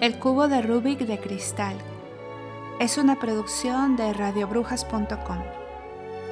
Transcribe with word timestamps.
El 0.00 0.20
cubo 0.20 0.46
de 0.46 0.62
Rubik 0.62 1.00
de 1.00 1.18
cristal. 1.18 1.76
Es 2.78 2.98
una 2.98 3.18
producción 3.18 3.96
de 3.96 4.12
radiobrujas.com. 4.12 5.42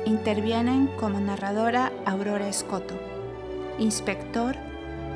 Intervienen 0.04 0.86
como 1.00 1.18
narradora 1.18 1.90
Aurora 2.04 2.46
Escoto, 2.46 2.94
inspector 3.80 4.54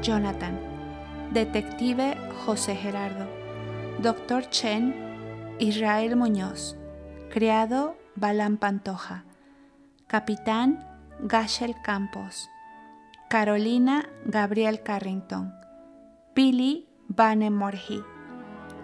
Jonathan, 0.02 0.58
detective 1.32 2.16
José 2.44 2.74
Gerardo, 2.74 3.24
doctor 4.00 4.50
Chen 4.50 4.96
Israel 5.60 6.16
Muñoz, 6.16 6.76
criado 7.30 7.96
Balan 8.16 8.56
Pantoja, 8.56 9.26
capitán 10.08 10.84
Gashel 11.20 11.76
Campos, 11.84 12.50
Carolina 13.28 14.08
Gabriel 14.24 14.82
Carrington, 14.82 15.54
Billy 16.34 16.88
Vane 17.06 17.50
Morgi. 17.50 18.02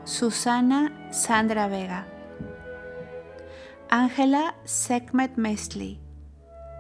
Susana 0.06 0.92
Sandra 1.10 1.66
Vega, 1.66 2.06
Ángela 3.91 4.55
Sekmet 4.62 5.37
Mesli, 5.37 5.98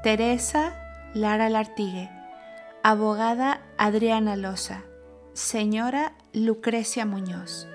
Teresa 0.04 0.74
Lara 1.12 1.48
Lartigue, 1.48 2.08
abogada 2.84 3.62
Adriana 3.78 4.36
Loza, 4.36 4.84
señora 5.32 6.12
Lucrecia 6.32 7.04
Muñoz. 7.04 7.66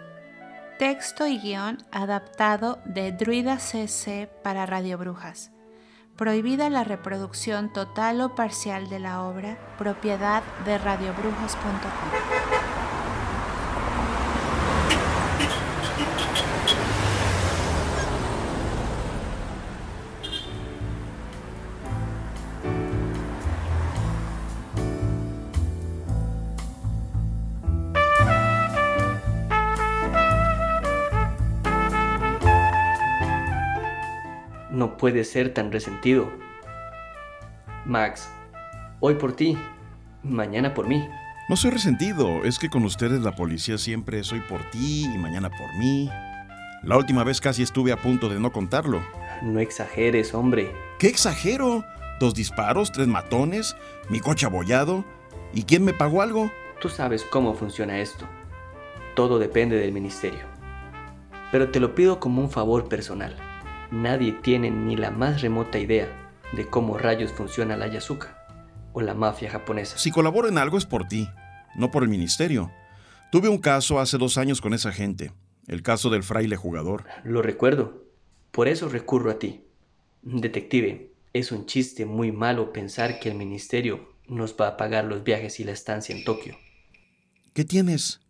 Texto 0.79 1.27
y 1.27 1.37
guion 1.37 1.79
adaptado 1.91 2.79
de 2.85 3.11
Druida 3.11 3.59
CC 3.59 4.29
para 4.43 4.65
Radio 4.65 4.97
Brujas. 4.97 5.51
Prohibida 6.15 6.69
la 6.69 6.85
reproducción 6.85 7.73
total 7.73 8.21
o 8.21 8.35
parcial 8.35 8.89
de 8.89 8.99
la 8.99 9.23
obra, 9.23 9.57
propiedad 9.77 10.43
de 10.63 10.77
radiobrujas.com. 10.77 12.40
Puede 35.01 35.23
ser 35.23 35.51
tan 35.51 35.71
resentido. 35.71 36.31
Max, 37.87 38.29
hoy 38.99 39.15
por 39.15 39.35
ti, 39.35 39.57
mañana 40.21 40.75
por 40.75 40.87
mí. 40.87 41.03
No 41.49 41.55
soy 41.55 41.71
resentido, 41.71 42.43
es 42.43 42.59
que 42.59 42.69
con 42.69 42.85
ustedes 42.85 43.21
la 43.21 43.35
policía 43.35 43.79
siempre 43.79 44.23
soy 44.23 44.41
por 44.41 44.61
ti 44.69 45.05
y 45.05 45.17
mañana 45.17 45.49
por 45.49 45.75
mí. 45.79 46.07
La 46.83 46.97
última 46.97 47.23
vez 47.23 47.41
casi 47.41 47.63
estuve 47.63 47.91
a 47.91 47.99
punto 47.99 48.29
de 48.29 48.39
no 48.39 48.51
contarlo. 48.51 49.01
No 49.41 49.59
exageres, 49.59 50.35
hombre. 50.35 50.71
¿Qué 50.99 51.07
exagero? 51.07 51.83
Dos 52.19 52.35
disparos, 52.35 52.91
tres 52.91 53.07
matones, 53.07 53.75
mi 54.07 54.19
coche 54.19 54.45
abollado. 54.45 55.03
¿Y 55.51 55.63
quién 55.63 55.83
me 55.83 55.93
pagó 55.93 56.21
algo? 56.21 56.51
Tú 56.79 56.89
sabes 56.89 57.23
cómo 57.23 57.55
funciona 57.55 57.97
esto. 58.01 58.27
Todo 59.15 59.39
depende 59.39 59.77
del 59.77 59.93
ministerio. 59.93 60.45
Pero 61.51 61.71
te 61.71 61.79
lo 61.79 61.95
pido 61.95 62.19
como 62.19 62.39
un 62.39 62.51
favor 62.51 62.87
personal 62.87 63.35
nadie 63.91 64.31
tiene 64.31 64.71
ni 64.71 64.95
la 64.95 65.11
más 65.11 65.41
remota 65.41 65.77
idea 65.77 66.07
de 66.53 66.67
cómo 66.67 66.97
rayos 66.97 67.31
funciona 67.31 67.77
la 67.77 67.87
Yasuka 67.87 68.37
o 68.93 69.01
la 69.01 69.13
mafia 69.13 69.49
japonesa. 69.49 69.97
Si 69.97 70.11
colaboro 70.11 70.47
en 70.47 70.57
algo 70.57 70.77
es 70.77 70.85
por 70.85 71.07
ti, 71.07 71.29
no 71.75 71.91
por 71.91 72.03
el 72.03 72.09
ministerio. 72.09 72.71
Tuve 73.31 73.49
un 73.49 73.59
caso 73.59 73.99
hace 73.99 74.17
dos 74.17 74.37
años 74.37 74.59
con 74.59 74.73
esa 74.73 74.91
gente, 74.91 75.31
el 75.67 75.83
caso 75.83 76.09
del 76.09 76.23
fraile 76.23 76.55
jugador. 76.55 77.05
Lo 77.23 77.41
recuerdo, 77.41 78.03
por 78.51 78.67
eso 78.67 78.89
recurro 78.89 79.31
a 79.31 79.39
ti. 79.39 79.65
Detective, 80.21 81.11
es 81.33 81.51
un 81.51 81.65
chiste 81.65 82.05
muy 82.05 82.31
malo 82.31 82.73
pensar 82.73 83.19
que 83.19 83.29
el 83.29 83.35
ministerio 83.35 84.15
nos 84.27 84.55
va 84.59 84.67
a 84.67 84.77
pagar 84.77 85.05
los 85.05 85.23
viajes 85.23 85.59
y 85.59 85.63
la 85.63 85.71
estancia 85.71 86.15
en 86.15 86.23
Tokio. 86.23 86.57
¿Qué 87.53 87.65
tienes? 87.65 88.21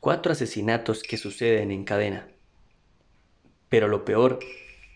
Cuatro 0.00 0.32
asesinatos 0.32 1.02
que 1.02 1.16
suceden 1.16 1.70
en 1.70 1.84
cadena. 1.84 2.28
Pero 3.68 3.88
lo 3.88 4.04
peor 4.04 4.38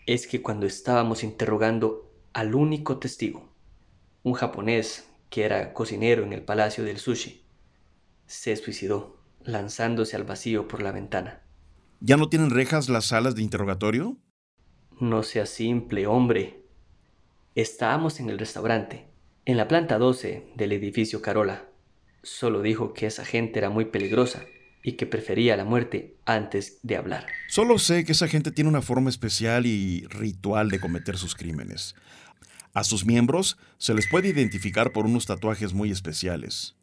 es 0.05 0.27
que 0.27 0.41
cuando 0.41 0.65
estábamos 0.65 1.23
interrogando 1.23 2.11
al 2.33 2.55
único 2.55 2.99
testigo, 2.99 3.53
un 4.23 4.33
japonés 4.33 5.09
que 5.29 5.43
era 5.43 5.73
cocinero 5.73 6.23
en 6.23 6.33
el 6.33 6.41
Palacio 6.41 6.83
del 6.83 6.97
Sushi, 6.97 7.43
se 8.25 8.55
suicidó 8.55 9.17
lanzándose 9.43 10.15
al 10.15 10.23
vacío 10.23 10.67
por 10.67 10.81
la 10.81 10.91
ventana. 10.91 11.41
¿Ya 11.99 12.17
no 12.17 12.29
tienen 12.29 12.49
rejas 12.49 12.89
las 12.89 13.05
salas 13.05 13.35
de 13.35 13.43
interrogatorio? 13.43 14.17
No 14.99 15.23
sea 15.23 15.45
simple, 15.45 16.07
hombre. 16.07 16.65
Estábamos 17.55 18.19
en 18.19 18.29
el 18.29 18.39
restaurante, 18.39 19.07
en 19.45 19.57
la 19.57 19.67
planta 19.67 19.97
12 19.97 20.51
del 20.55 20.71
edificio 20.71 21.21
Carola. 21.21 21.65
Solo 22.21 22.61
dijo 22.61 22.93
que 22.93 23.05
esa 23.05 23.25
gente 23.25 23.59
era 23.59 23.69
muy 23.69 23.85
peligrosa 23.85 24.45
y 24.83 24.93
que 24.93 25.05
prefería 25.07 25.55
la 25.55 25.63
muerte 25.63 26.17
antes 26.25 26.79
de 26.83 26.97
hablar. 26.97 27.25
Solo 27.47 27.79
sé 27.79 28.03
que 28.03 28.11
esa 28.11 28.27
gente 28.27 28.51
tiene 28.51 28.69
una 28.69 28.81
forma 28.81 29.09
especial 29.09 29.65
y 29.65 30.05
ritual 30.07 30.69
de 30.69 30.81
cometer 30.81 31.17
sus 31.17 31.35
crímenes. 31.35 31.95
A 32.73 32.83
sus 32.83 33.05
miembros 33.05 33.57
se 33.77 33.93
les 33.93 34.07
puede 34.07 34.27
identificar 34.29 34.91
por 34.91 35.05
unos 35.05 35.25
tatuajes 35.25 35.73
muy 35.73 35.89
especiales. 35.89 36.75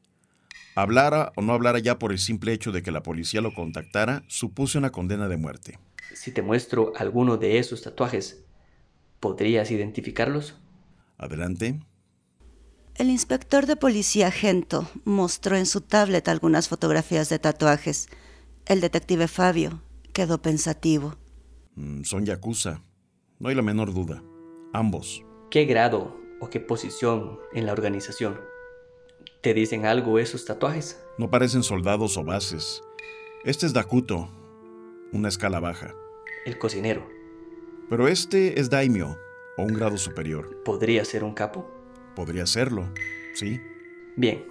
Hablara 0.75 1.33
o 1.37 1.43
no 1.43 1.53
hablara 1.53 1.79
ya 1.79 1.99
por 1.99 2.13
el 2.13 2.19
simple 2.19 2.53
hecho 2.53 2.73
de 2.73 2.83
que 2.83 2.91
la 2.91 3.03
policía 3.03 3.41
lo 3.43 3.53
contactara, 3.53 4.25
supuse 4.29 4.79
una 4.79 4.91
condena 4.91 5.29
de 5.29 5.37
muerte. 5.37 5.79
Si 6.15 6.33
te 6.33 6.43
muestro 6.43 6.93
alguno 6.97 7.37
de 7.37 7.59
esos 7.59 7.83
tatuajes, 7.83 8.45
¿podrías 9.19 9.71
identificarlos? 9.71 10.57
Adelante. 11.19 11.81
El 13.01 13.09
inspector 13.09 13.65
de 13.65 13.77
policía 13.77 14.31
Gento 14.31 14.87
mostró 15.07 15.57
en 15.57 15.65
su 15.65 15.81
tablet 15.81 16.29
algunas 16.29 16.69
fotografías 16.69 17.31
de 17.31 17.39
tatuajes. 17.39 18.11
El 18.67 18.83
detective 18.83 19.27
Fabio 19.27 19.81
quedó 20.13 20.43
pensativo. 20.43 21.17
Mm, 21.77 22.03
son 22.03 22.27
Yakuza. 22.27 22.83
No 23.39 23.49
hay 23.49 23.55
la 23.55 23.63
menor 23.63 23.95
duda. 23.95 24.23
Ambos. 24.75 25.25
¿Qué 25.51 25.65
grado 25.65 26.15
o 26.43 26.51
qué 26.51 26.61
posición 26.61 27.39
en 27.55 27.65
la 27.65 27.73
organización? 27.73 28.39
¿Te 29.41 29.55
dicen 29.55 29.87
algo 29.87 30.19
esos 30.19 30.45
tatuajes? 30.45 31.03
No 31.17 31.31
parecen 31.31 31.63
soldados 31.63 32.19
o 32.19 32.23
bases. 32.23 32.83
Este 33.47 33.65
es 33.65 33.73
Dakuto, 33.73 34.29
una 35.15 35.31
escala 35.31 35.59
baja. 35.59 35.95
El 36.45 36.59
cocinero. 36.59 37.09
Pero 37.89 38.09
este 38.09 38.61
es 38.61 38.69
Daimyo, 38.69 39.17
o 39.57 39.63
un 39.63 39.73
grado 39.73 39.97
superior. 39.97 40.63
¿Podría 40.65 41.03
ser 41.07 41.25
un 41.25 41.33
capo? 41.33 41.80
Podría 42.15 42.47
serlo, 42.47 42.93
sí. 43.35 43.61
Bien, 44.17 44.45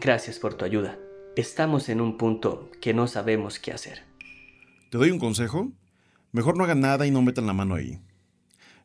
gracias 0.00 0.38
por 0.38 0.54
tu 0.54 0.64
ayuda. 0.64 0.98
Estamos 1.36 1.88
en 1.88 2.00
un 2.00 2.16
punto 2.18 2.70
que 2.80 2.94
no 2.94 3.06
sabemos 3.06 3.58
qué 3.58 3.72
hacer. 3.72 4.02
¿Te 4.90 4.98
doy 4.98 5.10
un 5.10 5.18
consejo? 5.18 5.72
Mejor 6.32 6.56
no 6.56 6.64
hagan 6.64 6.80
nada 6.80 7.06
y 7.06 7.10
no 7.10 7.22
metan 7.22 7.46
la 7.46 7.52
mano 7.52 7.74
ahí. 7.74 8.00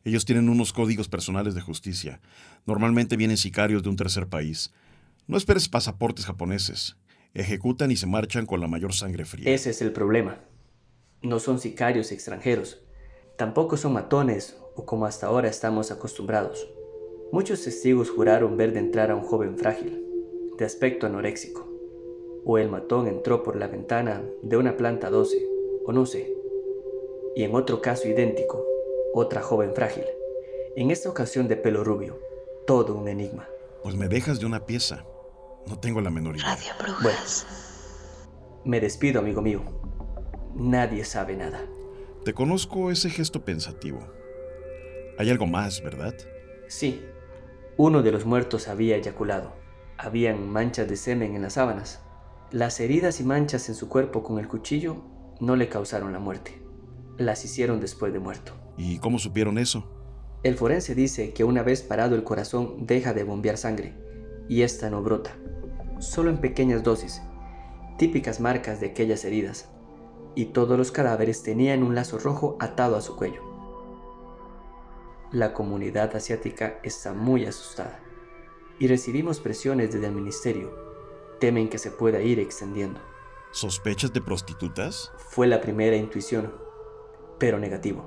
Ellos 0.04 0.24
tienen 0.24 0.48
unos 0.48 0.72
códigos 0.72 1.08
personales 1.08 1.54
de 1.54 1.60
justicia. 1.60 2.20
Normalmente 2.66 3.16
vienen 3.16 3.36
sicarios 3.36 3.82
de 3.82 3.88
un 3.88 3.96
tercer 3.96 4.28
país. 4.28 4.72
No 5.26 5.36
esperes 5.36 5.68
pasaportes 5.68 6.26
japoneses. 6.26 6.96
Ejecutan 7.34 7.90
y 7.90 7.96
se 7.96 8.06
marchan 8.06 8.46
con 8.46 8.60
la 8.60 8.66
mayor 8.66 8.94
sangre 8.94 9.24
fría. 9.24 9.50
Ese 9.52 9.70
es 9.70 9.82
el 9.82 9.92
problema. 9.92 10.38
No 11.22 11.38
son 11.38 11.58
sicarios 11.58 12.12
extranjeros. 12.12 12.80
Tampoco 13.36 13.76
son 13.76 13.92
matones 13.92 14.56
o 14.74 14.86
como 14.86 15.06
hasta 15.06 15.26
ahora 15.26 15.48
estamos 15.48 15.90
acostumbrados. 15.90 16.66
Muchos 17.32 17.62
testigos 17.62 18.10
juraron 18.10 18.56
ver 18.56 18.72
de 18.72 18.80
entrar 18.80 19.12
a 19.12 19.14
un 19.14 19.22
joven 19.22 19.56
frágil, 19.56 20.04
de 20.58 20.64
aspecto 20.64 21.06
anoréxico. 21.06 21.64
O 22.44 22.58
el 22.58 22.68
matón 22.68 23.06
entró 23.06 23.44
por 23.44 23.54
la 23.54 23.68
ventana 23.68 24.24
de 24.42 24.56
una 24.56 24.76
planta 24.76 25.10
12, 25.10 25.46
o 25.84 25.92
no 25.92 26.06
sé. 26.06 26.34
Y 27.36 27.44
en 27.44 27.54
otro 27.54 27.80
caso 27.80 28.08
idéntico, 28.08 28.66
otra 29.14 29.42
joven 29.42 29.74
frágil. 29.74 30.04
En 30.74 30.90
esta 30.90 31.08
ocasión 31.08 31.46
de 31.46 31.56
pelo 31.56 31.84
rubio, 31.84 32.18
todo 32.66 32.96
un 32.96 33.06
enigma. 33.06 33.48
Pues 33.84 33.94
me 33.94 34.08
dejas 34.08 34.40
de 34.40 34.46
una 34.46 34.66
pieza. 34.66 35.04
No 35.68 35.78
tengo 35.78 36.00
la 36.00 36.10
menor 36.10 36.36
idea. 36.36 36.56
Radio 36.56 36.72
Brujas. 36.80 37.46
Bueno, 37.46 38.60
me 38.64 38.80
despido, 38.80 39.20
amigo 39.20 39.40
mío. 39.40 39.62
Nadie 40.56 41.04
sabe 41.04 41.36
nada. 41.36 41.64
Te 42.24 42.34
conozco 42.34 42.90
ese 42.90 43.08
gesto 43.08 43.44
pensativo. 43.44 44.00
Hay 45.16 45.30
algo 45.30 45.46
más, 45.46 45.80
¿verdad? 45.80 46.14
Sí, 46.66 47.04
uno 47.82 48.02
de 48.02 48.12
los 48.12 48.26
muertos 48.26 48.68
había 48.68 48.96
eyaculado. 48.96 49.54
Habían 49.96 50.50
manchas 50.50 50.86
de 50.86 50.96
semen 50.96 51.34
en 51.34 51.40
las 51.40 51.54
sábanas. 51.54 52.02
Las 52.50 52.78
heridas 52.78 53.20
y 53.20 53.24
manchas 53.24 53.70
en 53.70 53.74
su 53.74 53.88
cuerpo 53.88 54.22
con 54.22 54.38
el 54.38 54.48
cuchillo 54.48 55.02
no 55.40 55.56
le 55.56 55.70
causaron 55.70 56.12
la 56.12 56.18
muerte. 56.18 56.60
Las 57.16 57.42
hicieron 57.46 57.80
después 57.80 58.12
de 58.12 58.18
muerto. 58.18 58.52
¿Y 58.76 58.98
cómo 58.98 59.18
supieron 59.18 59.56
eso? 59.56 59.90
El 60.42 60.56
forense 60.56 60.94
dice 60.94 61.32
que 61.32 61.42
una 61.42 61.62
vez 61.62 61.80
parado 61.80 62.16
el 62.16 62.22
corazón 62.22 62.86
deja 62.86 63.14
de 63.14 63.24
bombear 63.24 63.56
sangre 63.56 63.94
y 64.46 64.60
esta 64.60 64.90
no 64.90 65.02
brota, 65.02 65.34
solo 66.00 66.28
en 66.28 66.36
pequeñas 66.36 66.82
dosis, 66.82 67.22
típicas 67.96 68.40
marcas 68.40 68.78
de 68.80 68.88
aquellas 68.88 69.24
heridas. 69.24 69.70
y 70.34 70.46
todos 70.46 70.76
los 70.76 70.92
cadáveres 70.92 71.42
tenían 71.42 71.82
un 71.82 71.94
lazo 71.94 72.18
rojo 72.18 72.56
atado 72.60 72.96
a 72.96 73.00
su 73.00 73.16
cuello. 73.16 73.49
La 75.32 75.52
comunidad 75.52 76.16
asiática 76.16 76.80
está 76.82 77.12
muy 77.12 77.46
asustada 77.46 78.00
y 78.80 78.88
recibimos 78.88 79.38
presiones 79.38 79.92
desde 79.92 80.06
el 80.06 80.12
ministerio. 80.12 80.74
Temen 81.38 81.68
que 81.68 81.78
se 81.78 81.92
pueda 81.92 82.20
ir 82.20 82.40
extendiendo. 82.40 83.00
¿Sospechas 83.52 84.12
de 84.12 84.20
prostitutas? 84.20 85.12
Fue 85.18 85.46
la 85.46 85.60
primera 85.60 85.94
intuición, 85.94 86.52
pero 87.38 87.60
negativo. 87.60 88.04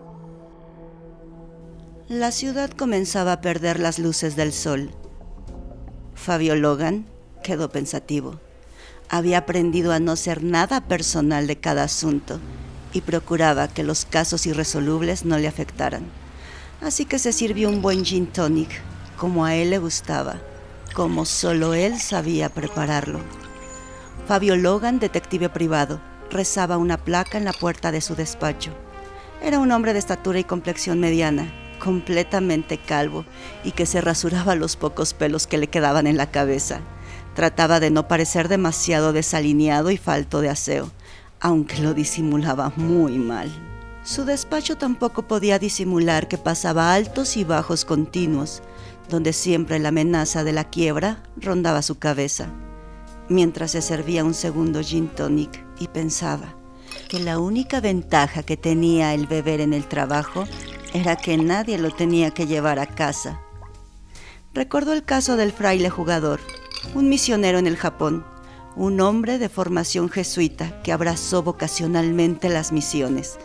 La 2.10 2.34
ciudad 2.34 2.70
comenzaba 2.72 3.32
a 3.32 3.42
perder 3.42 3.80
las 3.80 4.00
luces 4.00 4.36
del 4.36 4.52
sol. 4.52 4.92
Fabio 6.16 6.58
Logan 6.58 7.06
quedó 7.42 7.70
pensativo. 7.70 8.42
Había 9.08 9.38
aprendido 9.38 9.94
a 9.94 10.02
no 10.02 10.18
ser 10.18 10.44
nada 10.44 10.82
personal 10.90 11.48
de 11.48 11.58
cada 11.58 11.84
asunto 11.84 12.42
y 12.92 13.00
procuraba 13.00 13.70
que 13.70 13.84
los 13.84 14.04
casos 14.04 14.46
irresolubles 14.46 15.24
no 15.24 15.38
le 15.38 15.48
afectaran. 15.48 16.23
Así 16.84 17.06
que 17.06 17.18
se 17.18 17.32
sirvió 17.32 17.70
un 17.70 17.82
buen 17.82 18.04
gin 18.04 18.28
tonic, 18.28 18.70
como 19.18 19.46
a 19.46 19.56
él 19.56 19.70
le 19.70 19.78
gustaba, 19.78 20.42
como 20.94 21.24
solo 21.24 21.74
él 21.74 21.98
sabía 21.98 22.50
prepararlo. 22.50 23.22
Fabio 24.28 24.58
Logan, 24.58 25.00
detective 25.00 25.48
privado, 25.48 26.02
rezaba 26.30 26.78
una 26.78 26.98
placa 26.98 27.38
en 27.38 27.46
la 27.46 27.54
puerta 27.54 27.94
de 27.94 28.02
su 28.02 28.16
despacho. 28.16 28.72
Era 29.42 29.60
un 29.60 29.72
hombre 29.72 29.94
de 29.94 30.00
estatura 30.00 30.40
y 30.40 30.44
complexión 30.44 31.00
mediana, 31.00 31.54
completamente 31.80 32.78
calvo 32.78 33.26
y 33.64 33.72
que 33.72 33.86
se 33.86 34.02
rasuraba 34.02 34.56
los 34.56 34.76
pocos 34.76 35.14
pelos 35.14 35.48
que 35.48 35.58
le 35.58 35.68
quedaban 35.68 36.06
en 36.06 36.18
la 36.18 36.32
cabeza. 36.32 36.82
Trataba 37.34 37.80
de 37.80 37.92
no 37.92 38.10
parecer 38.10 38.50
demasiado 38.50 39.14
desalineado 39.14 39.90
y 39.90 39.96
falto 39.96 40.42
de 40.42 40.50
aseo, 40.50 40.92
aunque 41.40 41.82
lo 41.82 41.94
disimulaba 41.94 42.74
muy 42.76 43.18
mal. 43.20 43.73
Su 44.04 44.26
despacho 44.26 44.78
tampoco 44.78 45.24
podía 45.24 45.60
disimular 45.60 46.28
que 46.28 46.38
pasaba 46.38 46.94
altos 46.94 47.38
y 47.38 47.44
bajos 47.44 47.86
continuos, 47.86 48.62
donde 49.10 49.34
siempre 49.34 49.80
la 49.80 49.90
amenaza 49.90 50.44
de 50.44 50.54
la 50.54 50.70
quiebra 50.70 51.24
rondaba 51.38 51.82
su 51.82 52.00
cabeza 52.00 52.50
mientras 53.30 53.72
se 53.72 53.82
servía 53.82 54.24
un 54.24 54.34
segundo 54.34 54.82
gin 54.82 55.08
tonic 55.08 55.64
y 55.80 55.88
pensaba 55.88 56.56
que 57.10 57.20
la 57.20 57.40
única 57.40 57.80
ventaja 57.80 58.44
que 58.44 58.58
tenía 58.58 59.14
el 59.14 59.28
beber 59.28 59.62
en 59.62 59.74
el 59.74 59.88
trabajo 59.88 60.46
era 60.94 61.16
que 61.16 61.38
nadie 61.38 61.78
lo 61.78 61.92
tenía 61.92 62.32
que 62.32 62.46
llevar 62.46 62.80
a 62.80 62.86
casa. 62.86 63.42
Recordó 64.54 64.94
el 64.94 65.04
caso 65.04 65.36
del 65.36 65.52
fraile 65.52 65.90
jugador, 65.90 66.40
un 66.94 67.10
misionero 67.10 67.58
en 67.58 67.66
el 67.66 67.78
Japón, 67.78 68.24
un 68.76 69.02
hombre 69.02 69.40
de 69.40 69.50
formación 69.50 70.10
jesuita 70.10 70.82
que 70.84 70.92
abrazó 70.92 71.42
vocacionalmente 71.42 72.50
las 72.50 72.72
misiones, 72.72 73.40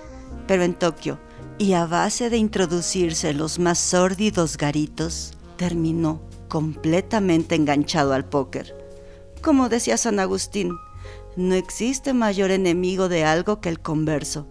pero 0.46 0.62
en 0.62 0.74
Tokio, 0.74 1.18
y 1.58 1.72
a 1.72 1.86
base 1.86 2.30
de 2.30 2.36
introducirse 2.36 3.34
los 3.34 3.58
más 3.58 3.78
sórdidos 3.78 4.56
garitos, 4.56 5.32
terminó 5.56 6.22
completamente 6.48 7.54
enganchado 7.54 8.12
al 8.12 8.24
póker. 8.24 8.74
Como 9.42 9.68
decía 9.68 9.96
San 9.96 10.20
Agustín, 10.20 10.76
no 11.36 11.54
existe 11.54 12.14
mayor 12.14 12.50
enemigo 12.50 13.08
de 13.08 13.24
algo 13.24 13.60
que 13.60 13.68
el 13.68 13.80
converso, 13.80 14.48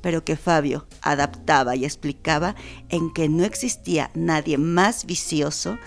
pero 0.00 0.24
que 0.24 0.36
Fabio 0.36 0.86
adaptaba 1.02 1.76
y 1.76 1.84
explicaba 1.84 2.54
en 2.88 3.12
que 3.12 3.28
no 3.28 3.44
existía 3.44 4.10
nadie 4.14 4.58
más 4.58 5.06
vicioso 5.06 5.78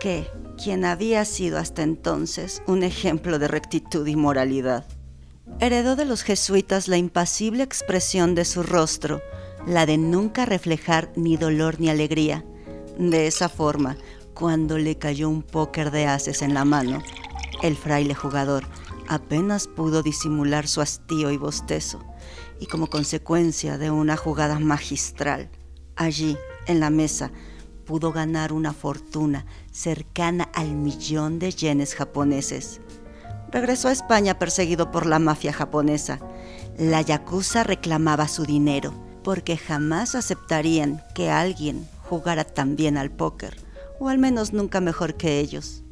que 0.00 0.28
quien 0.62 0.84
había 0.84 1.24
sido 1.24 1.58
hasta 1.58 1.82
entonces 1.82 2.62
un 2.66 2.82
ejemplo 2.82 3.38
de 3.38 3.48
rectitud 3.48 4.06
y 4.06 4.16
moralidad. 4.16 4.86
Heredó 5.60 5.96
de 5.96 6.04
los 6.04 6.22
jesuitas 6.22 6.88
la 6.88 6.96
impasible 6.96 7.62
expresión 7.62 8.34
de 8.34 8.44
su 8.44 8.62
rostro, 8.62 9.20
la 9.66 9.86
de 9.86 9.98
nunca 9.98 10.46
reflejar 10.46 11.10
ni 11.16 11.36
dolor 11.36 11.80
ni 11.80 11.90
alegría. 11.90 12.44
De 12.98 13.26
esa 13.26 13.48
forma, 13.48 13.96
cuando 14.34 14.78
le 14.78 14.96
cayó 14.96 15.28
un 15.28 15.42
póker 15.42 15.90
de 15.90 16.06
haces 16.06 16.42
en 16.42 16.54
la 16.54 16.64
mano, 16.64 17.02
el 17.62 17.76
fraile 17.76 18.14
jugador 18.14 18.64
apenas 19.08 19.66
pudo 19.66 20.02
disimular 20.02 20.68
su 20.68 20.80
hastío 20.80 21.30
y 21.30 21.36
bostezo, 21.36 22.04
y 22.60 22.66
como 22.66 22.88
consecuencia 22.88 23.78
de 23.78 23.90
una 23.90 24.16
jugada 24.16 24.60
magistral, 24.60 25.50
allí, 25.96 26.36
en 26.66 26.80
la 26.80 26.90
mesa, 26.90 27.32
pudo 27.84 28.12
ganar 28.12 28.52
una 28.52 28.74
fortuna 28.74 29.46
cercana 29.72 30.44
al 30.54 30.74
millón 30.74 31.38
de 31.38 31.50
yenes 31.50 31.94
japoneses. 31.94 32.80
Regresó 33.50 33.88
a 33.88 33.92
España 33.92 34.38
perseguido 34.38 34.90
por 34.90 35.06
la 35.06 35.18
mafia 35.18 35.52
japonesa. 35.52 36.20
La 36.78 37.00
yakuza 37.02 37.64
reclamaba 37.64 38.28
su 38.28 38.44
dinero 38.44 38.92
porque 39.24 39.56
jamás 39.56 40.14
aceptarían 40.14 41.02
que 41.14 41.30
alguien 41.30 41.88
jugara 42.08 42.44
tan 42.44 42.76
bien 42.76 42.96
al 42.96 43.10
póker, 43.10 43.56
o 43.98 44.08
al 44.08 44.18
menos 44.18 44.52
nunca 44.52 44.80
mejor 44.80 45.16
que 45.16 45.40
ellos 45.40 45.82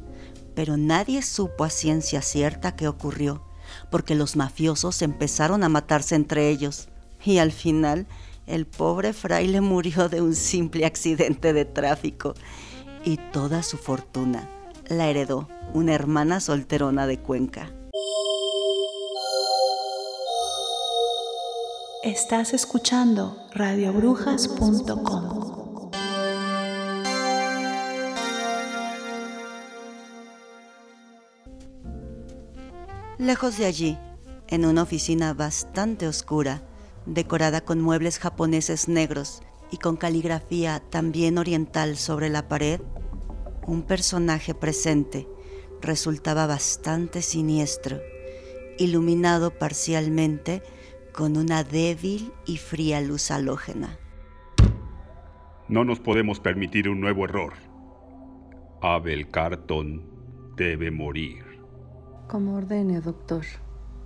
pero 0.57 0.75
nadie 0.75 1.21
supo 1.21 1.65
a 1.65 1.69
ciencia 1.69 2.23
cierta 2.23 2.75
qué 2.75 2.87
ocurrió, 2.87 3.43
porque 3.91 4.15
los 4.15 4.35
mafiosos 4.35 5.03
empezaron 5.03 5.63
a 5.63 5.69
matarse 5.69 6.15
entre 6.15 6.49
ellos, 6.49 6.89
y 7.23 7.37
al 7.37 7.51
final 7.51 8.07
el 8.47 8.65
pobre 8.65 9.13
fraile 9.13 9.61
murió 9.61 10.09
de 10.09 10.19
un 10.19 10.33
simple 10.33 10.87
accidente 10.87 11.53
de 11.53 11.65
tráfico, 11.65 12.33
y 13.05 13.17
toda 13.31 13.61
su 13.61 13.77
fortuna 13.77 14.49
la 14.89 15.07
heredó 15.07 15.47
una 15.73 15.93
hermana 15.93 16.39
solterona 16.39 17.07
de 17.07 17.19
Cuenca. 17.19 17.71
Estás 22.03 22.53
escuchando 22.53 23.37
radiobrujas.com. 23.53 25.91
Lejos 33.17 33.57
de 33.57 33.65
allí, 33.65 33.97
en 34.47 34.65
una 34.65 34.83
oficina 34.83 35.33
bastante 35.33 36.07
oscura, 36.07 36.61
decorada 37.05 37.61
con 37.61 37.81
muebles 37.81 38.19
japoneses 38.19 38.87
negros 38.87 39.41
y 39.71 39.77
con 39.77 39.97
caligrafía 39.97 40.81
también 40.91 41.37
oriental 41.37 41.97
sobre 41.97 42.29
la 42.29 42.47
pared, 42.47 42.79
un 43.67 43.83
personaje 43.83 44.55
presente 44.55 45.27
resultaba 45.81 46.47
bastante 46.47 47.21
siniestro, 47.21 47.99
iluminado 48.79 49.51
parcialmente 49.51 50.63
con 51.13 51.37
una 51.37 51.63
débil 51.63 52.31
y 52.45 52.57
fría 52.57 53.01
luz 53.01 53.29
halógena. 53.29 53.99
No 55.67 55.83
nos 55.83 55.99
podemos 55.99 56.39
permitir 56.39 56.87
un 56.87 57.01
nuevo 57.01 57.25
error. 57.25 57.53
Abel 58.81 59.29
Carton 59.29 60.01
debe 60.55 60.89
morir. 60.89 61.43
Como 62.29 62.55
ordene, 62.55 63.01
doctor. 63.01 63.43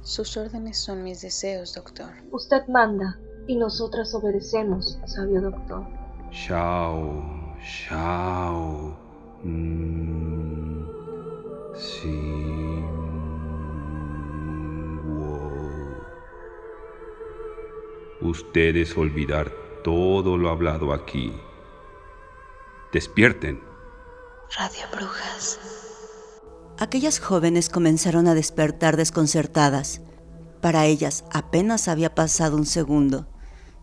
Sus 0.02 0.36
órdenes 0.38 0.80
son 0.80 1.04
mis 1.04 1.22
deseos, 1.22 1.76
doctor. 1.76 2.10
Usted 2.32 2.68
manda 2.68 3.20
y 3.48 3.56
nosotras 3.56 4.14
obedecemos, 4.16 5.00
sabio 5.06 5.42
doctor. 5.42 5.86
Shao, 6.32 7.56
Shao. 7.62 9.11
Mm, 9.44 9.82
Ustedes 18.22 18.96
olvidar 18.96 19.52
todo 19.84 20.38
lo 20.38 20.50
hablado 20.50 20.94
aquí. 20.94 21.34
Despierten. 22.94 23.60
Radio 24.58 24.84
Brujas. 24.94 25.60
Aquellas 26.78 27.20
jóvenes 27.20 27.70
comenzaron 27.70 28.28
a 28.28 28.36
despertar 28.36 28.96
desconcertadas. 28.96 30.02
Para 30.62 30.86
ellas 30.86 31.26
apenas 31.32 31.88
había 31.88 32.14
pasado 32.14 32.58
un 32.58 32.66
segundo, 32.68 33.28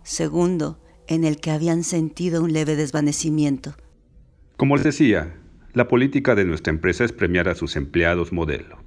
segundo 0.04 0.78
en 1.08 1.24
el 1.24 1.40
que 1.40 1.50
habían 1.50 1.82
sentido 1.82 2.42
un 2.42 2.52
leve 2.52 2.76
desvanecimiento. 2.76 3.74
Como 4.56 4.76
les 4.76 4.84
decía, 4.84 5.38
la 5.72 5.88
política 5.88 6.34
de 6.34 6.44
nuestra 6.44 6.72
empresa 6.72 7.04
es 7.04 7.12
premiar 7.12 7.48
a 7.48 7.54
sus 7.54 7.76
empleados 7.76 8.32
modelo. 8.32 8.78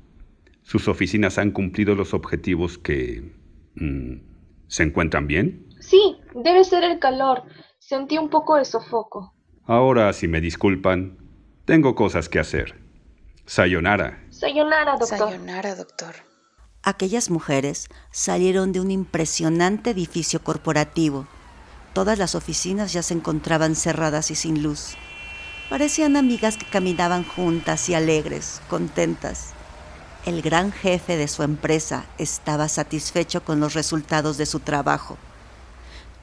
¿Sus 0.63 0.87
oficinas 0.87 1.37
han 1.37 1.51
cumplido 1.51 1.95
los 1.95 2.13
objetivos 2.13 2.77
que... 2.77 3.33
Mm, 3.75 4.29
¿Se 4.67 4.83
encuentran 4.83 5.27
bien? 5.27 5.67
Sí, 5.79 6.17
debe 6.33 6.63
ser 6.63 6.83
el 6.83 6.99
calor. 6.99 7.43
Sentí 7.79 8.17
un 8.17 8.29
poco 8.29 8.55
de 8.55 8.63
sofoco. 8.63 9.33
Ahora, 9.65 10.13
si 10.13 10.27
me 10.27 10.39
disculpan, 10.39 11.17
tengo 11.65 11.93
cosas 11.93 12.29
que 12.29 12.39
hacer. 12.39 12.79
Sayonara. 13.45 14.23
Sayonara, 14.29 14.97
doctor. 14.97 15.17
Sayonara, 15.17 15.75
doctor. 15.75 16.15
Aquellas 16.83 17.29
mujeres 17.29 17.89
salieron 18.11 18.71
de 18.71 18.79
un 18.79 18.91
impresionante 18.91 19.91
edificio 19.91 20.41
corporativo. 20.41 21.27
Todas 21.93 22.17
las 22.17 22.33
oficinas 22.33 22.93
ya 22.93 23.03
se 23.03 23.13
encontraban 23.13 23.75
cerradas 23.75 24.31
y 24.31 24.35
sin 24.35 24.63
luz. 24.63 24.95
Parecían 25.71 26.17
amigas 26.17 26.57
que 26.57 26.65
caminaban 26.65 27.23
juntas 27.23 27.87
y 27.87 27.93
alegres, 27.93 28.59
contentas. 28.69 29.51
El 30.25 30.41
gran 30.41 30.73
jefe 30.73 31.15
de 31.15 31.29
su 31.29 31.43
empresa 31.43 32.03
estaba 32.17 32.67
satisfecho 32.67 33.45
con 33.45 33.61
los 33.61 33.73
resultados 33.73 34.35
de 34.35 34.45
su 34.45 34.59
trabajo. 34.59 35.17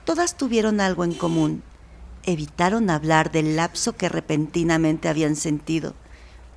Todas 0.05 0.37
tuvieron 0.37 0.83
algo 0.83 1.03
en 1.03 1.15
común. 1.15 1.63
Evitaron 2.25 2.91
hablar 2.91 3.33
del 3.33 3.57
lapso 3.57 3.97
que 3.97 4.11
repentinamente 4.11 5.09
habían 5.09 5.35
sentido, 5.35 5.95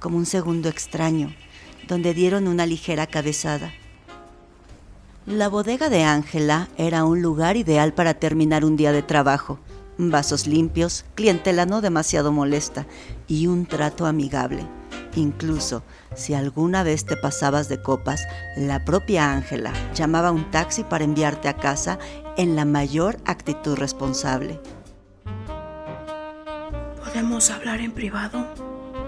como 0.02 0.18
un 0.18 0.26
segundo 0.26 0.68
extraño, 0.68 1.34
donde 1.88 2.14
dieron 2.14 2.50
una 2.50 2.66
ligera 2.66 3.08
cabezada. 3.08 3.72
La 5.26 5.48
bodega 5.48 5.88
de 5.90 6.04
Ángela 6.04 6.68
era 6.78 7.06
un 7.06 7.22
lugar 7.22 7.56
ideal 7.56 7.94
para 7.94 8.16
terminar 8.16 8.66
un 8.66 8.76
día 8.76 8.92
de 8.92 9.02
trabajo. 9.02 9.60
Vasos 10.10 10.48
limpios, 10.48 11.06
clientela 11.14 11.68
no 11.68 11.80
demasiado 11.80 12.32
molesta 12.32 12.88
y 13.28 13.46
un 13.46 13.68
trato 13.68 14.08
amigable. 14.08 14.66
Incluso 15.16 15.84
si 16.16 16.34
alguna 16.34 16.82
vez 16.82 17.06
te 17.06 17.18
pasabas 17.18 17.70
de 17.70 17.82
copas, 17.82 18.24
la 18.58 18.84
propia 18.84 19.32
Ángela 19.32 19.74
llamaba 19.94 20.32
un 20.32 20.50
taxi 20.50 20.84
para 20.84 21.04
enviarte 21.04 21.50
a 21.50 21.58
casa 21.58 22.00
en 22.36 22.56
la 22.56 22.66
mayor 22.66 23.18
actitud 23.26 23.78
responsable. 23.78 24.60
¿Podemos 27.04 27.52
hablar 27.52 27.80
en 27.82 27.92
privado? 27.92 28.48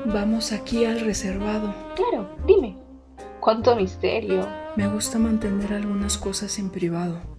Vamos 0.05 0.51
aquí 0.51 0.85
al 0.85 1.00
reservado. 1.00 1.73
Claro, 1.95 2.35
dime. 2.45 2.77
¿Cuánto 3.39 3.75
misterio? 3.75 4.47
Me 4.75 4.88
gusta 4.88 5.17
mantener 5.17 5.73
algunas 5.73 6.17
cosas 6.17 6.59
en 6.59 6.69
privado. 6.69 7.32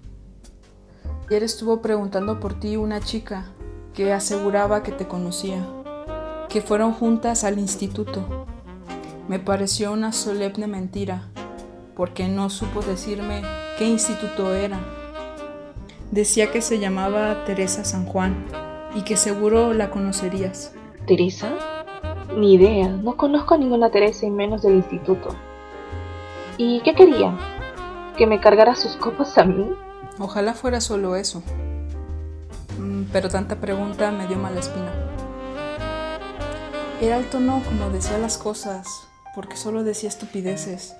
Ayer 1.26 1.42
estuvo 1.42 1.80
preguntando 1.80 2.38
por 2.38 2.52
ti 2.52 2.76
una 2.76 3.00
chica 3.00 3.46
que 3.94 4.12
aseguraba 4.12 4.82
que 4.82 4.92
te 4.92 5.08
conocía, 5.08 5.66
que 6.50 6.60
fueron 6.60 6.92
juntas 6.92 7.44
al 7.44 7.58
instituto. 7.58 8.46
Me 9.26 9.38
pareció 9.38 9.92
una 9.92 10.12
solemne 10.12 10.66
mentira, 10.66 11.22
porque 11.96 12.28
no 12.28 12.50
supo 12.50 12.82
decirme 12.82 13.40
qué 13.78 13.88
instituto 13.88 14.54
era. 14.54 14.78
Decía 16.10 16.52
que 16.52 16.60
se 16.60 16.78
llamaba 16.78 17.46
Teresa 17.46 17.84
San 17.84 18.04
Juan 18.04 18.44
y 18.94 19.00
que 19.00 19.16
seguro 19.16 19.72
la 19.72 19.90
conocerías. 19.90 20.74
¿Teresa? 21.06 21.54
Ni 22.36 22.52
idea, 22.52 22.88
no 22.88 23.16
conozco 23.16 23.54
a 23.54 23.58
ninguna 23.58 23.90
Teresa 23.90 24.26
y 24.26 24.30
menos 24.30 24.60
del 24.60 24.74
instituto. 24.74 25.30
¿Y 26.58 26.80
qué 26.80 26.94
quería? 26.94 27.34
¿Que 28.18 28.26
me 28.26 28.40
cargara 28.40 28.74
sus 28.74 28.94
copas 28.96 29.38
a 29.38 29.44
mí? 29.44 29.70
Ojalá 30.18 30.54
fuera 30.54 30.80
solo 30.80 31.16
eso. 31.16 31.42
Mm, 32.78 33.04
pero 33.12 33.28
tanta 33.28 33.56
pregunta 33.56 34.10
me 34.10 34.26
dio 34.26 34.36
mala 34.36 34.60
espina. 34.60 34.92
Era 37.00 37.16
el 37.18 37.28
tono 37.28 37.62
como 37.64 37.90
decía 37.90 38.18
las 38.18 38.38
cosas, 38.38 38.86
porque 39.34 39.56
solo 39.56 39.82
decía 39.82 40.08
estupideces. 40.08 40.96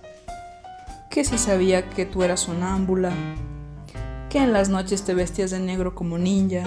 Que 1.11 1.25
si 1.25 1.39
sabía 1.39 1.89
que 1.91 2.07
tú 2.07 2.23
eras 2.23 2.41
sonámbula, 2.41 3.13
que 4.29 4.39
en 4.39 4.53
las 4.53 4.69
noches 4.69 5.05
te 5.05 5.15
vestías 5.15 5.53
de 5.53 5.61
negro 5.61 5.95
como 5.95 6.19
ninja, 6.19 6.65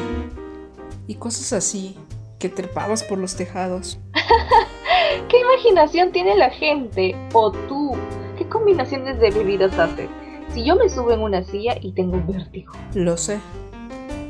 y 1.05 1.15
cosas 1.15 1.53
así, 1.53 1.97
que 2.39 2.49
trepabas 2.49 3.03
por 3.03 3.17
los 3.17 3.35
tejados. 3.35 3.99
¿Qué 5.29 5.39
imaginación 5.39 6.11
tiene 6.11 6.35
la 6.37 6.49
gente? 6.49 7.15
O 7.33 7.51
tú, 7.51 7.95
¿Qué 8.37 8.47
combinaciones 8.47 9.19
de 9.19 9.31
bebidas 9.31 9.77
haces? 9.79 10.09
Si 10.57 10.63
yo 10.63 10.75
me 10.75 10.89
subo 10.89 11.11
en 11.11 11.19
una 11.19 11.43
silla 11.43 11.77
y 11.79 11.91
tengo 11.91 12.19
vértigo. 12.27 12.73
Lo 12.95 13.15
sé. 13.15 13.39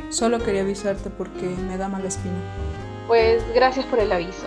Solo 0.09 0.39
quería 0.39 0.59
avisarte 0.59 1.09
porque 1.09 1.47
me 1.47 1.77
da 1.77 1.87
mala 1.87 2.09
espina. 2.09 2.35
Pues 3.07 3.41
gracias 3.55 3.85
por 3.85 3.97
el 3.99 4.11
aviso. 4.11 4.45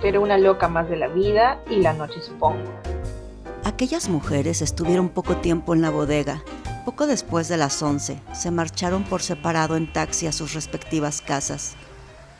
Pero 0.00 0.22
una 0.22 0.38
loca 0.38 0.68
más 0.68 0.88
de 0.88 0.96
la 0.96 1.08
vida 1.08 1.60
y 1.68 1.80
la 1.80 1.94
noche 1.94 2.22
supongo. 2.22 2.62
Aquellas 3.64 4.08
mujeres 4.08 4.62
estuvieron 4.62 5.08
poco 5.08 5.36
tiempo 5.38 5.74
en 5.74 5.82
la 5.82 5.90
bodega. 5.90 6.44
Poco 6.84 7.08
después 7.08 7.48
de 7.48 7.56
las 7.56 7.82
11, 7.82 8.20
se 8.32 8.50
marcharon 8.52 9.02
por 9.02 9.20
separado 9.20 9.74
en 9.74 9.92
taxi 9.92 10.28
a 10.28 10.32
sus 10.32 10.54
respectivas 10.54 11.22
casas. 11.22 11.74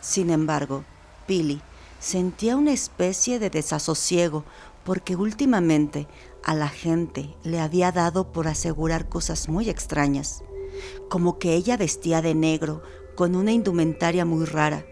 Sin 0.01 0.31
embargo, 0.31 0.85
Billy 1.27 1.61
sentía 1.99 2.57
una 2.57 2.71
especie 2.71 3.41
de 3.41 3.51
desasosiego 3.51 4.45
porque 4.85 5.17
últimamente 5.17 6.07
a 6.45 6.55
la 6.55 6.69
gente 6.69 7.37
le 7.45 7.61
había 7.61 7.93
dado 7.93 8.33
por 8.33 8.49
asegurar 8.49 9.09
cosas 9.09 9.49
muy 9.49 9.69
extrañas, 9.69 10.43
como 11.09 11.39
que 11.39 11.55
ella 11.55 11.77
vestía 11.77 12.23
de 12.23 12.35
negro 12.35 12.83
con 13.15 13.37
una 13.37 13.53
indumentaria 13.53 14.25
muy 14.25 14.47
rara. 14.47 14.87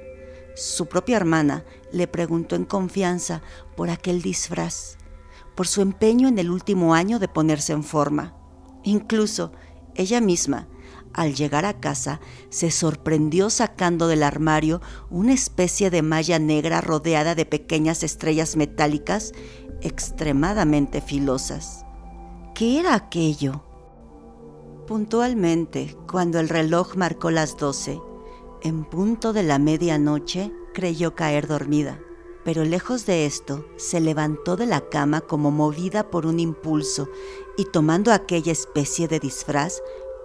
Su 0.55 0.87
propia 0.87 1.17
hermana 1.17 1.64
le 1.93 2.09
preguntó 2.09 2.57
en 2.57 2.64
confianza 2.64 3.43
por 3.76 3.90
aquel 3.90 4.23
disfraz, 4.23 4.99
por 5.55 5.67
su 5.67 5.83
empeño 5.83 6.28
en 6.28 6.38
el 6.38 6.50
último 6.50 6.95
año 6.95 7.19
de 7.19 7.28
ponerse 7.28 7.73
en 7.73 7.85
forma. 7.85 8.35
Incluso 8.85 9.52
ella 9.95 10.21
misma, 10.21 10.69
al 11.12 11.35
llegar 11.35 11.64
a 11.64 11.81
casa, 11.81 12.21
se 12.50 12.71
sorprendió 12.71 13.50
sacando 13.50 14.09
del 14.09 14.23
armario 14.23 14.81
una 15.11 15.33
especie 15.33 15.90
de 15.90 16.02
malla 16.02 16.38
negra 16.38 16.81
rodeada 16.81 17.35
de 17.35 17.47
pequeñas 17.47 18.02
estrellas 18.02 18.57
metálicas 18.57 19.33
extremadamente 19.83 21.01
filosas. 21.01 21.85
¿Qué 22.55 22.81
era 22.81 22.95
aquello? 22.95 23.63
Puntualmente, 24.87 25.97
cuando 26.11 26.41
el 26.41 26.49
reloj 26.49 26.97
marcó 26.97 27.31
las 27.31 27.57
doce, 27.57 28.01
en 28.63 28.85
punto 28.85 29.33
de 29.33 29.43
la 29.43 29.59
medianoche, 29.59 30.53
creyó 30.75 31.15
caer 31.15 31.47
dormida, 31.47 32.01
pero 32.45 32.65
lejos 32.65 33.05
de 33.07 33.27
esto, 33.27 33.67
se 33.77 34.01
levantó 34.01 34.57
de 34.57 34.67
la 34.67 34.89
cama 34.89 35.21
como 35.21 35.51
movida 35.51 36.11
por 36.11 36.25
un 36.25 36.41
impulso 36.41 37.09
y 37.57 37.67
tomando 37.67 38.13
aquella 38.13 38.53
especie 38.53 39.07
de 39.07 39.21
disfraz, 39.21 39.83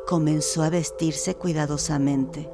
comenzó 0.08 0.64
a 0.64 0.70
vestirse 0.70 1.36
cuidadosamente. 1.36 2.50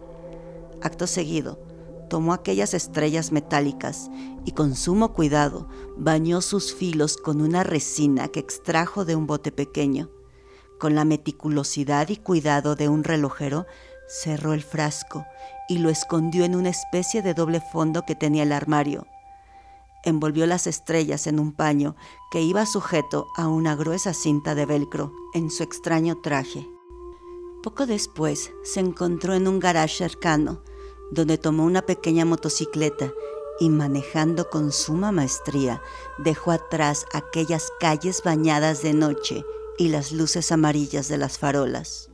Acto 0.82 1.08
seguido, 1.08 1.60
tomó 2.09 2.33
aquellas 2.33 2.73
estrellas 2.73 3.31
metálicas 3.31 4.09
y 4.43 4.51
con 4.51 4.75
sumo 4.75 5.13
cuidado 5.13 5.69
bañó 5.97 6.41
sus 6.41 6.73
filos 6.73 7.15
con 7.15 7.41
una 7.41 7.63
resina 7.63 8.27
que 8.27 8.39
extrajo 8.39 9.05
de 9.05 9.15
un 9.15 9.27
bote 9.27 9.51
pequeño. 9.51 10.09
Con 10.79 10.95
la 10.95 11.05
meticulosidad 11.05 12.09
y 12.09 12.17
cuidado 12.17 12.75
de 12.75 12.89
un 12.89 13.03
relojero, 13.03 13.65
cerró 14.07 14.53
el 14.53 14.63
frasco 14.63 15.25
y 15.69 15.77
lo 15.77 15.89
escondió 15.89 16.43
en 16.43 16.55
una 16.55 16.69
especie 16.69 17.21
de 17.21 17.33
doble 17.33 17.61
fondo 17.61 18.03
que 18.05 18.15
tenía 18.15 18.43
el 18.43 18.51
armario. 18.51 19.05
Envolvió 20.03 20.45
las 20.47 20.65
estrellas 20.65 21.27
en 21.27 21.39
un 21.39 21.51
paño 21.51 21.95
que 22.31 22.41
iba 22.41 22.65
sujeto 22.65 23.27
a 23.35 23.47
una 23.47 23.75
gruesa 23.75 24.13
cinta 24.13 24.55
de 24.55 24.65
velcro 24.65 25.13
en 25.33 25.51
su 25.51 25.63
extraño 25.63 26.19
traje. 26.21 26.67
Poco 27.61 27.85
después 27.85 28.51
se 28.63 28.79
encontró 28.79 29.33
en 29.33 29.47
un 29.47 29.59
garage 29.59 29.97
cercano, 29.97 30.63
donde 31.11 31.37
tomó 31.37 31.63
una 31.65 31.81
pequeña 31.81 32.25
motocicleta 32.25 33.11
y 33.59 33.69
manejando 33.69 34.49
con 34.49 34.71
suma 34.71 35.11
maestría 35.11 35.81
dejó 36.17 36.51
atrás 36.51 37.05
aquellas 37.13 37.71
calles 37.79 38.21
bañadas 38.23 38.81
de 38.81 38.93
noche 38.93 39.43
y 39.77 39.89
las 39.89 40.11
luces 40.11 40.51
amarillas 40.51 41.07
de 41.07 41.17
las 41.17 41.37
farolas. 41.37 42.09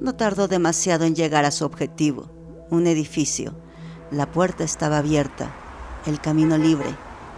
No 0.00 0.14
tardó 0.16 0.48
demasiado 0.48 1.04
en 1.04 1.14
llegar 1.14 1.44
a 1.44 1.50
su 1.50 1.64
objetivo, 1.64 2.30
un 2.70 2.86
edificio. 2.86 3.54
La 4.10 4.30
puerta 4.30 4.64
estaba 4.64 4.98
abierta, 4.98 5.54
el 6.06 6.20
camino 6.20 6.58
libre, 6.58 6.94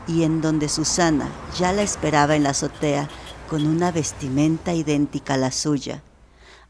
y 0.06 0.22
en 0.22 0.40
donde 0.40 0.68
Susana 0.68 1.28
ya 1.58 1.72
la 1.72 1.82
esperaba 1.82 2.36
en 2.36 2.44
la 2.44 2.50
azotea 2.50 3.08
con 3.48 3.66
una 3.66 3.92
vestimenta 3.92 4.74
idéntica 4.74 5.34
a 5.34 5.38
la 5.38 5.52
suya. 5.52 6.02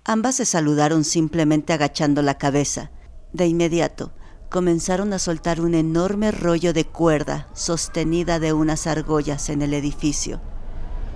Ambas 0.04 0.36
se 0.36 0.44
saludaron 0.44 1.04
simplemente 1.04 1.72
agachando 1.72 2.22
la 2.22 2.38
cabeza. 2.38 2.90
De 3.36 3.46
inmediato, 3.46 4.12
comenzaron 4.48 5.12
a 5.12 5.18
soltar 5.18 5.60
un 5.60 5.74
enorme 5.74 6.30
rollo 6.30 6.72
de 6.72 6.86
cuerda 6.86 7.48
sostenida 7.52 8.38
de 8.38 8.54
unas 8.54 8.86
argollas 8.86 9.50
en 9.50 9.60
el 9.60 9.74
edificio 9.74 10.40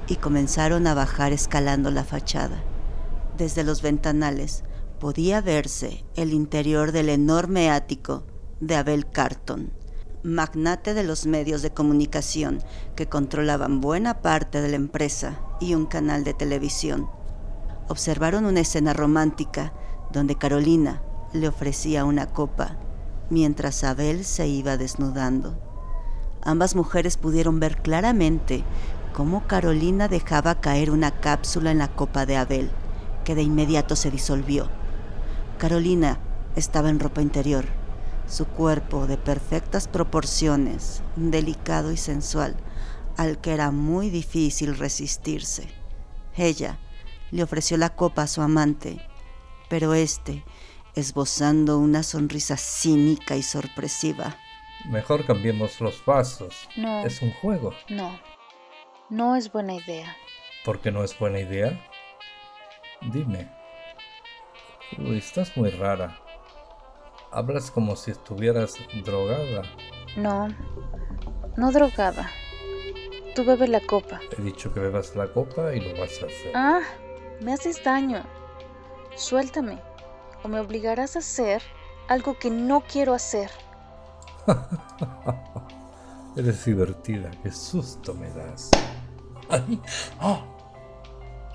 y 0.07 0.17
comenzaron 0.17 0.87
a 0.87 0.93
bajar 0.93 1.33
escalando 1.33 1.91
la 1.91 2.05
fachada. 2.05 2.62
Desde 3.39 3.65
los 3.65 3.81
ventanales 3.81 4.65
podía 4.99 5.41
verse 5.41 6.05
el 6.15 6.35
interior 6.35 6.93
del 6.93 7.09
enorme 7.09 7.71
ático 7.71 8.25
de 8.61 8.77
Abel 8.77 9.11
Carton, 9.11 9.73
magnate 10.23 10.93
de 10.93 11.05
los 11.05 11.25
medios 11.25 11.62
de 11.62 11.71
comunicación 11.71 12.62
que 12.97 13.09
controlaban 13.09 13.81
buena 13.81 14.21
parte 14.21 14.61
de 14.61 14.69
la 14.69 14.77
empresa 14.77 15.41
y 15.59 15.75
un 15.75 15.87
canal 15.87 16.23
de 16.25 16.35
televisión. 16.35 17.09
Observaron 17.89 18.45
una 18.45 18.61
escena 18.61 18.93
romántica 18.93 19.73
donde 20.12 20.37
Carolina 20.37 21.00
le 21.33 21.49
ofrecía 21.49 22.05
una 22.05 22.27
copa 22.27 22.77
mientras 23.31 23.85
Abel 23.85 24.25
se 24.25 24.49
iba 24.49 24.77
desnudando. 24.77 25.57
Ambas 26.43 26.75
mujeres 26.75 27.17
pudieron 27.17 27.61
ver 27.61 27.81
claramente 27.81 28.65
cómo 29.15 29.47
Carolina 29.47 30.09
dejaba 30.09 30.61
caer 30.61 30.91
una 30.91 31.11
cápsula 31.21 31.71
en 31.71 31.79
la 31.79 31.89
copa 31.89 32.27
de 32.27 32.37
Abel, 32.37 32.71
que 33.25 33.35
de 33.35 33.43
inmediato 33.43 33.97
se 33.97 34.11
disolvió. 34.11 34.69
Carolina 35.59 36.19
estaba 36.57 36.89
en 36.91 36.99
ropa 36.99 37.23
interior. 37.23 37.67
Su 38.27 38.47
cuerpo, 38.47 39.07
de 39.07 39.17
perfectas 39.17 39.89
proporciones, 39.89 41.03
delicado 41.17 41.93
y 41.93 41.97
sensual, 41.97 42.57
al 43.17 43.39
que 43.39 43.53
era 43.53 43.71
muy 43.71 44.09
difícil 44.09 44.77
resistirse. 44.77 45.69
Ella 46.37 46.79
le 47.31 47.43
ofreció 47.43 47.77
la 47.77 47.91
copa 47.91 48.23
a 48.23 48.27
su 48.29 48.41
amante, 48.41 49.01
pero 49.69 49.95
este, 49.95 50.45
esbozando 51.00 51.78
una 51.78 52.02
sonrisa 52.02 52.57
cínica 52.57 53.37
y 53.37 53.42
sorpresiva, 53.42 54.37
Mejor 54.88 55.26
cambiemos 55.26 55.80
los 55.80 56.04
vasos. 56.04 56.69
No. 56.76 57.04
Es 57.04 57.21
un 57.23 57.33
juego. 57.33 57.75
No, 57.88 58.19
no 59.11 59.37
es 59.37 59.52
buena 59.52 59.75
idea. 59.75 60.16
¿Por 60.64 60.80
qué 60.80 60.90
no 60.90 61.04
es 61.04 61.19
buena 61.19 61.40
idea? 61.40 61.78
Dime. 63.02 63.50
Uy, 64.99 65.19
estás 65.19 65.57
muy 65.57 65.71
rara. 65.71 66.19
Hablas 67.30 67.71
como 67.71 67.95
si 67.95 68.11
estuvieras 68.11 68.75
drogada. 69.04 69.62
No, 70.16 70.49
no 71.57 71.71
drogada. 71.71 72.28
Tú 73.35 73.45
bebe 73.45 73.69
la 73.69 73.80
copa. 73.80 74.21
He 74.37 74.42
dicho 74.42 74.73
que 74.73 74.80
bebas 74.80 75.14
la 75.14 75.33
copa 75.33 75.75
y 75.75 75.80
lo 75.80 75.99
vas 76.00 76.21
a 76.23 76.26
hacer. 76.26 76.52
Ah, 76.54 76.80
me 77.40 77.52
haces 77.52 77.83
daño. 77.85 78.25
Suéltame, 79.14 79.80
o 80.43 80.49
me 80.49 80.61
obligarás 80.61 81.17
a 81.17 81.21
hacer 81.21 81.63
algo 82.09 82.39
que 82.39 82.51
no 82.51 82.83
quiero 82.83 83.15
hacer. 83.15 83.51
Eres 86.37 86.65
divertida. 86.65 87.31
Qué 87.43 87.51
susto 87.51 88.15
me 88.15 88.31
das. 88.31 88.71
Ay, 89.49 89.81
ah, 90.21 90.45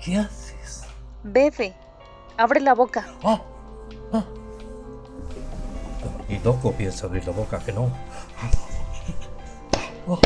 ¿Qué 0.02 0.16
haces? 0.16 0.84
Bebe, 1.22 1.74
abre 2.36 2.60
la 2.60 2.74
boca. 2.74 3.06
Ah, 3.24 3.42
ah. 4.12 4.24
Y 6.28 6.38
loco 6.40 6.72
piensa 6.72 7.06
abrir 7.06 7.26
la 7.26 7.32
boca, 7.32 7.58
que 7.58 7.72
no. 7.72 7.90
Ah, 10.08 10.20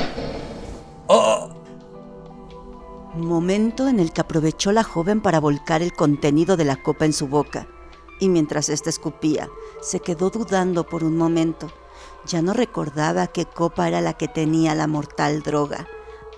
ah. 1.08 1.48
momento 3.14 3.88
en 3.88 4.00
el 4.00 4.12
que 4.12 4.20
aprovechó 4.20 4.72
la 4.72 4.82
joven 4.84 5.20
para 5.20 5.40
volcar 5.40 5.82
el 5.82 5.92
contenido 5.92 6.56
de 6.56 6.64
la 6.64 6.76
copa 6.76 7.04
en 7.04 7.12
su 7.12 7.28
boca, 7.28 7.66
y 8.20 8.28
mientras 8.28 8.68
ésta 8.68 8.90
escupía, 8.90 9.48
se 9.80 10.00
quedó 10.00 10.30
dudando 10.30 10.86
por 10.86 11.02
un 11.02 11.16
momento. 11.16 11.72
Ya 12.26 12.42
no 12.42 12.52
recordaba 12.52 13.26
qué 13.26 13.46
copa 13.46 13.88
era 13.88 14.00
la 14.00 14.12
que 14.12 14.28
tenía 14.28 14.74
la 14.74 14.86
mortal 14.86 15.42
droga, 15.42 15.88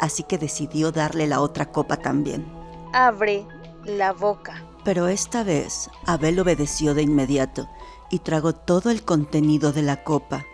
así 0.00 0.22
que 0.22 0.38
decidió 0.38 0.92
darle 0.92 1.26
la 1.26 1.40
otra 1.40 1.70
copa 1.70 1.98
también. 1.98 2.50
Abre 2.92 3.46
la 3.84 4.12
boca. 4.12 4.64
Pero 4.84 5.08
esta 5.08 5.44
vez 5.44 5.90
Abel 6.06 6.40
obedeció 6.40 6.94
de 6.94 7.02
inmediato 7.02 7.68
y 8.10 8.20
tragó 8.20 8.54
todo 8.54 8.90
el 8.90 9.04
contenido 9.04 9.72
de 9.72 9.82
la 9.82 10.04
copa. 10.04 10.44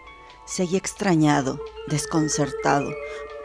Seguía 0.44 0.78
extrañado, 0.78 1.60
desconcertado, 1.88 2.90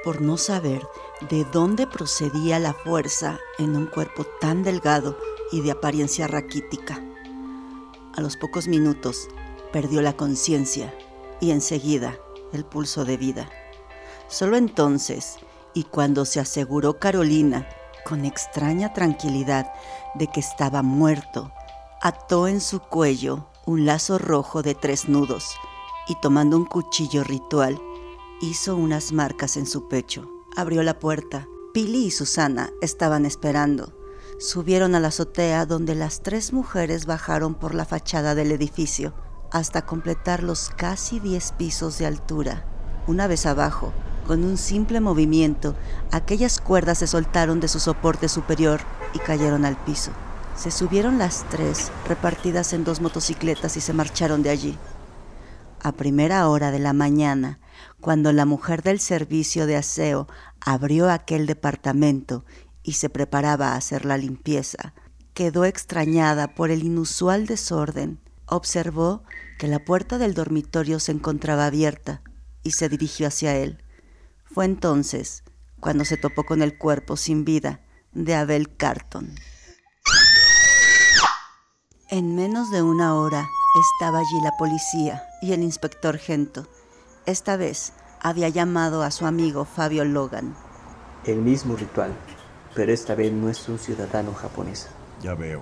por 0.04 0.22
no 0.22 0.38
saber 0.38 0.82
de 1.30 1.46
dónde 1.46 1.88
procedía 1.88 2.60
la 2.60 2.74
fuerza 2.74 3.40
en 3.58 3.76
un 3.76 3.88
cuerpo 3.88 4.26
tan 4.40 4.64
delgado 4.64 5.18
y 5.52 5.62
de 5.62 5.72
apariencia 5.72 6.28
raquítica. 6.28 7.02
A 8.16 8.22
los 8.22 8.38
pocos 8.38 8.68
minutos 8.68 9.28
perdió 9.72 10.02
la 10.02 10.14
conciencia 10.14 10.94
y 11.42 11.52
enseguida 11.52 12.18
el 12.52 12.64
pulso 12.64 13.06
de 13.06 13.18
vida. 13.18 13.50
Solo 14.28 14.58
entonces, 14.58 15.38
y 15.74 15.84
cuando 15.86 16.26
se 16.26 16.40
aseguró 16.40 17.00
Carolina, 17.00 17.68
con 18.06 18.26
extraña 18.26 18.94
tranquilidad, 18.94 19.74
de 20.16 20.28
que 20.28 20.40
estaba 20.40 20.84
muerto, 20.84 21.52
ató 22.02 22.48
en 22.48 22.62
su 22.62 22.80
cuello 22.80 23.48
un 23.66 23.86
lazo 23.86 24.20
rojo 24.20 24.62
de 24.62 24.76
tres 24.76 25.10
nudos 25.10 25.56
y 26.08 26.16
tomando 26.22 26.58
un 26.58 26.66
cuchillo 26.66 27.24
ritual, 27.24 27.82
hizo 28.42 28.76
unas 28.76 29.12
marcas 29.12 29.58
en 29.58 29.66
su 29.66 29.88
pecho. 29.88 30.30
Abrió 30.56 30.84
la 30.84 31.00
puerta. 31.00 31.48
Pili 31.74 32.06
y 32.06 32.12
Susana 32.12 32.70
estaban 32.82 33.26
esperando. 33.26 33.94
Subieron 34.40 34.96
a 34.96 35.00
la 35.00 35.10
azotea 35.10 35.66
donde 35.66 35.96
las 35.96 36.22
tres 36.22 36.54
mujeres 36.54 37.06
bajaron 37.06 37.56
por 37.56 37.76
la 37.76 37.86
fachada 37.86 38.36
del 38.36 38.52
edificio 38.52 39.14
hasta 39.52 39.84
completar 39.84 40.42
los 40.42 40.70
casi 40.70 41.20
10 41.20 41.54
pisos 41.54 42.00
de 42.00 42.08
altura. 42.08 42.66
Una 43.06 43.28
vez 43.28 43.46
abajo, 43.46 43.94
con 44.26 44.44
un 44.44 44.58
simple 44.58 45.00
movimiento, 45.00 45.76
aquellas 46.12 46.60
cuerdas 46.60 46.98
se 46.98 47.08
soltaron 47.08 47.60
de 47.60 47.68
su 47.68 47.80
soporte 47.80 48.30
superior 48.30 48.82
y 49.14 49.20
cayeron 49.20 49.66
al 49.66 49.76
piso. 49.76 50.12
Se 50.56 50.72
subieron 50.72 51.18
las 51.20 51.46
tres, 51.50 51.92
repartidas 52.08 52.74
en 52.74 52.84
dos 52.84 53.02
motocicletas, 53.02 53.76
y 53.78 53.82
se 53.82 53.94
marcharon 53.94 54.44
de 54.44 54.50
allí. 54.50 54.78
A 55.82 55.92
primera 55.92 56.48
hora 56.48 56.72
de 56.72 56.80
la 56.80 56.94
mañana, 56.94 57.60
cuando 58.00 58.32
la 58.32 58.46
mujer 58.46 58.84
del 58.84 59.00
servicio 59.00 59.66
de 59.66 59.76
aseo 59.76 60.28
abrió 60.62 61.10
aquel 61.10 61.46
departamento 61.46 62.46
y 62.84 62.94
se 62.94 63.10
preparaba 63.10 63.70
a 63.70 63.76
hacer 63.76 64.06
la 64.06 64.18
limpieza, 64.18 64.94
quedó 65.34 65.66
extrañada 65.66 66.54
por 66.54 66.70
el 66.70 66.84
inusual 66.84 67.48
desorden. 67.48 68.20
Observó 68.46 69.24
que 69.58 69.68
la 69.68 69.80
puerta 69.80 70.18
del 70.18 70.34
dormitorio 70.34 71.00
se 71.00 71.12
encontraba 71.12 71.66
abierta 71.66 72.22
y 72.62 72.72
se 72.72 72.90
dirigió 72.90 73.28
hacia 73.28 73.56
él. 73.56 73.84
Fue 74.46 74.66
entonces 74.66 75.44
cuando 75.80 76.06
se 76.06 76.18
topó 76.18 76.44
con 76.44 76.62
el 76.62 76.78
cuerpo 76.78 77.18
sin 77.18 77.46
vida 77.46 77.82
de 78.12 78.36
Abel 78.36 78.76
Carton. 78.76 79.34
En 82.10 82.36
menos 82.36 82.70
de 82.70 82.82
una 82.84 83.16
hora 83.16 83.48
estaba 83.76 84.20
allí 84.20 84.42
la 84.44 84.52
policía 84.58 85.24
y 85.42 85.54
el 85.54 85.64
inspector 85.64 86.18
Gento. 86.18 86.68
Esta 87.26 87.58
vez 87.58 87.94
había 88.22 88.50
llamado 88.50 89.02
a 89.02 89.12
su 89.12 89.26
amigo 89.26 89.66
Fabio 89.66 90.06
Logan. 90.06 90.56
El 91.26 91.38
mismo 91.38 91.76
ritual, 91.76 92.14
pero 92.76 92.92
esta 92.92 93.16
vez 93.16 93.32
no 93.32 93.50
es 93.50 93.68
un 93.70 93.80
ciudadano 93.80 94.34
japonés. 94.34 94.88
Ya 95.22 95.36
veo. 95.36 95.62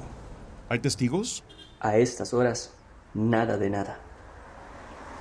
¿Hay 0.69 0.79
testigos? 0.79 1.43
A 1.79 1.97
estas 1.97 2.33
horas, 2.33 2.73
nada 3.13 3.57
de 3.57 3.69
nada. 3.69 3.99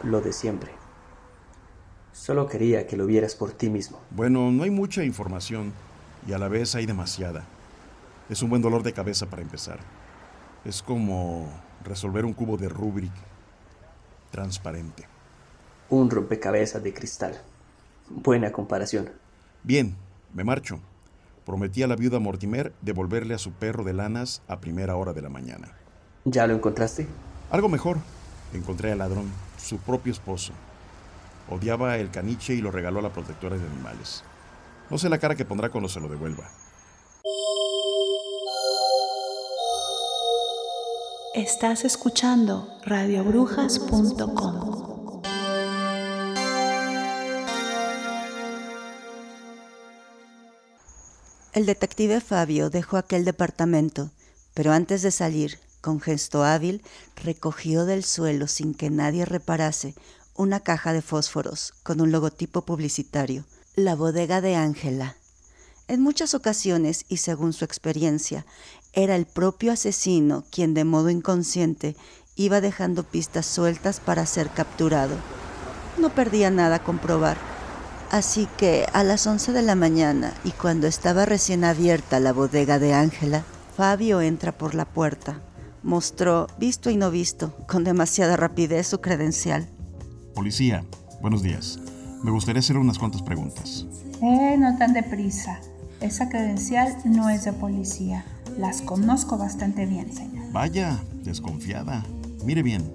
Lo 0.03 0.21
de 0.21 0.33
siempre. 0.33 0.73
Solo 2.13 2.47
quería 2.47 2.87
que 2.87 2.97
lo 2.97 3.07
vieras 3.07 3.35
por 3.35 3.53
ti 3.53 3.71
mismo. 3.71 3.99
Bueno, 4.11 4.51
no 4.51 4.63
hay 4.63 4.71
mucha 4.71 5.05
información 5.05 5.73
y 6.27 6.33
a 6.33 6.39
la 6.39 6.49
vez 6.49 6.75
hay 6.75 6.87
demasiada. 6.87 7.45
Es 8.29 8.43
un 8.43 8.51
buen 8.51 8.63
dolor 8.63 8.83
de 8.83 8.93
cabeza 8.93 9.27
para 9.27 9.43
empezar. 9.43 9.81
Es 10.65 10.83
como 10.83 11.49
resolver 11.85 12.25
un 12.25 12.33
cubo 12.33 12.57
de 12.57 12.69
Rubik 12.69 13.13
transparente. 14.31 15.07
Un 15.89 16.11
rompecabezas 16.11 16.83
de 16.83 16.95
cristal. 16.95 17.41
Buena 18.09 18.53
comparación. 18.53 19.11
Bien, 19.63 19.97
me 20.33 20.45
marcho. 20.45 20.81
Prometí 21.51 21.83
a 21.83 21.89
la 21.89 21.97
viuda 21.97 22.21
Mortimer 22.21 22.73
devolverle 22.81 23.35
a 23.35 23.39
su 23.39 23.51
perro 23.51 23.83
de 23.83 23.93
lanas 23.93 24.41
a 24.47 24.61
primera 24.61 24.95
hora 24.95 25.13
de 25.13 25.21
la 25.21 25.31
mañana. 25.31 25.73
¿Ya 26.25 26.47
lo 26.47 26.55
encontraste? 26.55 27.09
Algo 27.51 27.69
mejor. 27.69 27.97
Encontré 28.55 28.93
al 28.93 28.99
ladrón, 28.99 29.25
su 29.59 29.79
propio 29.79 30.13
esposo. 30.13 30.53
Odiaba 31.49 31.97
el 31.97 32.13
caniche 32.13 32.55
y 32.55 32.61
lo 32.61 32.71
regaló 32.71 33.01
a 33.01 33.03
la 33.03 33.13
protectora 33.13 33.57
de 33.57 33.67
animales. 33.67 34.23
No 34.91 34.99
sé 34.99 35.09
la 35.09 35.19
cara 35.19 35.35
que 35.35 35.45
pondrá 35.45 35.71
cuando 35.71 35.89
se 35.89 35.99
lo 35.99 36.07
devuelva. 36.07 36.45
Estás 41.35 41.85
escuchando 41.85 42.69
radiobrujas.com. 42.87 44.70
El 51.61 51.67
detective 51.67 52.23
Fabio 52.23 52.71
dejó 52.71 52.97
aquel 52.97 53.27
departamento, 53.27 54.11
pero 54.55 54.73
antes 54.73 55.03
de 55.03 55.11
salir, 55.11 55.59
con 55.83 56.01
gesto 56.01 56.43
hábil, 56.43 56.83
recogió 57.23 57.85
del 57.85 58.03
suelo 58.03 58.47
sin 58.47 58.73
que 58.73 58.89
nadie 58.89 59.27
reparase 59.27 59.95
una 60.35 60.61
caja 60.61 60.95
de 60.95 61.03
fósforos 61.03 61.75
con 61.83 62.01
un 62.01 62.13
logotipo 62.13 62.63
publicitario, 62.63 63.45
la 63.77 63.95
bodega 63.95 64.41
de 64.41 64.55
Ángela. 64.55 65.17
En 65.87 66.01
muchas 66.01 66.33
ocasiones, 66.33 67.05
y 67.11 67.19
según 67.19 67.53
su 67.53 67.67
experiencia, 67.67 68.47
era 68.95 69.15
el 69.15 69.27
propio 69.27 69.73
asesino 69.73 70.45
quien 70.51 70.73
de 70.73 70.85
modo 70.85 71.11
inconsciente 71.11 71.95
iba 72.37 72.63
dejando 72.63 73.03
pistas 73.03 73.45
sueltas 73.45 74.01
para 74.01 74.25
ser 74.25 74.49
capturado. 74.49 75.15
No 75.99 76.09
perdía 76.15 76.51
nada 76.51 76.83
comprobar. 76.83 77.37
Así 78.11 78.49
que 78.57 78.87
a 78.93 79.05
las 79.05 79.29
11 79.29 79.53
de 79.53 79.63
la 79.63 79.77
mañana 79.77 80.35
y 80.43 80.51
cuando 80.51 80.89
estaba 80.89 81.27
recién 81.27 81.63
abierta 81.63 82.19
la 82.19 82.33
bodega 82.33 82.81
de 82.81 82.93
Ángela, 82.93 83.45
Fabio 83.77 84.21
entra 84.21 84.51
por 84.51 84.75
la 84.75 84.85
puerta. 84.85 85.41
Mostró, 85.85 86.49
visto 86.59 86.91
y 86.91 86.97
no 86.97 87.13
visto, 87.13 87.57
con 87.69 87.85
demasiada 87.85 88.37
rapidez 88.37 88.89
su 88.89 89.01
credencial. 89.01 89.69
Policía, 90.35 90.85
buenos 91.23 91.43
días. 91.43 91.79
Me 92.25 92.33
gustaría 92.33 92.59
hacer 92.59 92.79
unas 92.79 92.99
cuantas 92.99 93.23
preguntas. 93.23 93.87
Eh, 94.21 94.57
no 94.59 94.77
tan 94.77 94.93
deprisa. 94.93 95.61
Esa 96.01 96.29
credencial 96.29 96.97
no 97.05 97.31
es 97.31 97.45
de 97.45 97.53
policía. 97.53 98.25
Las 98.59 98.83
conozco 98.83 99.39
bastante 99.39 99.87
bien, 99.87 100.13
señor. 100.13 100.51
Vaya, 100.51 100.99
desconfiada. 101.23 102.05
Mire 102.45 102.65
bien. 102.65 102.91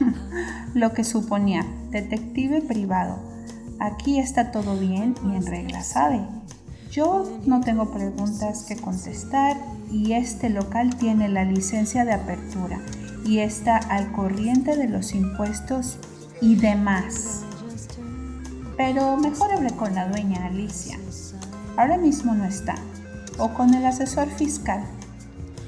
Lo 0.74 0.94
que 0.94 1.04
suponía, 1.04 1.66
detective 1.90 2.62
privado. 2.62 3.33
Aquí 3.80 4.18
está 4.18 4.50
todo 4.50 4.76
bien 4.78 5.14
y 5.24 5.36
en 5.36 5.46
regla, 5.46 5.82
¿sabe? 5.82 6.20
Yo 6.90 7.40
no 7.44 7.60
tengo 7.60 7.90
preguntas 7.90 8.64
que 8.68 8.76
contestar 8.76 9.56
y 9.90 10.12
este 10.12 10.48
local 10.48 10.96
tiene 10.96 11.28
la 11.28 11.44
licencia 11.44 12.04
de 12.04 12.12
apertura 12.12 12.80
y 13.24 13.38
está 13.38 13.76
al 13.76 14.12
corriente 14.12 14.76
de 14.76 14.88
los 14.88 15.12
impuestos 15.14 15.98
y 16.40 16.54
demás. 16.56 17.42
Pero 18.76 19.16
mejor 19.16 19.52
hablé 19.52 19.70
con 19.70 19.94
la 19.94 20.08
dueña 20.08 20.46
Alicia. 20.46 20.98
Ahora 21.76 21.96
mismo 21.96 22.34
no 22.34 22.44
está. 22.44 22.74
O 23.38 23.52
con 23.54 23.74
el 23.74 23.84
asesor 23.84 24.28
fiscal. 24.28 24.84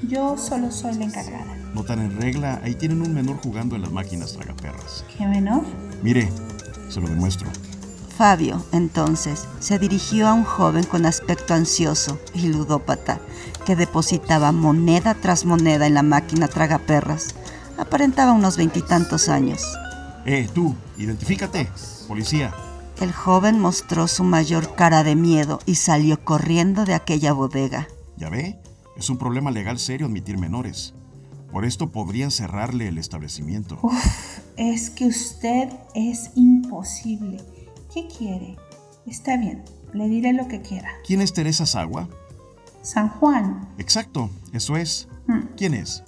Yo 0.07 0.37
solo 0.37 0.71
soy 0.71 0.95
la 0.95 1.05
encargada. 1.05 1.57
No 1.73 1.83
tan 1.83 1.99
en 1.99 2.21
regla, 2.21 2.61
ahí 2.63 2.75
tienen 2.75 3.01
un 3.01 3.13
menor 3.13 3.37
jugando 3.43 3.75
en 3.75 3.81
las 3.81 3.91
máquinas 3.91 4.33
tragaperras. 4.33 5.03
¿Qué 5.17 5.25
menor? 5.25 5.63
Mire, 6.01 6.29
se 6.89 7.01
lo 7.01 7.07
demuestro. 7.07 7.49
Fabio, 8.17 8.65
entonces, 8.71 9.47
se 9.59 9.77
dirigió 9.77 10.27
a 10.27 10.33
un 10.33 10.43
joven 10.43 10.83
con 10.83 11.05
aspecto 11.05 11.53
ansioso 11.53 12.19
y 12.33 12.47
ludópata 12.47 13.19
que 13.63 13.75
depositaba 13.75 14.51
moneda 14.51 15.13
tras 15.13 15.45
moneda 15.45 15.85
en 15.85 15.93
la 15.93 16.01
máquina 16.01 16.47
tragaperras. 16.47 17.35
Aparentaba 17.77 18.31
unos 18.31 18.57
veintitantos 18.57 19.29
años. 19.29 19.61
Eh, 20.25 20.49
tú, 20.51 20.75
identifícate, 20.97 21.69
policía. 22.07 22.55
El 22.99 23.13
joven 23.13 23.59
mostró 23.59 24.07
su 24.07 24.23
mayor 24.23 24.73
cara 24.73 25.03
de 25.03 25.15
miedo 25.15 25.59
y 25.67 25.75
salió 25.75 26.19
corriendo 26.23 26.85
de 26.85 26.95
aquella 26.95 27.33
bodega. 27.33 27.87
¿Ya 28.17 28.29
ve? 28.29 28.59
Es 28.97 29.11
un 29.11 29.19
problema 29.19 29.51
legal 29.51 29.77
serio 29.77 30.07
admitir 30.07 30.39
menores. 30.39 30.95
Por 31.51 31.65
esto 31.65 31.91
podrían 31.91 32.31
cerrarle 32.31 32.87
el 32.87 32.97
establecimiento. 32.97 33.77
Uf, 33.83 34.39
es 34.57 34.89
que 34.89 35.05
usted 35.05 35.69
es 35.93 36.31
imposible. 36.33 37.45
¿Qué 37.93 38.07
quiere? 38.07 38.57
Está 39.05 39.37
bien, 39.37 39.63
le 39.93 40.07
diré 40.07 40.33
lo 40.33 40.47
que 40.47 40.61
quiera. 40.61 40.89
¿Quién 41.05 41.21
es 41.21 41.33
Teresa 41.33 41.65
Sagua? 41.65 42.09
San 42.81 43.09
Juan. 43.09 43.69
Exacto, 43.77 44.29
eso 44.53 44.75
es. 44.75 45.07
Hmm. 45.27 45.47
¿Quién 45.55 45.73
es? 45.73 46.03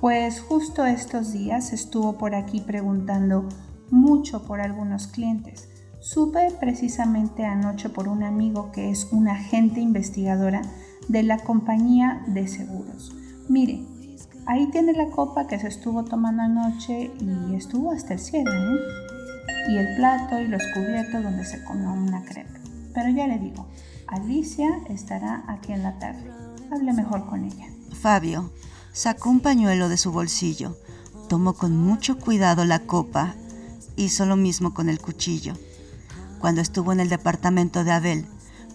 Pues 0.00 0.40
justo 0.40 0.86
estos 0.86 1.32
días 1.32 1.72
estuvo 1.72 2.18
por 2.18 2.34
aquí 2.34 2.60
preguntando 2.60 3.48
mucho 3.90 4.44
por 4.44 4.60
algunos 4.60 5.08
clientes. 5.08 5.68
Supe 6.00 6.52
precisamente 6.60 7.44
anoche 7.44 7.88
por 7.88 8.06
un 8.08 8.22
amigo 8.22 8.70
que 8.70 8.90
es 8.90 9.08
una 9.10 9.32
agente 9.32 9.80
investigadora 9.80 10.62
de 11.08 11.24
la 11.24 11.38
compañía 11.38 12.22
de 12.28 12.46
seguros. 12.46 13.12
Mire, 13.48 13.82
ahí 14.46 14.70
tiene 14.70 14.92
la 14.92 15.10
copa 15.10 15.48
que 15.48 15.58
se 15.58 15.68
estuvo 15.68 16.04
tomando 16.04 16.42
anoche 16.42 17.10
y 17.20 17.54
estuvo 17.54 17.90
hasta 17.90 18.14
el 18.14 18.20
cielo, 18.20 18.52
¿eh? 18.52 19.07
Y 19.68 19.76
el 19.76 19.96
plato 19.96 20.40
y 20.40 20.48
los 20.48 20.62
cubiertos 20.74 21.22
donde 21.22 21.44
se 21.44 21.62
comió 21.64 21.92
una 21.92 22.24
crepe. 22.24 22.60
Pero 22.94 23.10
ya 23.10 23.26
le 23.26 23.38
digo, 23.38 23.68
Alicia 24.06 24.68
estará 24.88 25.44
aquí 25.48 25.72
en 25.72 25.82
la 25.82 25.98
tarde. 25.98 26.30
Hable 26.72 26.92
mejor 26.92 27.26
con 27.26 27.44
ella. 27.44 27.66
Fabio 28.00 28.52
sacó 28.92 29.30
un 29.30 29.40
pañuelo 29.40 29.88
de 29.88 29.96
su 29.96 30.12
bolsillo, 30.12 30.76
tomó 31.28 31.54
con 31.54 31.76
mucho 31.76 32.18
cuidado 32.18 32.64
la 32.64 32.80
copa, 32.80 33.34
hizo 33.96 34.26
lo 34.26 34.36
mismo 34.36 34.74
con 34.74 34.88
el 34.88 35.00
cuchillo. 35.00 35.54
Cuando 36.40 36.60
estuvo 36.60 36.92
en 36.92 37.00
el 37.00 37.08
departamento 37.08 37.84
de 37.84 37.92
Abel, 37.92 38.26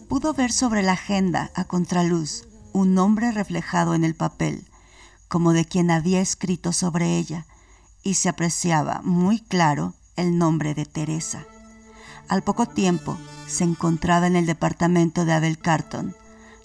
pudo 0.07 0.33
ver 0.33 0.51
sobre 0.51 0.83
la 0.83 0.93
agenda 0.93 1.51
a 1.55 1.65
contraluz 1.65 2.47
un 2.73 2.93
nombre 2.93 3.31
reflejado 3.31 3.95
en 3.95 4.03
el 4.03 4.15
papel, 4.15 4.67
como 5.27 5.53
de 5.53 5.65
quien 5.65 5.91
había 5.91 6.21
escrito 6.21 6.73
sobre 6.73 7.17
ella, 7.17 7.45
y 8.03 8.15
se 8.15 8.29
apreciaba 8.29 9.01
muy 9.03 9.39
claro 9.39 9.93
el 10.15 10.37
nombre 10.37 10.73
de 10.73 10.85
Teresa. 10.85 11.45
Al 12.27 12.41
poco 12.41 12.65
tiempo 12.65 13.17
se 13.47 13.63
encontraba 13.63 14.27
en 14.27 14.35
el 14.35 14.45
departamento 14.45 15.25
de 15.25 15.33
Abel 15.33 15.57
Carton. 15.57 16.15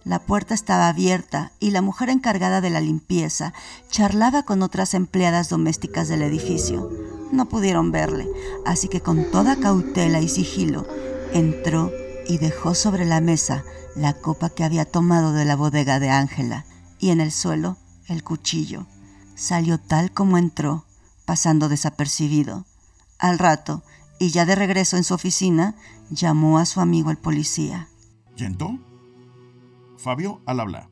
La 0.04 0.20
puerta 0.20 0.54
estaba 0.54 0.88
abierta 0.88 1.52
y 1.60 1.70
la 1.70 1.82
mujer 1.82 2.08
encargada 2.08 2.60
de 2.60 2.70
la 2.70 2.80
limpieza 2.80 3.52
charlaba 3.90 4.42
con 4.44 4.62
otras 4.62 4.94
empleadas 4.94 5.48
domésticas 5.48 6.08
del 6.08 6.22
edificio. 6.22 6.90
No 7.32 7.48
pudieron 7.48 7.90
verle, 7.90 8.26
así 8.64 8.88
que 8.88 9.00
con 9.00 9.30
toda 9.30 9.56
cautela 9.56 10.20
y 10.20 10.28
sigilo 10.28 10.86
entró 11.32 11.92
y 12.26 12.38
dejó 12.38 12.74
sobre 12.74 13.04
la 13.04 13.20
mesa 13.20 13.64
la 13.96 14.14
copa 14.14 14.50
que 14.50 14.64
había 14.64 14.84
tomado 14.84 15.32
de 15.32 15.44
la 15.44 15.56
bodega 15.56 15.98
de 15.98 16.10
Ángela 16.10 16.64
y 16.98 17.10
en 17.10 17.20
el 17.20 17.32
suelo 17.32 17.76
el 18.06 18.22
cuchillo. 18.22 18.86
Salió 19.34 19.78
tal 19.78 20.10
como 20.12 20.38
entró, 20.38 20.84
pasando 21.24 21.68
desapercibido. 21.68 22.64
Al 23.18 23.38
rato, 23.38 23.82
y 24.18 24.30
ya 24.30 24.44
de 24.46 24.54
regreso 24.54 24.96
en 24.96 25.04
su 25.04 25.14
oficina, 25.14 25.74
llamó 26.10 26.58
a 26.58 26.66
su 26.66 26.80
amigo 26.80 27.10
el 27.10 27.18
policía. 27.18 27.88
¿Yento? 28.36 28.78
Fabio, 29.96 30.40
al 30.46 30.60
habla. 30.60 30.90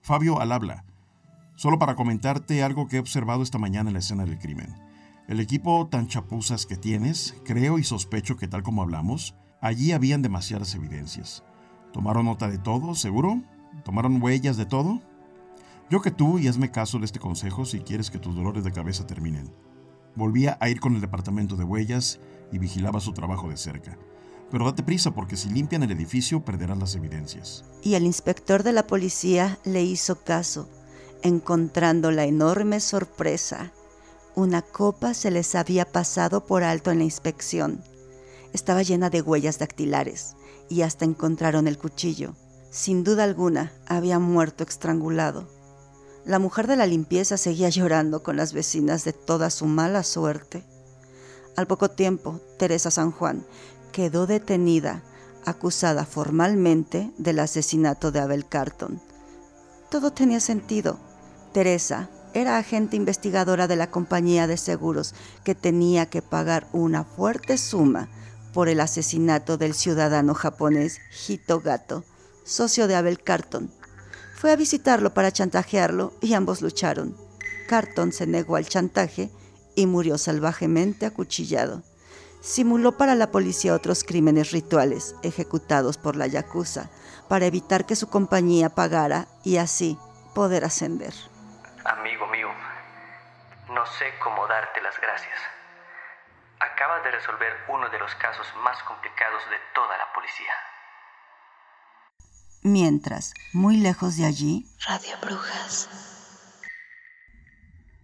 Fabio, 0.00 0.40
al 0.40 0.52
habla. 0.52 0.84
Solo 1.56 1.78
para 1.78 1.96
comentarte 1.96 2.62
algo 2.62 2.86
que 2.86 2.96
he 2.96 3.00
observado 3.00 3.42
esta 3.42 3.58
mañana 3.58 3.90
en 3.90 3.94
la 3.94 3.98
escena 3.98 4.24
del 4.24 4.38
crimen. 4.38 4.76
El 5.26 5.40
equipo 5.40 5.88
tan 5.88 6.06
chapuzas 6.06 6.66
que 6.66 6.76
tienes, 6.76 7.34
creo 7.44 7.78
y 7.78 7.84
sospecho 7.84 8.36
que 8.36 8.46
tal 8.46 8.62
como 8.62 8.82
hablamos, 8.82 9.34
allí 9.60 9.90
habían 9.90 10.22
demasiadas 10.22 10.74
evidencias. 10.76 11.42
¿Tomaron 11.92 12.26
nota 12.26 12.48
de 12.48 12.58
todo, 12.58 12.94
seguro? 12.94 13.42
¿Tomaron 13.84 14.22
huellas 14.22 14.56
de 14.56 14.66
todo? 14.66 15.00
Yo 15.90 16.00
que 16.00 16.12
tú, 16.12 16.38
y 16.38 16.46
hazme 16.46 16.70
caso 16.70 16.98
de 16.98 17.06
este 17.06 17.18
consejo 17.18 17.64
si 17.64 17.80
quieres 17.80 18.10
que 18.10 18.18
tus 18.18 18.36
dolores 18.36 18.62
de 18.62 18.72
cabeza 18.72 19.06
terminen. 19.06 19.52
Volvía 20.16 20.56
a 20.60 20.68
ir 20.68 20.80
con 20.80 20.94
el 20.94 21.00
departamento 21.00 21.56
de 21.56 21.64
huellas 21.64 22.18
y 22.50 22.58
vigilaba 22.58 23.00
su 23.00 23.12
trabajo 23.12 23.48
de 23.48 23.56
cerca. 23.56 23.98
Pero 24.50 24.64
date 24.64 24.82
prisa 24.82 25.12
porque 25.12 25.36
si 25.36 25.50
limpian 25.50 25.82
el 25.82 25.90
edificio 25.90 26.44
perderán 26.44 26.78
las 26.78 26.94
evidencias. 26.94 27.64
Y 27.82 27.94
el 27.94 28.04
inspector 28.04 28.62
de 28.62 28.72
la 28.72 28.86
policía 28.86 29.58
le 29.64 29.82
hizo 29.82 30.22
caso, 30.24 30.68
encontrando 31.22 32.10
la 32.10 32.24
enorme 32.24 32.80
sorpresa. 32.80 33.72
Una 34.34 34.62
copa 34.62 35.14
se 35.14 35.30
les 35.30 35.54
había 35.54 35.84
pasado 35.84 36.46
por 36.46 36.62
alto 36.62 36.90
en 36.90 36.98
la 36.98 37.04
inspección. 37.04 37.82
Estaba 38.52 38.82
llena 38.82 39.10
de 39.10 39.22
huellas 39.22 39.58
dactilares 39.58 40.36
y 40.68 40.82
hasta 40.82 41.04
encontraron 41.04 41.68
el 41.68 41.78
cuchillo. 41.78 42.34
Sin 42.70 43.04
duda 43.04 43.24
alguna, 43.24 43.72
había 43.86 44.18
muerto 44.18 44.64
estrangulado. 44.64 45.48
La 46.26 46.40
mujer 46.40 46.66
de 46.66 46.74
la 46.74 46.86
limpieza 46.86 47.36
seguía 47.36 47.68
llorando 47.68 48.24
con 48.24 48.36
las 48.36 48.52
vecinas 48.52 49.04
de 49.04 49.12
toda 49.12 49.48
su 49.48 49.66
mala 49.66 50.02
suerte. 50.02 50.64
Al 51.54 51.68
poco 51.68 51.88
tiempo, 51.88 52.40
Teresa 52.58 52.90
San 52.90 53.12
Juan 53.12 53.46
quedó 53.92 54.26
detenida, 54.26 55.04
acusada 55.44 56.04
formalmente 56.04 57.12
del 57.16 57.38
asesinato 57.38 58.10
de 58.10 58.18
Abel 58.18 58.44
Carton. 58.44 59.00
Todo 59.88 60.12
tenía 60.12 60.40
sentido. 60.40 60.98
Teresa 61.52 62.10
era 62.34 62.58
agente 62.58 62.96
investigadora 62.96 63.68
de 63.68 63.76
la 63.76 63.92
compañía 63.92 64.48
de 64.48 64.56
seguros 64.56 65.14
que 65.44 65.54
tenía 65.54 66.06
que 66.06 66.22
pagar 66.22 66.66
una 66.72 67.04
fuerte 67.04 67.56
suma 67.56 68.08
por 68.52 68.68
el 68.68 68.80
asesinato 68.80 69.58
del 69.58 69.74
ciudadano 69.74 70.34
japonés 70.34 70.98
Hito 71.28 71.60
Gato, 71.60 72.02
socio 72.44 72.88
de 72.88 72.96
Abel 72.96 73.22
Carton. 73.22 73.70
Fue 74.36 74.52
a 74.52 74.56
visitarlo 74.56 75.14
para 75.14 75.32
chantajearlo 75.32 76.12
y 76.20 76.34
ambos 76.34 76.60
lucharon. 76.60 77.16
Carton 77.70 78.12
se 78.12 78.26
negó 78.26 78.56
al 78.56 78.68
chantaje 78.68 79.30
y 79.74 79.86
murió 79.86 80.18
salvajemente 80.18 81.06
acuchillado. 81.06 81.82
Simuló 82.42 82.98
para 82.98 83.14
la 83.14 83.30
policía 83.30 83.74
otros 83.74 84.04
crímenes 84.04 84.50
rituales 84.50 85.14
ejecutados 85.22 85.96
por 85.96 86.16
la 86.16 86.26
Yakuza 86.26 86.90
para 87.30 87.46
evitar 87.46 87.86
que 87.86 87.96
su 87.96 88.10
compañía 88.10 88.68
pagara 88.68 89.26
y 89.42 89.56
así 89.56 89.98
poder 90.34 90.66
ascender. 90.66 91.14
Amigo 91.86 92.26
mío, 92.26 92.48
no 93.70 93.86
sé 93.86 94.12
cómo 94.22 94.46
darte 94.46 94.82
las 94.82 95.00
gracias. 95.00 95.38
Acabas 96.60 97.02
de 97.04 97.10
resolver 97.10 97.54
uno 97.68 97.88
de 97.88 97.98
los 97.98 98.14
casos 98.16 98.46
más 98.62 98.82
complicados 98.82 99.42
de 99.48 99.56
toda 99.74 99.96
la 99.96 100.12
policía. 100.12 100.52
Mientras, 102.68 103.32
muy 103.52 103.76
lejos 103.76 104.16
de 104.16 104.24
allí, 104.24 104.66
Radio 104.88 105.12
Brujas. 105.22 105.88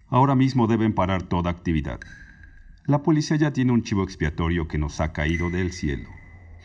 Ahora 0.08 0.36
mismo 0.36 0.68
deben 0.68 0.94
parar 0.94 1.24
toda 1.24 1.50
actividad. 1.50 1.98
La 2.86 3.02
policía 3.02 3.36
ya 3.36 3.52
tiene 3.52 3.72
un 3.72 3.82
chivo 3.82 4.04
expiatorio 4.04 4.68
que 4.68 4.78
nos 4.78 5.00
ha 5.00 5.12
caído 5.12 5.50
del 5.50 5.72
cielo. 5.72 6.08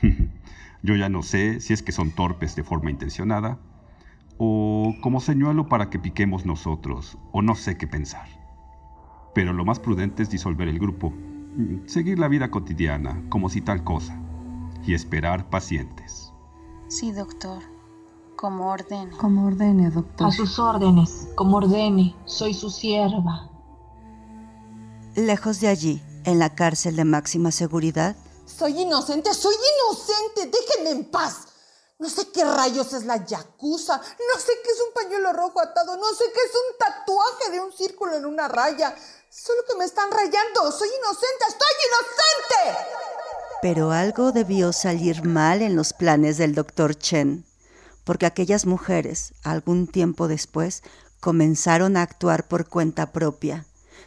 Yo 0.83 0.95
ya 0.95 1.09
no 1.09 1.23
sé 1.23 1.59
si 1.59 1.73
es 1.73 1.81
que 1.81 1.91
son 1.91 2.11
torpes 2.11 2.55
de 2.55 2.63
forma 2.63 2.91
intencionada 2.91 3.57
o 4.37 4.93
como 5.01 5.19
señuelo 5.19 5.67
para 5.67 5.89
que 5.89 5.97
piquemos 5.97 6.45
nosotros, 6.45 7.17
o 7.31 7.41
no 7.41 7.55
sé 7.55 7.77
qué 7.77 7.87
pensar. 7.87 8.27
Pero 9.33 9.53
lo 9.53 9.65
más 9.65 9.79
prudente 9.79 10.21
es 10.21 10.29
disolver 10.29 10.67
el 10.67 10.77
grupo, 10.77 11.15
seguir 11.87 12.19
la 12.19 12.27
vida 12.27 12.51
cotidiana 12.51 13.23
como 13.29 13.49
si 13.49 13.61
tal 13.61 13.83
cosa, 13.83 14.21
y 14.85 14.93
esperar 14.93 15.49
pacientes. 15.49 16.31
Sí, 16.89 17.11
doctor. 17.11 17.76
Como 18.37 18.69
ordene. 18.71 19.11
Como 19.17 19.47
ordene, 19.47 19.89
doctor. 19.89 20.27
A 20.27 20.31
sus 20.31 20.59
órdenes, 20.59 21.27
como 21.35 21.57
ordene, 21.57 22.15
soy 22.25 22.53
su 22.53 22.69
sierva. 22.69 23.49
lejos 25.15 25.59
de 25.59 25.67
allí, 25.67 26.01
en 26.23 26.37
la 26.39 26.53
cárcel 26.53 26.95
de 26.95 27.03
máxima 27.03 27.51
seguridad, 27.51 28.15
Soy 28.45 28.79
inocente, 28.79 29.33
soy 29.33 29.55
inocente, 29.55 30.49
déjenme 30.57 30.91
en 30.91 31.11
paz. 31.11 31.47
No 31.99 32.07
sé 32.09 32.31
qué 32.31 32.45
rayos 32.45 32.93
es 32.93 33.03
la 33.05 33.25
yakuza, 33.25 33.97
no 33.97 34.39
sé 34.39 34.51
qué 34.63 34.71
es 34.71 34.79
un 34.87 34.93
pañuelo 34.93 35.33
rojo 35.33 35.59
atado, 35.59 35.97
no 35.97 36.07
sé 36.13 36.25
qué 36.33 36.39
es 36.39 36.53
un 36.53 36.77
tatuaje 36.77 37.51
de 37.51 37.59
un 37.59 37.73
círculo 37.73 38.15
en 38.15 38.25
una 38.25 38.47
raya. 38.47 38.95
Solo 39.29 39.63
que 39.67 39.75
me 39.75 39.85
están 39.85 40.11
rayando, 40.11 40.71
soy 40.71 40.87
inocente, 40.87 41.45
estoy 41.49 41.73
inocente. 41.89 42.87
Pero 43.63 43.91
algo 43.91 44.31
debió 44.31 44.71
salir 44.71 45.23
mal 45.25 45.61
en 45.63 45.75
los 45.75 45.91
planes 45.91 46.37
del 46.37 46.53
doctor 46.53 46.95
Chen, 46.95 47.43
porque 48.07 48.25
aquellas 48.25 48.65
mujeres, 48.65 49.33
algún 49.43 49.85
tiempo 49.85 50.29
después, 50.29 50.81
comenzaron 51.19 51.97
a 51.97 52.03
actuar 52.03 52.47
por 52.47 52.65
cuenta 52.69 53.11
propia, 53.11 53.65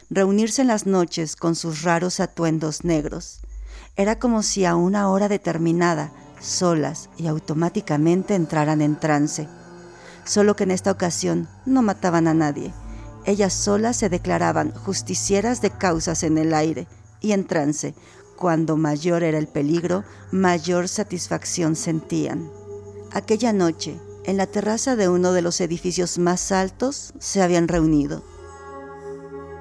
reunirse 0.09 0.63
en 0.63 0.69
las 0.69 0.87
noches 0.87 1.35
con 1.35 1.53
sus 1.55 1.83
raros 1.83 2.19
atuendos 2.19 2.83
negros. 2.83 3.41
Era 3.95 4.17
como 4.17 4.41
si 4.41 4.65
a 4.65 4.75
una 4.75 5.07
hora 5.11 5.29
determinada 5.29 6.11
solas 6.39 7.11
y 7.15 7.27
automáticamente 7.27 8.33
entraran 8.33 8.81
en 8.81 8.99
trance. 8.99 9.47
Solo 10.25 10.55
que 10.55 10.63
en 10.63 10.71
esta 10.71 10.89
ocasión 10.89 11.47
no 11.67 11.83
mataban 11.83 12.27
a 12.27 12.33
nadie. 12.33 12.73
Ellas 13.25 13.53
solas 13.53 13.97
se 13.97 14.09
declaraban 14.09 14.71
justicieras 14.71 15.61
de 15.61 15.69
causas 15.69 16.23
en 16.23 16.39
el 16.39 16.55
aire 16.55 16.87
y 17.19 17.33
en 17.33 17.45
trance. 17.45 17.93
Cuando 18.35 18.77
mayor 18.77 19.21
era 19.21 19.37
el 19.37 19.47
peligro, 19.47 20.03
mayor 20.31 20.87
satisfacción 20.87 21.75
sentían. 21.75 22.49
Aquella 23.13 23.51
noche, 23.51 23.99
en 24.23 24.37
la 24.37 24.47
terraza 24.47 24.95
de 24.95 25.09
uno 25.09 25.33
de 25.33 25.41
los 25.41 25.59
edificios 25.59 26.17
más 26.17 26.53
altos, 26.53 27.13
se 27.19 27.41
habían 27.41 27.67
reunido. 27.67 28.21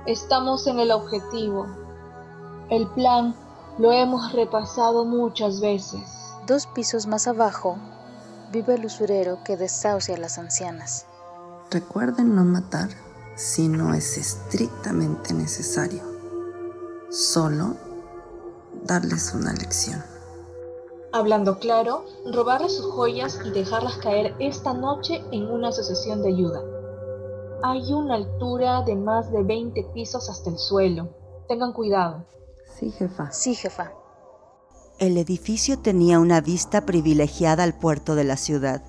Estamos 0.06 0.68
en 0.68 0.78
el 0.78 0.92
objetivo. 0.92 1.66
El 2.70 2.86
plan 2.88 3.34
lo 3.78 3.90
hemos 3.92 4.32
repasado 4.32 5.04
muchas 5.04 5.60
veces. 5.60 6.00
Dos 6.46 6.68
pisos 6.68 7.08
más 7.08 7.26
abajo 7.26 7.76
vive 8.52 8.74
el 8.74 8.86
usurero 8.86 9.42
que 9.44 9.56
desahucia 9.56 10.14
a 10.14 10.18
las 10.18 10.38
ancianas. 10.38 11.06
Recuerden 11.70 12.36
no 12.36 12.44
matar 12.44 12.88
si 13.34 13.68
no 13.68 13.94
es 13.94 14.16
estrictamente 14.16 15.34
necesario. 15.34 16.02
Solo 17.10 17.76
darles 18.84 19.34
una 19.34 19.52
lección. 19.52 20.09
Hablando 21.12 21.58
claro, 21.58 22.04
robarles 22.32 22.76
sus 22.76 22.86
joyas 22.86 23.40
y 23.44 23.50
dejarlas 23.50 23.96
caer 23.96 24.34
esta 24.38 24.74
noche 24.74 25.24
en 25.32 25.50
una 25.50 25.68
asociación 25.68 26.22
de 26.22 26.28
ayuda. 26.28 26.62
Hay 27.64 27.92
una 27.92 28.14
altura 28.14 28.82
de 28.82 28.94
más 28.94 29.32
de 29.32 29.42
20 29.42 29.90
pisos 29.92 30.30
hasta 30.30 30.50
el 30.50 30.58
suelo. 30.58 31.08
Tengan 31.48 31.72
cuidado. 31.72 32.24
Sí, 32.78 32.92
jefa. 32.92 33.32
Sí, 33.32 33.56
jefa. 33.56 33.92
El 35.00 35.18
edificio 35.18 35.80
tenía 35.80 36.20
una 36.20 36.40
vista 36.40 36.86
privilegiada 36.86 37.64
al 37.64 37.74
puerto 37.74 38.14
de 38.14 38.24
la 38.24 38.36
ciudad. 38.36 38.84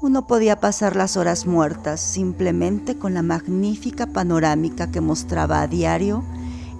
Uno 0.00 0.26
podía 0.26 0.58
pasar 0.58 0.96
las 0.96 1.16
horas 1.16 1.46
muertas 1.46 2.00
simplemente 2.00 2.98
con 2.98 3.14
la 3.14 3.22
magnífica 3.22 4.08
panorámica 4.08 4.90
que 4.90 5.00
mostraba 5.00 5.62
a 5.62 5.68
diario 5.68 6.24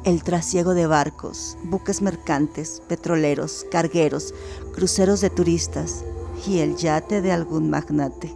el 0.05 0.25
trasiego 0.25 0.75
de 0.75 0.87
barcos, 0.87 1.57
buques 1.63 2.03
mercantes, 2.03 2.83
petroleros, 2.89 3.65
cargueros, 3.71 4.35
cruceros 4.75 5.21
de 5.21 5.31
turistas 5.31 6.05
y 6.47 6.59
el 6.59 6.77
yate 6.77 7.23
de 7.23 7.31
algún 7.31 7.71
magnate. 7.71 8.35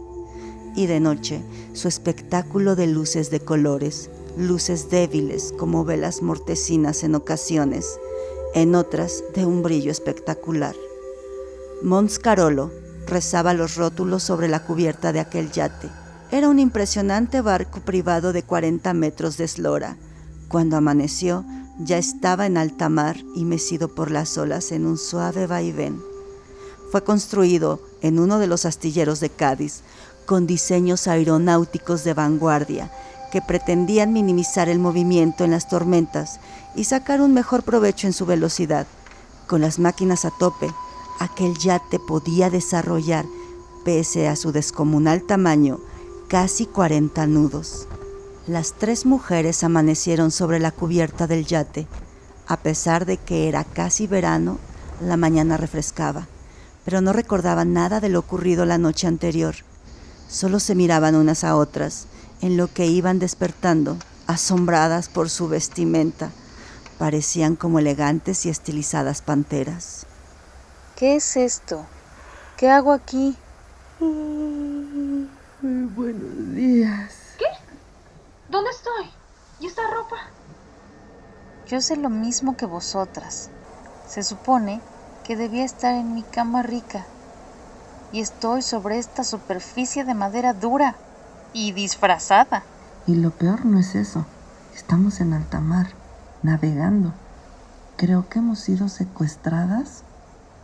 Y 0.76 0.86
de 0.86 1.00
noche, 1.00 1.42
su 1.72 1.88
espectáculo 1.88 2.76
de 2.76 2.86
luces 2.86 3.30
de 3.30 3.40
colores, 3.40 4.10
luces 4.36 4.90
débiles 4.90 5.52
como 5.58 5.84
velas 5.84 6.22
mortecinas 6.22 7.02
en 7.02 7.14
ocasiones, 7.14 7.98
en 8.54 8.74
otras 8.74 9.24
de 9.34 9.44
un 9.44 9.62
brillo 9.62 9.90
espectacular. 9.90 10.76
Mons 11.82 12.18
Carolo 12.18 12.70
rezaba 13.06 13.54
los 13.54 13.76
rótulos 13.76 14.22
sobre 14.22 14.48
la 14.48 14.64
cubierta 14.64 15.12
de 15.12 15.20
aquel 15.20 15.50
yate. 15.50 15.88
Era 16.30 16.48
un 16.48 16.58
impresionante 16.58 17.40
barco 17.40 17.80
privado 17.80 18.32
de 18.32 18.42
40 18.42 18.92
metros 18.94 19.36
de 19.36 19.44
eslora. 19.44 19.96
Cuando 20.48 20.76
amaneció, 20.76 21.44
ya 21.78 21.98
estaba 21.98 22.46
en 22.46 22.56
alta 22.56 22.88
mar 22.88 23.16
y 23.34 23.44
mecido 23.44 23.88
por 23.88 24.10
las 24.10 24.38
olas 24.38 24.72
en 24.72 24.86
un 24.86 24.96
suave 24.96 25.46
vaivén. 25.46 26.00
Fue 26.90 27.02
construido 27.04 27.80
en 28.00 28.18
uno 28.18 28.38
de 28.38 28.46
los 28.46 28.64
astilleros 28.64 29.20
de 29.20 29.30
Cádiz, 29.30 29.82
con 30.24 30.46
diseños 30.46 31.06
aeronáuticos 31.06 32.04
de 32.04 32.14
vanguardia 32.14 32.90
que 33.30 33.42
pretendían 33.42 34.12
minimizar 34.12 34.68
el 34.68 34.78
movimiento 34.78 35.44
en 35.44 35.50
las 35.50 35.68
tormentas 35.68 36.40
y 36.74 36.84
sacar 36.84 37.20
un 37.20 37.34
mejor 37.34 37.62
provecho 37.62 38.06
en 38.06 38.12
su 38.12 38.26
velocidad. 38.26 38.86
Con 39.46 39.60
las 39.60 39.78
máquinas 39.78 40.24
a 40.24 40.30
tope, 40.30 40.70
aquel 41.18 41.56
yate 41.58 41.98
podía 41.98 42.50
desarrollar, 42.50 43.24
pese 43.84 44.28
a 44.28 44.36
su 44.36 44.52
descomunal 44.52 45.22
tamaño, 45.22 45.80
casi 46.28 46.66
40 46.66 47.26
nudos. 47.26 47.88
Las 48.46 48.74
tres 48.74 49.06
mujeres 49.06 49.64
amanecieron 49.64 50.30
sobre 50.30 50.60
la 50.60 50.70
cubierta 50.70 51.26
del 51.26 51.46
yate. 51.46 51.88
A 52.46 52.56
pesar 52.56 53.04
de 53.04 53.16
que 53.16 53.48
era 53.48 53.64
casi 53.64 54.06
verano, 54.06 54.58
la 55.00 55.16
mañana 55.16 55.56
refrescaba, 55.56 56.28
pero 56.84 57.00
no 57.00 57.12
recordaban 57.12 57.72
nada 57.72 57.98
de 57.98 58.08
lo 58.08 58.20
ocurrido 58.20 58.64
la 58.64 58.78
noche 58.78 59.08
anterior. 59.08 59.56
Solo 60.28 60.60
se 60.60 60.76
miraban 60.76 61.16
unas 61.16 61.42
a 61.42 61.56
otras, 61.56 62.06
en 62.40 62.56
lo 62.56 62.72
que 62.72 62.86
iban 62.86 63.18
despertando, 63.18 63.96
asombradas 64.28 65.08
por 65.08 65.28
su 65.28 65.48
vestimenta. 65.48 66.30
Parecían 66.98 67.56
como 67.56 67.80
elegantes 67.80 68.46
y 68.46 68.48
estilizadas 68.48 69.22
panteras. 69.22 70.06
¿Qué 70.94 71.16
es 71.16 71.36
esto? 71.36 71.84
¿Qué 72.56 72.70
hago 72.70 72.92
aquí? 72.92 73.36
buenos 75.96 76.54
días. 76.54 77.12
¿Qué? 77.38 77.65
¿Dónde 78.56 78.70
estoy? 78.70 79.04
¿Y 79.60 79.66
esta 79.66 79.82
ropa? 79.86 80.16
Yo 81.68 81.82
sé 81.82 81.94
lo 81.94 82.08
mismo 82.08 82.56
que 82.56 82.64
vosotras. 82.64 83.50
Se 84.08 84.22
supone 84.22 84.80
que 85.24 85.36
debía 85.36 85.62
estar 85.62 85.94
en 85.94 86.14
mi 86.14 86.22
cama 86.22 86.62
rica. 86.62 87.04
Y 88.14 88.22
estoy 88.22 88.62
sobre 88.62 88.96
esta 88.96 89.24
superficie 89.24 90.06
de 90.06 90.14
madera 90.14 90.54
dura 90.54 90.96
y 91.52 91.72
disfrazada. 91.72 92.62
Y 93.06 93.16
lo 93.16 93.30
peor 93.30 93.66
no 93.66 93.78
es 93.78 93.94
eso. 93.94 94.24
Estamos 94.74 95.20
en 95.20 95.34
alta 95.34 95.60
mar 95.60 95.88
navegando. 96.42 97.12
Creo 97.98 98.26
que 98.30 98.38
hemos 98.38 98.60
sido 98.60 98.88
secuestradas 98.88 100.02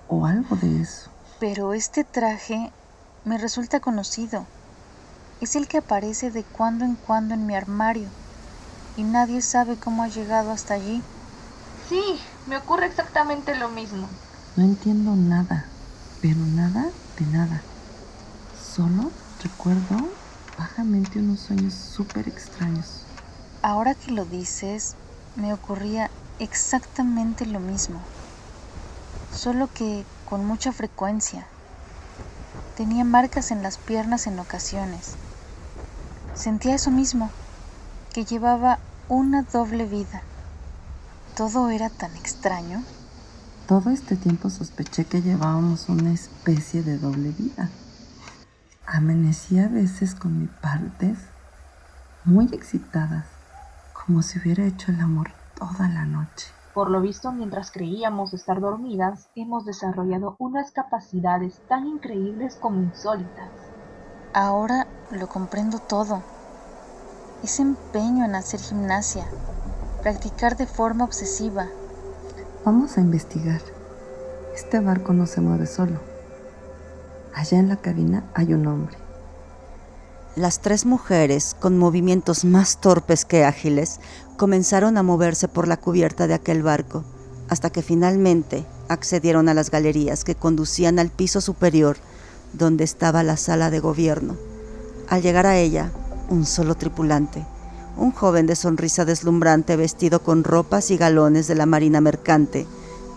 o 0.09 0.25
algo 0.25 0.57
de 0.57 0.81
eso. 0.81 1.11
Pero 1.39 1.75
este 1.75 2.05
traje 2.05 2.73
me 3.27 3.37
resulta 3.37 3.81
conocido. 3.81 4.47
Es 5.43 5.57
el 5.57 5.69
que 5.69 5.77
aparece 5.77 6.31
de 6.31 6.47
cuando 6.47 6.87
en 6.87 6.97
cuando 6.97 7.35
en 7.35 7.45
mi 7.45 7.55
armario 7.55 8.15
y 8.95 9.05
nadie 9.05 9.43
sabe 9.43 9.79
cómo 9.79 10.05
ha 10.05 10.09
llegado 10.09 10.53
hasta 10.53 10.75
allí. 10.75 11.05
Sí, 11.87 12.03
me 12.47 12.57
ocurre 12.57 12.87
exactamente 12.87 13.55
lo 13.55 13.69
mismo. 13.69 14.11
No 14.57 14.63
entiendo 14.65 15.15
nada, 15.17 15.75
pero 16.21 16.47
nada 16.47 16.95
de 17.17 17.27
nada. 17.27 17.67
Solo 18.53 19.15
recuerdo 19.39 20.19
vagamente 20.57 21.21
unos 21.21 21.41
sueños 21.43 21.75
súper 21.75 22.29
extraños. 22.29 23.09
Ahora 23.63 23.95
que 23.97 24.13
lo 24.13 24.27
dices, 24.27 24.99
me 25.35 25.53
ocurría 25.55 26.13
exactamente 26.39 27.47
lo 27.47 27.61
mismo, 27.61 28.07
solo 29.29 29.73
que 29.73 30.07
con 30.25 30.45
mucha 30.45 30.71
frecuencia. 30.73 31.57
Tenía 32.75 33.03
marcas 33.05 33.51
en 33.51 33.63
las 33.63 33.79
piernas 33.79 34.27
en 34.27 34.39
ocasiones. 34.39 35.19
Sentía 36.35 36.75
eso 36.75 36.91
mismo, 36.91 37.31
que 38.15 38.25
llevaba 38.25 38.79
una 39.09 39.43
doble 39.43 39.85
vida. 39.85 40.23
Todo 41.37 41.69
era 41.69 41.91
tan 41.91 42.17
extraño. 42.17 42.83
Todo 43.69 43.91
este 43.91 44.17
tiempo 44.17 44.51
sospeché 44.51 45.05
que 45.05 45.23
llevábamos 45.23 45.89
una 45.89 46.13
especie 46.13 46.83
de 46.83 46.99
doble 46.99 47.31
vida. 47.31 47.69
Amanecía 48.87 49.67
a 49.67 49.69
veces 49.69 50.15
con 50.15 50.41
mis 50.41 50.51
partes 50.51 51.19
muy 52.25 52.47
excitadas 52.53 53.27
como 53.93 54.23
si 54.23 54.39
hubiera 54.39 54.65
hecho 54.65 54.91
el 54.91 55.01
amor 55.01 55.31
toda 55.57 55.89
la 55.89 56.05
noche. 56.05 56.49
Por 56.75 56.91
lo 56.91 57.01
visto, 57.01 57.31
mientras 57.33 57.71
creíamos 57.71 58.35
estar 58.35 58.61
dormidas, 58.61 59.29
hemos 59.37 59.65
desarrollado 59.65 60.37
unas 60.39 60.73
capacidades 60.73 61.61
tan 61.69 61.87
increíbles 61.87 62.57
como 62.57 62.83
insólitas. 62.83 63.51
Ahora 64.33 64.87
lo 65.13 65.29
comprendo 65.29 65.79
todo. 65.79 66.23
Ese 67.43 67.63
empeño 67.63 68.25
en 68.25 68.35
hacer 68.35 68.61
gimnasia, 68.61 69.27
practicar 70.03 70.57
de 70.57 70.67
forma 70.67 71.05
obsesiva. 71.05 71.69
Vamos 72.65 72.97
a 72.97 73.01
investigar. 73.01 73.61
Este 74.55 74.81
barco 74.81 75.13
no 75.13 75.27
se 75.27 75.41
mueve 75.41 75.67
solo. 75.67 76.01
Allá 77.35 77.59
en 77.59 77.69
la 77.69 77.77
cabina 77.77 78.25
hay 78.35 78.55
un 78.55 78.67
hombre. 78.67 78.97
Las 80.35 80.61
tres 80.61 80.87
mujeres, 80.87 81.55
con 81.59 81.77
movimientos 81.77 82.45
más 82.45 82.81
torpes 82.81 83.27
que 83.27 83.45
ágiles, 83.45 84.01
comenzaron 84.39 84.97
a 84.97 85.03
moverse 85.03 85.47
por 85.47 85.69
la 85.69 85.77
cubierta 85.77 86.27
de 86.27 86.35
aquel 86.35 86.63
barco, 86.63 87.05
hasta 87.51 87.69
que 87.69 87.83
finalmente 87.83 88.65
accedieron 88.89 89.51
a 89.51 89.55
las 89.55 89.71
galerías 89.71 90.25
que 90.25 90.35
conducían 90.35 90.99
al 90.99 91.11
piso 91.11 91.43
superior, 91.43 91.99
donde 92.55 92.85
estaba 92.85 93.23
la 93.23 93.37
sala 93.37 93.69
de 93.69 93.81
gobierno. 93.81 94.52
Al 95.09 95.23
llegar 95.23 95.47
a 95.47 95.59
ella, 95.59 95.91
un 96.29 96.47
solo 96.47 96.75
tripulante, 96.75 97.45
un 97.97 98.13
joven 98.13 98.47
de 98.47 98.57
sonrisa 98.57 99.05
deslumbrante 99.05 99.77
vestido 99.77 100.21
con 100.23 100.45
ropas 100.45 100.91
y 100.91 100.97
galones 100.97 101.47
de 101.47 101.55
la 101.55 101.67
Marina 101.67 102.01
Mercante, 102.01 102.67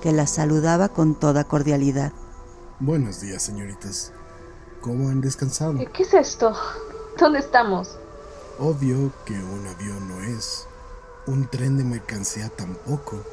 que 0.01 0.11
la 0.11 0.27
saludaba 0.27 0.89
con 0.89 1.15
toda 1.15 1.45
cordialidad. 1.45 2.11
Buenos 2.79 3.21
días, 3.21 3.43
señoritas. 3.43 4.11
¿Cómo 4.81 5.09
han 5.09 5.21
descansado? 5.21 5.79
¿Qué 5.93 6.03
es 6.03 6.13
esto? 6.13 6.53
¿Dónde 7.17 7.39
estamos? 7.39 7.97
Obvio 8.59 9.11
que 9.25 9.33
un 9.33 9.65
avión 9.67 10.07
no 10.07 10.21
es. 10.21 10.67
Un 11.27 11.47
tren 11.47 11.77
de 11.77 11.83
mercancía 11.83 12.49
tampoco. 12.49 13.23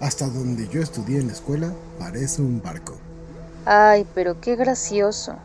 Hasta 0.00 0.28
donde 0.28 0.68
yo 0.68 0.80
estudié 0.80 1.18
en 1.20 1.26
la 1.26 1.32
escuela, 1.32 1.72
parece 1.98 2.42
un 2.42 2.62
barco. 2.62 2.94
Ay, 3.66 4.06
pero 4.14 4.40
qué 4.40 4.56
gracioso. 4.56 5.36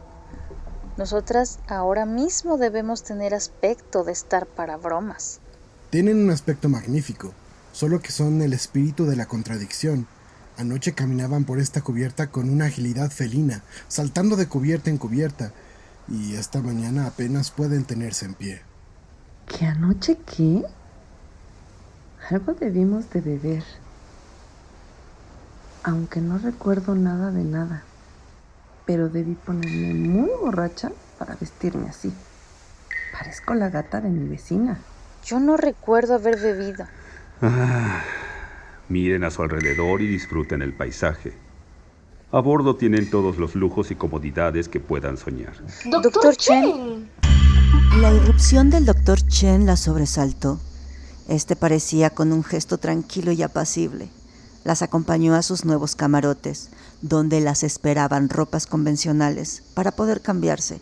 Nosotras 1.00 1.60
ahora 1.70 2.06
mismo 2.06 2.58
debemos 2.58 3.04
tener 3.04 3.34
aspecto 3.34 4.04
de 4.04 4.12
estar 4.12 4.46
para 4.46 4.76
bromas. 4.76 5.40
Tienen 5.92 6.18
un 6.18 6.30
aspecto 6.30 6.68
magnífico, 6.68 7.32
solo 7.72 8.02
que 8.02 8.12
son 8.12 8.42
el 8.42 8.52
espíritu 8.52 9.06
de 9.06 9.16
la 9.16 9.26
contradicción. 9.26 10.08
Anoche 10.58 10.92
caminaban 10.92 11.46
por 11.46 11.60
esta 11.60 11.80
cubierta 11.80 12.28
con 12.28 12.50
una 12.50 12.66
agilidad 12.66 13.12
felina, 13.12 13.64
saltando 13.88 14.36
de 14.36 14.50
cubierta 14.50 14.90
en 14.90 14.98
cubierta, 14.98 15.54
y 16.10 16.36
esta 16.36 16.62
mañana 16.62 17.08
apenas 17.08 17.50
pueden 17.50 17.86
tenerse 17.86 18.26
en 18.26 18.34
pie. 18.34 18.62
¿Qué 19.48 19.68
anoche 19.68 20.18
qué? 20.26 20.66
Algo 22.30 22.56
debimos 22.56 23.10
de 23.12 23.22
beber, 23.22 23.64
aunque 25.82 26.20
no 26.20 26.40
recuerdo 26.40 26.94
nada 26.94 27.32
de 27.32 27.46
nada, 27.46 27.84
pero 28.90 29.08
debí 29.08 29.36
ponerme 29.36 29.94
muy 29.94 30.32
borracha 30.42 30.92
para 31.20 31.36
vestirme 31.36 31.90
así. 31.90 32.12
Parezco 33.14 33.54
la 33.54 33.70
gata 33.70 34.02
de 34.02 34.10
mi 34.10 34.28
vecina. 34.28 34.80
Yo 35.24 35.40
no 35.40 35.58
recuerdo 35.58 36.16
haber 36.16 36.40
bebido. 36.40 36.88
Ah, 37.40 38.02
miren 38.88 39.26
a 39.26 39.30
su 39.30 39.44
alrededor 39.44 40.02
y 40.02 40.08
disfruten 40.08 40.64
el 40.64 40.74
paisaje. 40.74 41.34
A 42.32 42.40
bordo 42.40 42.78
tienen 42.78 43.12
todos 43.12 43.38
los 43.38 43.54
lujos 43.54 43.92
y 43.92 43.96
comodidades 43.96 44.68
que 44.68 44.80
puedan 44.80 45.18
soñar. 45.18 45.54
Doctor, 45.86 46.36
Chen. 46.36 47.12
La 48.02 48.12
irrupción 48.12 48.72
del 48.72 48.88
doctor 48.88 49.22
Chen 49.22 49.68
la 49.68 49.78
sobresaltó. 49.78 50.60
Este 51.28 51.56
parecía 51.56 52.10
con 52.10 52.34
un 52.34 52.44
gesto 52.44 52.80
tranquilo 52.80 53.32
y 53.34 53.44
apacible. 53.44 54.10
Las 54.64 54.82
acompañó 54.82 55.36
a 55.36 55.44
sus 55.44 55.64
nuevos 55.64 55.96
camarotes, 55.96 56.72
donde 57.02 57.40
las 57.40 57.64
esperaban 57.64 58.30
ropas 58.30 58.68
convencionales 58.68 59.64
para 59.74 59.92
poder 59.92 60.22
cambiarse, 60.22 60.80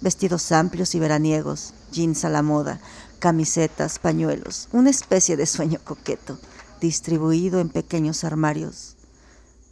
vestidos 0.00 0.50
amplios 0.52 0.94
y 0.94 0.98
veraniegos, 0.98 1.74
jeans 1.92 2.24
a 2.24 2.28
la 2.28 2.42
moda, 2.42 2.80
camisetas, 3.18 3.98
pañuelos, 3.98 4.68
una 4.72 4.90
especie 4.90 5.36
de 5.36 5.46
sueño 5.46 5.78
coqueto, 5.84 6.38
distribuido 6.80 7.60
en 7.60 7.68
pequeños 7.68 8.24
armarios. 8.24 8.96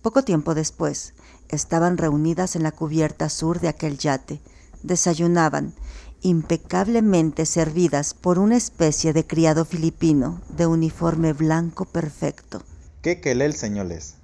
Poco 0.03 0.23
tiempo 0.23 0.55
después, 0.55 1.15
estaban 1.49 1.97
reunidas 1.97 2.57
en 2.57 2.63
la 2.63 2.73
cubierta 2.73 3.29
sur 3.29 3.59
de 3.61 3.69
aquel 3.69 3.99
yate, 3.99 4.41
desayunaban, 4.83 5.75
impecablemente 6.21 7.47
servidas 7.47 8.15
por 8.15 8.39
una 8.39 8.57
especie 8.57 9.13
de 9.13 9.27
criado 9.27 9.65
filipino 9.65 10.43
de 10.57 10.67
uniforme 10.67 11.33
blanco 11.33 11.85
perfecto. 11.87 12.63
¿Qué 13.03 13.21
quelel, 13.21 13.55
señores? 13.55 14.17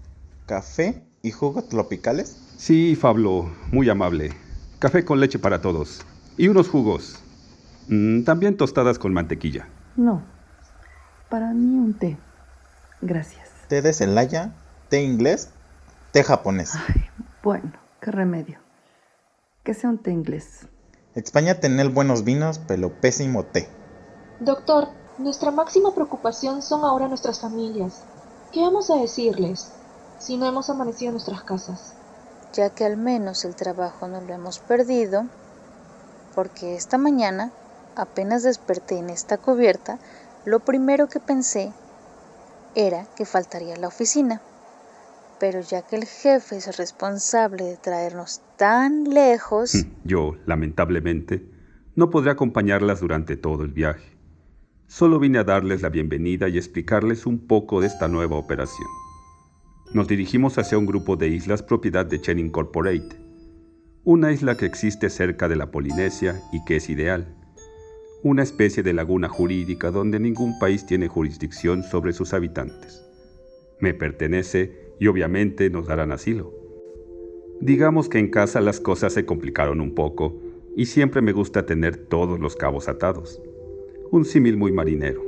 ¿Café 0.46 1.04
y 1.24 1.30
jugos 1.30 1.68
tropicales? 1.70 2.36
Sí, 2.58 2.96
Pablo, 3.00 3.50
muy 3.72 3.88
amable. 3.88 4.32
Café 4.78 5.06
con 5.06 5.20
leche 5.20 5.38
para 5.38 5.62
todos. 5.62 6.02
Y 6.36 6.48
unos 6.48 6.68
jugos. 6.68 7.18
Mm, 7.88 8.24
también 8.24 8.58
tostadas 8.58 8.98
con 8.98 9.14
mantequilla. 9.14 9.66
No, 9.96 10.22
para 11.30 11.54
mí 11.54 11.78
un 11.78 11.94
té. 11.94 12.18
Gracias. 13.00 13.48
¿Té 13.68 13.80
de 13.80 13.94
Celaya? 13.94 14.52
¿Té 14.90 15.02
inglés? 15.02 15.48
¿Té 16.12 16.22
japonés? 16.22 16.74
Ay, 16.74 17.06
bueno, 17.42 17.72
qué 18.02 18.10
remedio. 18.10 18.58
Que 19.62 19.72
sea 19.72 19.88
un 19.88 19.98
té 19.98 20.10
inglés. 20.10 20.68
España 21.14 21.58
tener 21.58 21.88
buenos 21.88 22.24
vinos, 22.24 22.58
pero 22.58 23.00
pésimo 23.00 23.44
té. 23.44 23.66
Doctor, 24.40 24.88
nuestra 25.16 25.50
máxima 25.50 25.94
preocupación 25.94 26.60
son 26.60 26.84
ahora 26.84 27.08
nuestras 27.08 27.40
familias. 27.40 28.04
¿Qué 28.52 28.60
vamos 28.60 28.90
a 28.90 28.96
decirles 28.96 29.72
si 30.24 30.38
no 30.38 30.46
hemos 30.46 30.70
amanecido 30.70 31.10
en 31.10 31.14
nuestras 31.14 31.42
casas? 31.42 31.94
Ya 32.54 32.70
que 32.70 32.84
al 32.84 32.96
menos 32.96 33.44
el 33.44 33.54
trabajo 33.54 34.08
no 34.08 34.22
lo 34.22 34.32
hemos 34.32 34.58
perdido, 34.58 35.26
porque 36.34 36.76
esta 36.76 36.96
mañana, 36.96 37.52
apenas 37.94 38.42
desperté 38.42 38.98
en 38.98 39.10
esta 39.10 39.36
cubierta, 39.36 39.98
lo 40.46 40.60
primero 40.60 41.08
que 41.08 41.20
pensé 41.20 41.72
era 42.74 43.06
que 43.16 43.26
faltaría 43.26 43.76
la 43.76 43.88
oficina. 43.88 44.40
Pero 45.40 45.60
ya 45.60 45.82
que 45.82 45.96
el 45.96 46.06
jefe 46.06 46.56
es 46.56 46.74
responsable 46.78 47.64
de 47.64 47.76
traernos 47.76 48.40
tan 48.56 49.04
lejos... 49.04 49.74
Yo, 50.04 50.36
lamentablemente, 50.46 51.46
no 51.96 52.08
podré 52.08 52.30
acompañarlas 52.30 53.00
durante 53.00 53.36
todo 53.36 53.62
el 53.62 53.72
viaje. 53.72 54.16
Solo 54.86 55.18
vine 55.18 55.38
a 55.40 55.44
darles 55.44 55.82
la 55.82 55.90
bienvenida 55.90 56.48
y 56.48 56.56
explicarles 56.56 57.26
un 57.26 57.46
poco 57.46 57.80
de 57.80 57.88
esta 57.88 58.08
nueva 58.08 58.36
operación. 58.36 59.03
Nos 59.94 60.08
dirigimos 60.08 60.58
hacia 60.58 60.76
un 60.76 60.86
grupo 60.86 61.14
de 61.14 61.28
islas 61.28 61.62
propiedad 61.62 62.04
de 62.04 62.20
Chen 62.20 62.40
Incorporate, 62.40 63.16
una 64.02 64.32
isla 64.32 64.56
que 64.56 64.66
existe 64.66 65.08
cerca 65.08 65.48
de 65.48 65.54
la 65.54 65.70
Polinesia 65.70 66.42
y 66.52 66.64
que 66.64 66.74
es 66.74 66.90
ideal, 66.90 67.36
una 68.24 68.42
especie 68.42 68.82
de 68.82 68.92
laguna 68.92 69.28
jurídica 69.28 69.92
donde 69.92 70.18
ningún 70.18 70.58
país 70.58 70.84
tiene 70.84 71.06
jurisdicción 71.06 71.84
sobre 71.84 72.12
sus 72.12 72.34
habitantes. 72.34 73.06
Me 73.78 73.94
pertenece 73.94 74.72
y 74.98 75.06
obviamente 75.06 75.70
nos 75.70 75.86
darán 75.86 76.10
asilo. 76.10 76.52
Digamos 77.60 78.08
que 78.08 78.18
en 78.18 78.32
casa 78.32 78.60
las 78.60 78.80
cosas 78.80 79.12
se 79.12 79.24
complicaron 79.24 79.80
un 79.80 79.94
poco 79.94 80.34
y 80.74 80.86
siempre 80.86 81.22
me 81.22 81.30
gusta 81.30 81.66
tener 81.66 81.96
todos 81.96 82.40
los 82.40 82.56
cabos 82.56 82.88
atados. 82.88 83.40
Un 84.10 84.24
símil 84.24 84.56
muy 84.56 84.72
marinero. 84.72 85.22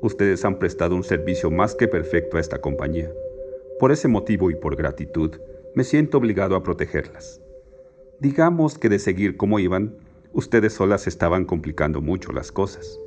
Ustedes 0.00 0.46
han 0.46 0.58
prestado 0.58 0.96
un 0.96 1.04
servicio 1.04 1.50
más 1.50 1.74
que 1.74 1.88
perfecto 1.88 2.38
a 2.38 2.40
esta 2.40 2.62
compañía. 2.62 3.10
Por 3.80 3.92
ese 3.92 4.08
motivo 4.08 4.50
y 4.50 4.54
por 4.56 4.76
gratitud, 4.76 5.40
me 5.74 5.84
siento 5.84 6.18
obligado 6.18 6.54
a 6.54 6.62
protegerlas. 6.62 7.40
Digamos 8.18 8.76
que 8.76 8.90
de 8.90 8.98
seguir 8.98 9.38
como 9.38 9.58
iban, 9.58 9.96
ustedes 10.34 10.74
solas 10.74 11.06
estaban 11.06 11.46
complicando 11.46 12.02
mucho 12.02 12.30
las 12.30 12.52
cosas. 12.52 13.00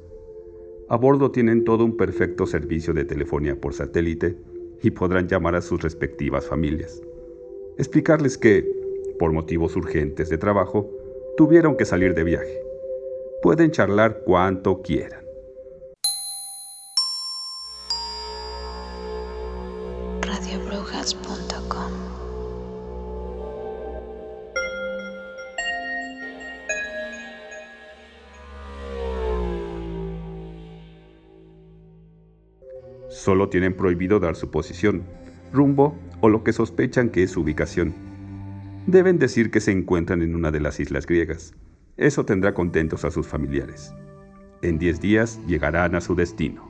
A 0.89 0.97
bordo 0.97 1.29
tienen 1.29 1.63
todo 1.63 1.85
un 1.85 1.95
perfecto 1.95 2.47
servicio 2.47 2.95
de 2.95 3.05
telefonía 3.05 3.55
por 3.55 3.75
satélite 3.75 4.35
y 4.81 4.89
podrán 4.89 5.27
llamar 5.27 5.53
a 5.53 5.61
sus 5.61 5.79
respectivas 5.83 6.47
familias. 6.47 6.99
Explicarles 7.77 8.39
que, 8.39 8.67
por 9.19 9.31
motivos 9.31 9.75
urgentes 9.75 10.27
de 10.29 10.39
trabajo, 10.39 10.89
tuvieron 11.37 11.77
que 11.77 11.85
salir 11.85 12.15
de 12.15 12.23
viaje. 12.23 12.63
Pueden 13.43 13.69
charlar 13.69 14.23
cuanto 14.25 14.81
quieran. 14.81 15.22
Solo 33.33 33.49
tienen 33.49 33.75
prohibido 33.75 34.19
dar 34.19 34.35
su 34.35 34.51
posición, 34.51 35.01
rumbo 35.51 35.95
o 36.21 36.29
lo 36.29 36.43
que 36.43 36.53
sospechan 36.53 37.09
que 37.09 37.23
es 37.23 37.31
su 37.31 37.41
ubicación. 37.41 37.91
Deben 38.85 39.17
decir 39.17 39.49
que 39.49 39.59
se 39.59 39.71
encuentran 39.71 40.21
en 40.21 40.35
una 40.35 40.51
de 40.51 40.59
las 40.59 40.79
islas 40.79 41.07
griegas. 41.07 41.55
Eso 41.97 42.25
tendrá 42.25 42.53
contentos 42.53 43.05
a 43.05 43.09
sus 43.09 43.25
familiares. 43.25 43.91
En 44.61 44.77
10 44.77 45.01
días 45.01 45.39
llegarán 45.47 45.95
a 45.95 46.01
su 46.01 46.13
destino. 46.13 46.69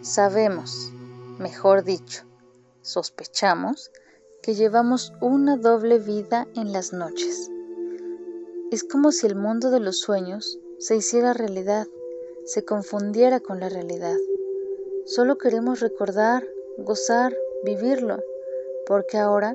Sabemos, 0.00 0.94
mejor 1.38 1.84
dicho, 1.84 2.22
sospechamos 2.80 3.90
que 4.42 4.54
llevamos 4.54 5.12
una 5.20 5.58
doble 5.58 5.98
vida 5.98 6.48
en 6.56 6.72
las 6.72 6.94
noches. 6.94 7.50
Es 8.70 8.82
como 8.82 9.12
si 9.12 9.26
el 9.26 9.36
mundo 9.36 9.70
de 9.70 9.80
los 9.80 10.00
sueños 10.00 10.58
se 10.78 10.96
hiciera 10.96 11.34
realidad, 11.34 11.86
se 12.46 12.64
confundiera 12.64 13.40
con 13.40 13.60
la 13.60 13.68
realidad. 13.68 14.16
Solo 15.04 15.36
queremos 15.36 15.80
recordar, 15.80 16.44
gozar, 16.78 17.34
vivirlo, 17.64 18.20
porque 18.86 19.18
ahora 19.18 19.54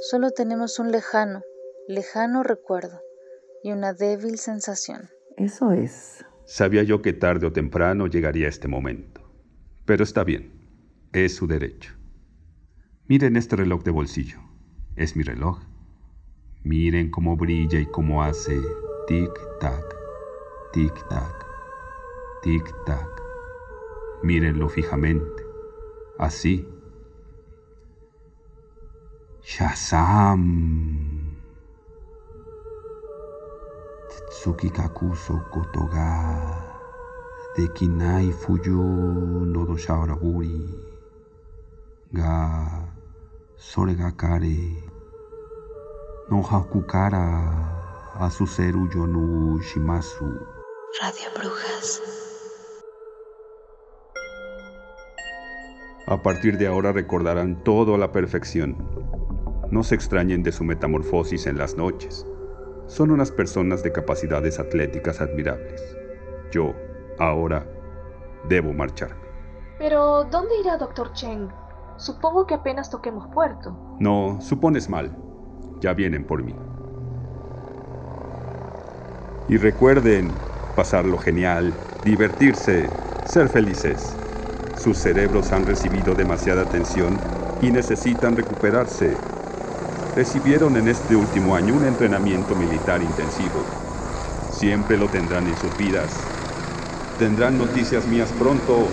solo 0.00 0.32
tenemos 0.32 0.80
un 0.80 0.90
lejano, 0.90 1.42
lejano 1.86 2.42
recuerdo 2.42 3.00
y 3.62 3.70
una 3.70 3.92
débil 3.92 4.38
sensación. 4.38 5.08
Eso 5.36 5.70
es. 5.70 6.24
Sabía 6.46 6.82
yo 6.82 7.00
que 7.00 7.12
tarde 7.12 7.46
o 7.46 7.52
temprano 7.52 8.08
llegaría 8.08 8.48
este 8.48 8.66
momento. 8.66 9.20
Pero 9.86 10.02
está 10.02 10.24
bien, 10.24 10.52
es 11.12 11.36
su 11.36 11.46
derecho. 11.46 11.94
Miren 13.06 13.36
este 13.36 13.54
reloj 13.54 13.84
de 13.84 13.92
bolsillo. 13.92 14.38
Es 14.96 15.14
mi 15.14 15.22
reloj. 15.22 15.60
Miren 16.64 17.10
cómo 17.10 17.36
brilla 17.36 17.78
y 17.78 17.86
cómo 17.86 18.24
hace 18.24 18.58
tic-tac, 19.06 19.94
tic-tac, 20.72 21.46
tic-tac. 22.42 23.27
Mírenlo 24.22 24.68
fijamente, 24.68 25.42
así. 26.18 26.66
Shazam. 29.42 30.44
Tsuki 34.30 34.70
kakuso 34.70 35.40
kotoga. 35.50 36.08
Dekinai 37.56 38.32
fuyu 38.32 38.82
no 39.46 39.64
doshauraburi. 39.64 40.68
Ga 42.12 42.34
sore 43.56 43.94
ga 43.94 44.10
kare. 44.10 44.58
No 46.30 46.42
hakukara 46.42 47.24
asuseru 48.20 48.88
yonu 48.94 49.62
shimasu. 49.62 50.28
Radio 51.00 51.30
Brujas. 51.34 52.27
A 56.10 56.22
partir 56.22 56.56
de 56.56 56.66
ahora 56.66 56.90
recordarán 56.90 57.62
todo 57.64 57.94
a 57.94 57.98
la 57.98 58.12
perfección. 58.12 58.78
No 59.70 59.82
se 59.82 59.94
extrañen 59.94 60.42
de 60.42 60.52
su 60.52 60.64
metamorfosis 60.64 61.46
en 61.46 61.58
las 61.58 61.76
noches. 61.76 62.26
Son 62.86 63.10
unas 63.10 63.30
personas 63.30 63.82
de 63.82 63.92
capacidades 63.92 64.58
atléticas 64.58 65.20
admirables. 65.20 65.82
Yo, 66.50 66.72
ahora, 67.18 67.66
debo 68.48 68.72
marcharme. 68.72 69.20
Pero, 69.78 70.24
¿dónde 70.24 70.58
irá 70.58 70.78
Dr. 70.78 71.12
Cheng? 71.12 71.50
Supongo 71.98 72.46
que 72.46 72.54
apenas 72.54 72.88
toquemos 72.88 73.26
puerto. 73.34 73.76
No, 74.00 74.40
supones 74.40 74.88
mal. 74.88 75.14
Ya 75.80 75.92
vienen 75.92 76.24
por 76.24 76.42
mí. 76.42 76.54
Y 79.50 79.58
recuerden 79.58 80.32
pasarlo 80.74 81.18
genial, 81.18 81.74
divertirse, 82.02 82.88
ser 83.26 83.50
felices. 83.50 84.17
Sus 84.82 84.96
cerebros 84.96 85.50
han 85.50 85.66
recibido 85.66 86.14
demasiada 86.14 86.64
tensión 86.64 87.18
y 87.60 87.72
necesitan 87.72 88.36
recuperarse. 88.36 89.16
Recibieron 90.14 90.76
en 90.76 90.88
este 90.88 91.16
último 91.16 91.56
año 91.56 91.74
un 91.74 91.84
entrenamiento 91.84 92.54
militar 92.54 93.02
intensivo. 93.02 93.64
Siempre 94.52 94.96
lo 94.96 95.08
tendrán 95.08 95.48
en 95.48 95.56
sus 95.58 95.76
vidas. 95.76 96.10
Tendrán 97.18 97.58
noticias 97.58 98.06
mías 98.06 98.28
pronto. 98.38 98.86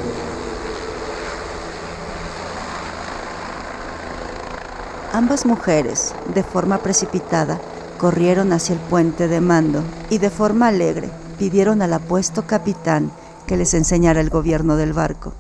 Ambas 5.14 5.46
mujeres, 5.46 6.16
de 6.34 6.44
forma 6.44 6.80
precipitada, 6.80 7.60
corrieron 8.00 8.52
hacia 8.54 8.74
el 8.74 8.82
puente 8.82 9.28
de 9.28 9.40
mando 9.40 9.84
y 10.10 10.18
de 10.18 10.32
forma 10.32 10.68
alegre 10.68 11.10
pidieron 11.38 11.82
al 11.84 11.94
apuesto 11.94 12.48
capitán 12.48 13.12
que 13.46 13.56
les 13.56 13.74
enseñara 13.76 14.20
el 14.20 14.30
gobierno 14.30 14.76
del 14.78 14.92
barco. 14.92 15.34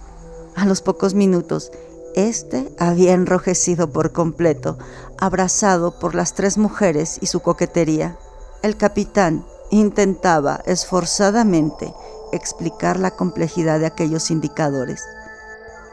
A 0.56 0.66
los 0.66 0.82
pocos 0.82 1.14
minutos, 1.14 1.72
este 2.16 2.74
había 2.80 3.14
enrojecido 3.14 3.89
por 3.89 4.14
completo, 4.14 4.78
abrazado 5.20 5.99
por 5.99 6.16
las 6.16 6.34
tres 6.34 6.58
mujeres 6.58 7.18
y 7.22 7.26
su 7.26 7.41
coquetería. 7.41 8.18
El 8.64 8.78
capitán 8.78 9.45
intentaba 9.70 10.62
esforzadamente 10.66 11.93
explicar 12.32 12.99
la 12.99 13.12
complejidad 13.12 13.80
de 13.80 13.86
aquellos 13.86 14.32
indicadores. 14.32 15.03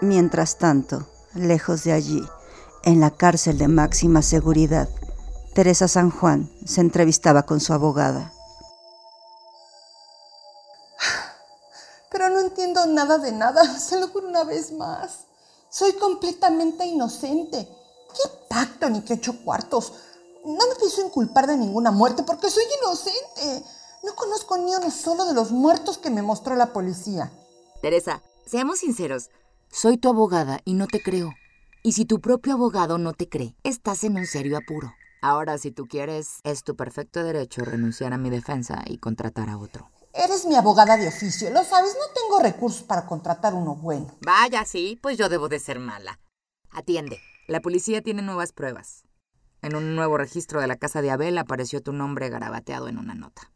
Mientras 0.00 0.58
tanto, 0.58 1.06
lejos 1.34 1.82
de 1.84 1.92
allí, 1.92 2.22
en 2.84 3.00
la 3.00 3.10
cárcel 3.10 3.58
de 3.58 3.68
máxima 3.68 4.22
seguridad, 4.22 4.88
Teresa 5.54 5.88
San 5.88 6.10
Juan 6.10 6.50
se 6.64 6.80
entrevistaba 6.80 7.42
con 7.42 7.60
su 7.60 7.72
abogada. 7.72 8.32
Entiendo 12.44 12.86
nada 12.86 13.18
de 13.18 13.32
nada, 13.32 13.64
se 13.78 13.98
lo 13.98 14.08
juro 14.08 14.28
una 14.28 14.44
vez 14.44 14.72
más. 14.72 15.26
Soy 15.68 15.94
completamente 15.94 16.84
inocente. 16.84 17.68
¿Qué 18.14 18.30
pacto 18.48 18.90
ni 18.90 19.02
qué 19.02 19.14
ocho 19.14 19.42
cuartos? 19.44 19.92
No 20.44 20.66
me 20.68 20.74
pienso 20.76 21.04
inculpar 21.04 21.46
de 21.46 21.56
ninguna 21.56 21.90
muerte 21.90 22.22
porque 22.24 22.50
soy 22.50 22.64
inocente. 22.82 23.64
No 24.02 24.14
conozco 24.14 24.58
ni 24.58 24.74
uno 24.74 24.90
solo 24.90 25.24
de 25.24 25.34
los 25.34 25.50
muertos 25.50 25.96
que 25.96 26.10
me 26.10 26.22
mostró 26.22 26.56
la 26.56 26.72
policía. 26.72 27.32
Teresa, 27.80 28.22
seamos 28.44 28.80
sinceros. 28.80 29.30
Soy 29.70 29.96
tu 29.96 30.08
abogada 30.08 30.60
y 30.64 30.74
no 30.74 30.86
te 30.86 31.02
creo. 31.02 31.30
Y 31.82 31.92
si 31.92 32.04
tu 32.04 32.20
propio 32.20 32.54
abogado 32.54 32.98
no 32.98 33.12
te 33.12 33.28
cree, 33.28 33.56
estás 33.62 34.04
en 34.04 34.16
un 34.16 34.26
serio 34.26 34.58
apuro. 34.58 34.92
Ahora, 35.22 35.56
si 35.56 35.70
tú 35.70 35.86
quieres, 35.86 36.40
es 36.42 36.64
tu 36.64 36.76
perfecto 36.76 37.22
derecho 37.22 37.64
renunciar 37.64 38.12
a 38.12 38.18
mi 38.18 38.28
defensa 38.28 38.82
y 38.86 38.98
contratar 38.98 39.48
a 39.48 39.56
otro. 39.56 39.88
Eres 40.14 40.44
mi 40.44 40.56
abogada 40.56 40.98
de 40.98 41.08
oficio, 41.08 41.48
lo 41.50 41.64
sabes, 41.64 41.94
no 41.94 42.14
tengo 42.14 42.42
recursos 42.42 42.82
para 42.82 43.06
contratar 43.06 43.54
uno 43.54 43.76
bueno. 43.76 44.14
Vaya, 44.20 44.64
sí, 44.66 44.98
pues 45.00 45.16
yo 45.16 45.30
debo 45.30 45.48
de 45.48 45.58
ser 45.58 45.78
mala. 45.78 46.20
Atiende, 46.70 47.18
la 47.48 47.60
policía 47.60 48.02
tiene 48.02 48.20
nuevas 48.20 48.52
pruebas. 48.52 49.04
En 49.62 49.74
un 49.74 49.96
nuevo 49.96 50.18
registro 50.18 50.60
de 50.60 50.66
la 50.66 50.76
casa 50.76 51.00
de 51.00 51.10
Abel 51.10 51.38
apareció 51.38 51.82
tu 51.82 51.94
nombre 51.94 52.28
garabateado 52.28 52.88
en 52.88 52.98
una 52.98 53.14
nota. 53.14 53.50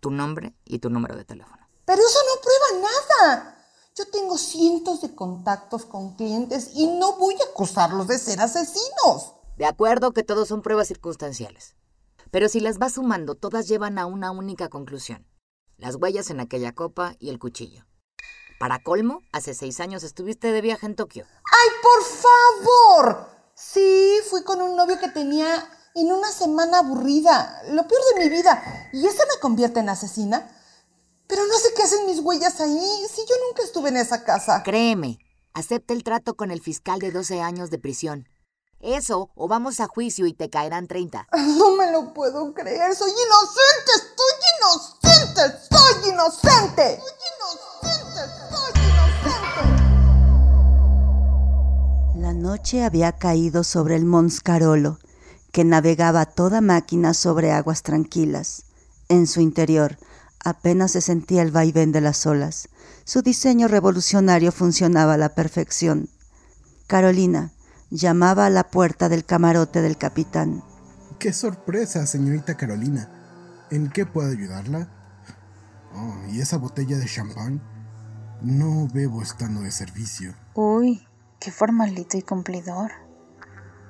Tu 0.00 0.10
nombre 0.10 0.54
y 0.66 0.78
tu 0.78 0.90
número 0.90 1.16
de 1.16 1.24
teléfono. 1.24 1.66
Pero 1.86 2.02
eso 2.02 2.18
no 2.26 2.42
prueba 2.42 2.90
nada. 2.90 3.64
Yo 3.96 4.04
tengo 4.10 4.36
cientos 4.36 5.00
de 5.00 5.14
contactos 5.14 5.86
con 5.86 6.16
clientes 6.16 6.70
y 6.74 6.86
no 6.86 7.16
voy 7.16 7.34
a 7.34 7.50
acusarlos 7.50 8.08
de 8.08 8.18
ser 8.18 8.40
asesinos. 8.40 9.34
De 9.56 9.64
acuerdo 9.64 10.12
que 10.12 10.22
todos 10.22 10.48
son 10.48 10.60
pruebas 10.60 10.88
circunstanciales. 10.88 11.76
Pero 12.30 12.50
si 12.50 12.60
las 12.60 12.78
vas 12.78 12.92
sumando, 12.92 13.36
todas 13.36 13.68
llevan 13.68 13.98
a 13.98 14.04
una 14.04 14.30
única 14.30 14.68
conclusión. 14.68 15.26
Las 15.78 15.94
huellas 15.94 16.30
en 16.30 16.40
aquella 16.40 16.74
copa 16.74 17.14
y 17.20 17.30
el 17.30 17.38
cuchillo. 17.38 17.86
Para 18.58 18.82
colmo, 18.82 19.22
hace 19.32 19.54
seis 19.54 19.78
años 19.78 20.02
estuviste 20.02 20.50
de 20.50 20.60
viaje 20.60 20.86
en 20.86 20.96
Tokio. 20.96 21.24
¡Ay, 21.24 21.68
por 21.80 22.04
favor! 22.04 23.28
Sí, 23.54 24.18
fui 24.28 24.42
con 24.42 24.60
un 24.60 24.76
novio 24.76 24.98
que 24.98 25.08
tenía 25.08 25.70
en 25.94 26.10
una 26.10 26.32
semana 26.32 26.80
aburrida, 26.80 27.62
lo 27.70 27.86
peor 27.86 28.00
de 28.12 28.24
mi 28.24 28.28
vida. 28.28 28.90
¿Y 28.92 29.06
eso 29.06 29.22
me 29.32 29.40
convierte 29.40 29.78
en 29.78 29.88
asesina? 29.88 30.50
Pero 31.28 31.46
no 31.46 31.54
sé 31.54 31.72
qué 31.76 31.84
hacen 31.84 32.06
mis 32.06 32.18
huellas 32.18 32.60
ahí, 32.60 33.06
si 33.08 33.20
yo 33.28 33.36
nunca 33.46 33.62
estuve 33.62 33.90
en 33.90 33.98
esa 33.98 34.24
casa. 34.24 34.64
Créeme, 34.64 35.20
acepta 35.54 35.94
el 35.94 36.02
trato 36.02 36.34
con 36.34 36.50
el 36.50 36.60
fiscal 36.60 36.98
de 36.98 37.12
12 37.12 37.40
años 37.40 37.70
de 37.70 37.78
prisión. 37.78 38.26
Eso, 38.80 39.30
o 39.34 39.48
vamos 39.48 39.80
a 39.80 39.88
juicio 39.88 40.26
y 40.26 40.32
te 40.32 40.50
caerán 40.50 40.86
30. 40.86 41.28
No 41.58 41.76
me 41.76 41.90
lo 41.90 42.12
puedo 42.14 42.54
creer, 42.54 42.94
soy 42.94 43.10
inocente, 43.10 43.92
estoy 43.96 44.32
inocente, 44.58 44.97
soy 45.38 46.10
inocente. 46.12 46.98
Soy 46.98 47.12
inocente, 47.38 48.20
soy 48.50 48.72
inocente. 48.90 49.62
La 52.16 52.32
noche 52.32 52.84
había 52.84 53.12
caído 53.12 53.62
sobre 53.62 53.94
el 53.96 54.04
Mons 54.04 54.40
Carolo, 54.40 54.98
que 55.52 55.64
navegaba 55.64 56.26
toda 56.26 56.60
máquina 56.60 57.14
sobre 57.14 57.52
aguas 57.52 57.82
tranquilas. 57.82 58.64
En 59.08 59.26
su 59.26 59.40
interior 59.40 59.96
apenas 60.44 60.92
se 60.92 61.00
sentía 61.00 61.42
el 61.42 61.52
vaivén 61.52 61.92
de 61.92 62.00
las 62.00 62.26
olas. 62.26 62.68
Su 63.04 63.22
diseño 63.22 63.68
revolucionario 63.68 64.50
funcionaba 64.52 65.14
a 65.14 65.18
la 65.18 65.34
perfección. 65.34 66.08
Carolina 66.86 67.52
llamaba 67.90 68.46
a 68.46 68.50
la 68.50 68.70
puerta 68.70 69.08
del 69.08 69.24
camarote 69.24 69.82
del 69.82 69.96
capitán. 69.96 70.64
¡Qué 71.18 71.32
sorpresa, 71.32 72.06
señorita 72.06 72.56
Carolina! 72.56 73.08
¿En 73.70 73.90
qué 73.90 74.06
puedo 74.06 74.30
ayudarla? 74.30 74.97
Oh, 75.94 76.14
¿y 76.30 76.40
esa 76.40 76.58
botella 76.58 76.98
de 76.98 77.06
champán? 77.06 77.62
No 78.42 78.86
bebo 78.92 79.22
estando 79.22 79.62
de 79.62 79.70
servicio. 79.70 80.34
Uy, 80.54 81.06
qué 81.40 81.50
formalito 81.50 82.16
y 82.16 82.22
cumplidor. 82.22 82.92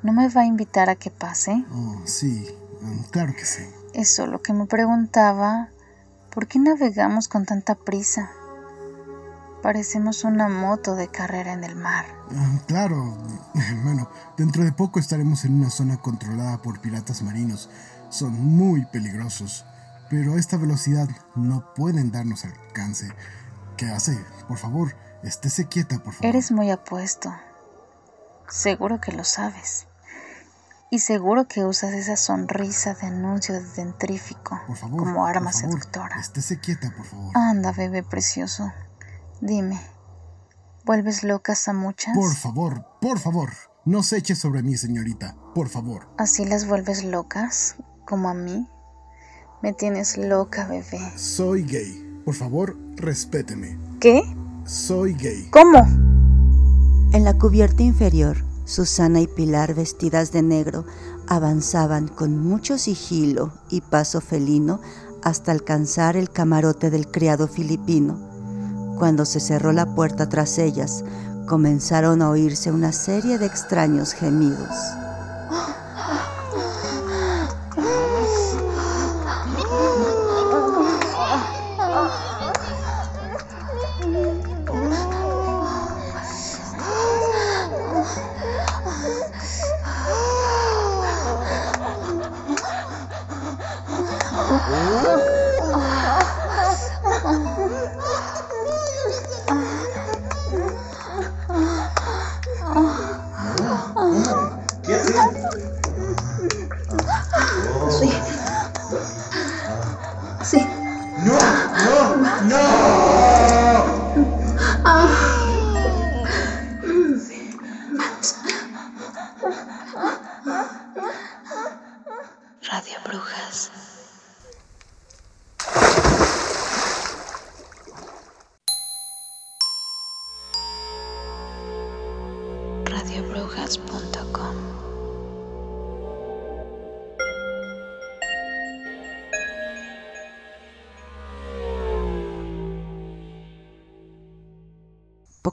¿No 0.03 0.12
me 0.12 0.28
va 0.28 0.42
a 0.42 0.46
invitar 0.46 0.88
a 0.90 0.94
que 0.94 1.11
pase? 1.11 1.64
Oh, 1.72 2.01
sí, 2.05 2.46
um, 2.82 3.03
claro 3.11 3.34
que 3.34 3.44
sí. 3.44 3.64
Es 3.94 4.14
solo 4.14 4.40
que 4.40 4.53
me 4.53 4.66
preguntaba, 4.66 5.70
¿por 6.32 6.46
qué 6.46 6.59
navegamos 6.59 7.26
con 7.26 7.44
tanta 7.46 7.74
prisa? 7.74 8.30
Parecemos 9.62 10.22
una 10.22 10.49
moto 10.49 10.94
de 10.94 11.09
carrera 11.09 11.53
en 11.53 11.64
el 11.64 11.74
mar. 11.74 12.07
Ah, 12.30 12.61
claro, 12.66 13.18
bueno, 13.82 14.09
dentro 14.36 14.64
de 14.64 14.72
poco 14.72 15.01
estaremos 15.01 15.44
en 15.44 15.57
una 15.57 15.70
zona 15.70 15.96
controlada 15.96 16.62
por 16.62 16.80
piratas 16.80 17.22
marinos. 17.22 17.68
Son 18.09 18.32
muy 18.32 18.84
peligrosos, 18.86 19.64
pero 20.11 20.34
a 20.34 20.38
esta 20.38 20.56
velocidad 20.56 21.09
no 21.34 21.72
pueden 21.74 22.11
darnos 22.11 22.44
alcance. 22.44 23.09
¿Qué 23.76 23.86
hace? 23.86 24.18
Por 24.46 24.59
favor, 24.59 24.96
estése 25.22 25.66
quieta, 25.66 25.98
por 25.98 26.14
favor. 26.14 26.26
Eres 26.26 26.50
muy 26.50 26.70
apuesto. 26.70 27.32
Seguro 28.48 29.00
que 29.00 29.12
lo 29.12 29.24
sabes. 29.24 29.86
Y 30.90 31.00
seguro 31.00 31.46
que 31.46 31.64
usas 31.64 31.92
esa 31.92 32.16
sonrisa 32.16 32.94
de 32.94 33.09
anuncio 33.09 33.54
de 33.54 33.68
dentrífico 33.72 34.59
Por 34.66 34.76
favor, 34.76 34.98
como 34.98 35.26
arma 35.26 35.50
por 35.50 35.61
favor, 35.61 35.78
seductora. 35.78 36.16
Estése 36.18 36.59
quieta, 36.61 36.90
por 36.96 37.04
favor. 37.04 37.36
Anda, 37.36 37.72
bebé 37.72 38.02
precioso. 38.02 38.72
Dime, 39.42 39.78
¿vuelves 40.84 41.24
locas 41.24 41.68
a 41.68 41.74
muchas? 41.74 42.14
Por 42.16 42.34
favor, 42.34 42.86
por 43.02 43.18
favor, 43.18 43.52
no 43.84 44.02
se 44.02 44.16
eche 44.16 44.34
sobre 44.34 44.62
mí, 44.62 44.78
señorita. 44.78 45.36
Por 45.54 45.68
favor. 45.68 46.09
¿Así 46.16 46.46
las 46.46 46.66
vuelves 46.66 47.04
locas? 47.04 47.76
como 48.09 48.30
a 48.30 48.34
mí. 48.34 48.66
Me 49.61 49.72
tienes 49.72 50.16
loca, 50.16 50.68
bebé. 50.68 51.00
Soy 51.16 51.64
gay. 51.64 52.20
Por 52.24 52.34
favor, 52.34 52.76
respéteme. 52.94 53.76
¿Qué? 53.98 54.22
Soy 54.64 55.14
gay. 55.14 55.48
¿Cómo? 55.50 55.80
En 57.12 57.24
la 57.24 57.36
cubierta 57.38 57.82
inferior, 57.82 58.36
Susana 58.66 59.20
y 59.20 59.26
Pilar, 59.26 59.74
vestidas 59.74 60.30
de 60.30 60.42
negro, 60.42 60.84
avanzaban 61.26 62.06
con 62.06 62.38
mucho 62.38 62.78
sigilo 62.78 63.52
y 63.68 63.80
paso 63.80 64.20
felino 64.20 64.80
hasta 65.24 65.50
alcanzar 65.50 66.16
el 66.16 66.30
camarote 66.30 66.90
del 66.90 67.09
criado 67.09 67.48
filipino. 67.48 68.16
Cuando 68.96 69.24
se 69.24 69.40
cerró 69.40 69.72
la 69.72 69.94
puerta 69.94 70.28
tras 70.28 70.59
ellas, 70.59 71.04
comenzaron 71.48 72.22
a 72.22 72.30
oírse 72.30 72.70
una 72.70 72.92
serie 72.92 73.38
de 73.38 73.46
extraños 73.46 74.12
gemidos. 74.12 74.68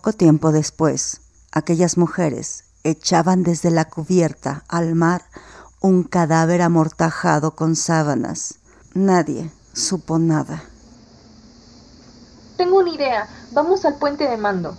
Poco 0.06 0.18
tiempo 0.18 0.52
después, 0.52 1.22
aquellas 1.52 1.98
mujeres 1.98 2.66
echaban 2.84 3.42
desde 3.42 3.72
la 3.72 3.86
cubierta 3.86 4.64
al 4.68 4.94
mar 4.94 5.24
un 5.80 6.04
cadáver 6.04 6.62
amortajado 6.62 7.56
con 7.56 7.76
sábanas. 7.76 8.60
Nadie 8.94 9.50
supo 9.74 10.20
nada. 10.20 10.64
Tengo 12.56 12.78
una 12.78 12.92
idea. 12.92 13.28
Vamos 13.52 13.84
al 13.84 13.96
puente 13.96 14.28
de 14.28 14.38
mando. 14.38 14.78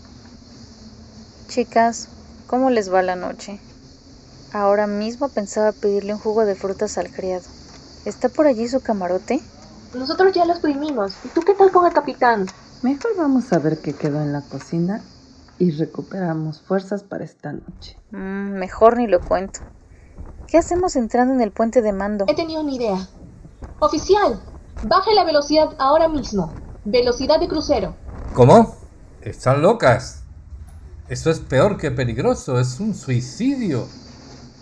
Chicas, 1.48 2.06
¿cómo 2.46 2.70
les 2.70 2.94
va 2.94 3.02
la 3.02 3.16
noche? 3.16 3.58
Ahora 4.52 4.86
mismo 4.86 5.28
pensaba 5.28 5.72
pedirle 5.72 6.14
un 6.14 6.20
jugo 6.20 6.44
de 6.44 6.54
frutas 6.54 6.98
al 6.98 7.10
criado. 7.10 7.46
¿Está 8.04 8.28
por 8.28 8.46
allí 8.46 8.68
su 8.68 8.78
camarote? 8.78 9.42
Nosotros 9.92 10.32
ya 10.32 10.44
lo 10.44 10.52
exprimimos. 10.52 11.14
¿Y 11.24 11.28
tú 11.30 11.40
qué 11.40 11.54
tal 11.54 11.72
con 11.72 11.84
el 11.84 11.92
capitán? 11.92 12.46
Mejor 12.82 13.16
vamos 13.16 13.52
a 13.52 13.58
ver 13.58 13.80
qué 13.80 13.92
quedó 13.92 14.20
en 14.20 14.32
la 14.32 14.42
cocina 14.42 15.02
y 15.58 15.70
recuperamos 15.72 16.60
fuerzas 16.60 17.02
para 17.02 17.24
esta 17.24 17.52
noche. 17.52 17.98
Mm, 18.10 18.58
mejor 18.58 18.96
ni 18.98 19.06
lo 19.06 19.20
cuento. 19.20 19.60
¿Qué 20.46 20.58
hacemos 20.58 20.96
entrando 20.96 21.34
en 21.34 21.40
el 21.40 21.50
puente 21.50 21.82
de 21.82 21.92
mando? 21.92 22.24
He 22.28 22.34
tenido 22.34 22.60
una 22.60 22.72
idea. 22.72 23.08
Oficial, 23.80 24.40
baje 24.84 25.14
la 25.14 25.24
velocidad 25.24 25.70
ahora 25.78 26.08
mismo. 26.08 26.52
Velocidad 26.84 27.40
de 27.40 27.48
crucero. 27.48 27.96
¿Cómo? 28.34 28.76
Están 29.22 29.62
locas. 29.62 30.22
Eso 31.08 31.30
es 31.30 31.40
peor 31.40 31.76
que 31.78 31.90
peligroso, 31.90 32.60
es 32.60 32.78
un 32.80 32.94
suicidio. 32.94 33.86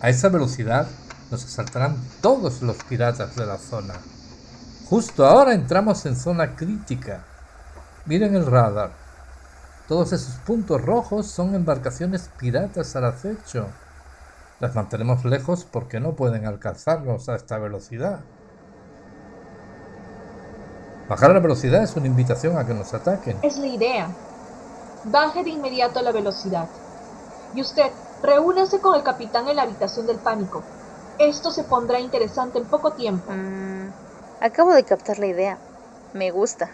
A 0.00 0.08
esa 0.08 0.28
velocidad 0.28 0.88
nos 1.30 1.44
asaltarán 1.44 1.96
todos 2.20 2.62
los 2.62 2.76
piratas 2.84 3.36
de 3.36 3.46
la 3.46 3.58
zona. 3.58 3.94
Justo 4.88 5.26
ahora 5.26 5.54
entramos 5.54 6.04
en 6.06 6.16
zona 6.16 6.54
crítica. 6.54 7.24
Miren 8.06 8.34
el 8.36 8.46
radar. 8.46 9.03
Todos 9.88 10.14
esos 10.14 10.36
puntos 10.46 10.80
rojos 10.80 11.26
son 11.26 11.54
embarcaciones 11.54 12.30
piratas 12.38 12.96
al 12.96 13.04
acecho. 13.04 13.66
Las 14.58 14.74
mantenemos 14.74 15.26
lejos 15.26 15.66
porque 15.70 16.00
no 16.00 16.14
pueden 16.14 16.46
alcanzarnos 16.46 17.28
a 17.28 17.36
esta 17.36 17.58
velocidad. 17.58 18.20
Bajar 21.06 21.32
la 21.32 21.40
velocidad 21.40 21.82
es 21.82 21.94
una 21.96 22.06
invitación 22.06 22.56
a 22.56 22.66
que 22.66 22.72
nos 22.72 22.94
ataquen. 22.94 23.36
Es 23.42 23.58
la 23.58 23.66
idea. 23.66 24.08
Baje 25.04 25.44
de 25.44 25.50
inmediato 25.50 26.00
la 26.00 26.12
velocidad. 26.12 26.66
Y 27.54 27.60
usted, 27.60 27.90
reúnase 28.22 28.80
con 28.80 28.94
el 28.94 29.02
capitán 29.02 29.48
en 29.48 29.56
la 29.56 29.62
habitación 29.64 30.06
del 30.06 30.16
pánico. 30.16 30.62
Esto 31.18 31.50
se 31.50 31.62
pondrá 31.62 32.00
interesante 32.00 32.58
en 32.58 32.64
poco 32.64 32.92
tiempo. 32.92 33.30
Mm, 33.30 33.90
acabo 34.40 34.72
de 34.72 34.82
captar 34.84 35.18
la 35.18 35.26
idea. 35.26 35.58
Me 36.14 36.30
gusta. 36.30 36.70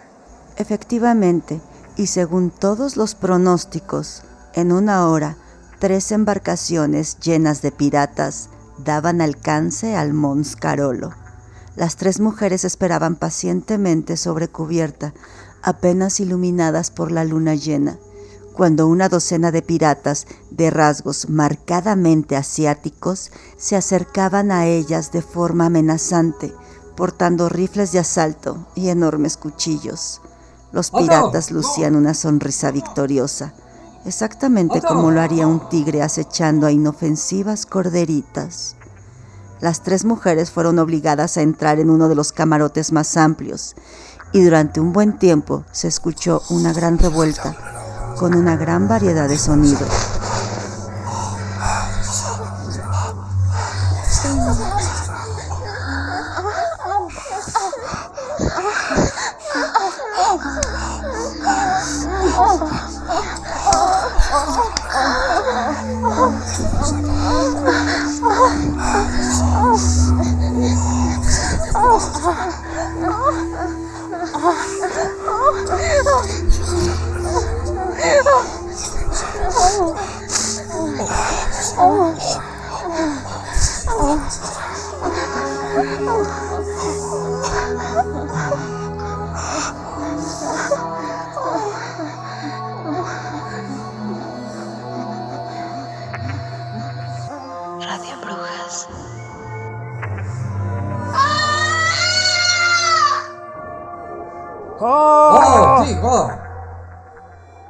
Efectivamente, 0.57 1.61
y 1.97 2.07
según 2.07 2.51
todos 2.51 2.97
los 2.97 3.15
pronósticos, 3.15 4.23
en 4.55 4.73
una 4.73 5.07
hora, 5.09 5.37
tres 5.79 6.13
embarcaciones 6.13 7.19
llenas 7.19 7.63
de 7.63 7.73
piratas 7.73 8.51
daban 8.79 9.21
alcance 9.21 9.97
al 9.97 10.13
Mons 10.13 10.57
Carolo. 10.57 11.13
Las 11.77 11.97
tres 11.97 12.21
mujeres 12.21 12.65
esperaban 12.65 13.17
pacientemente 13.17 14.17
sobre 14.17 14.49
cubierta, 14.49 15.15
apenas 15.63 16.21
iluminadas 16.21 16.91
por 16.91 17.13
la 17.13 17.25
luna 17.25 17.55
llena, 17.55 17.99
cuando 18.53 18.87
una 18.87 19.09
docena 19.09 19.53
de 19.53 19.63
piratas 19.63 20.27
de 20.51 20.71
rasgos 20.71 21.29
marcadamente 21.29 22.37
asiáticos 22.37 23.31
se 23.57 23.77
acercaban 23.77 24.51
a 24.51 24.67
ellas 24.67 25.13
de 25.13 25.23
forma 25.23 25.67
amenazante, 25.67 26.53
portando 26.97 27.49
rifles 27.49 27.93
de 27.93 28.01
asalto 28.01 28.67
y 28.75 28.89
enormes 28.89 29.37
cuchillos. 29.37 30.21
Los 30.73 30.91
piratas 30.91 31.51
lucían 31.51 31.97
una 31.97 32.15
sonrisa 32.15 32.71
victoriosa, 32.71 33.53
exactamente 34.05 34.81
como 34.81 35.11
lo 35.11 35.21
haría 35.21 35.47
un 35.47 35.69
tigre 35.69 36.03
acechando 36.03 36.67
a 36.67 36.73
inofensivas 36.73 37.67
corderitas. 37.67 38.77
Las 39.61 39.83
tres 39.83 40.05
mujeres 40.05 40.51
fueron 40.51 40.79
obligadas 40.79 41.37
a 41.37 41.43
entrar 41.43 41.81
en 41.81 41.91
uno 41.91 42.09
de 42.09 42.15
los 42.15 42.33
camarotes 42.33 42.93
más 42.93 43.17
amplios 43.17 43.75
y 44.33 44.43
durante 44.43 44.81
un 44.81 44.93
buen 44.93 45.19
tiempo 45.19 45.65
se 45.73 45.89
escuchó 45.89 46.41
una 46.51 46.73
gran 46.73 46.99
revuelta 46.99 47.57
con 48.17 48.35
una 48.35 48.57
gran 48.57 48.87
variedad 48.87 49.29
de 49.29 49.39
sonidos. 49.39 50.20
Radio 85.81 86.50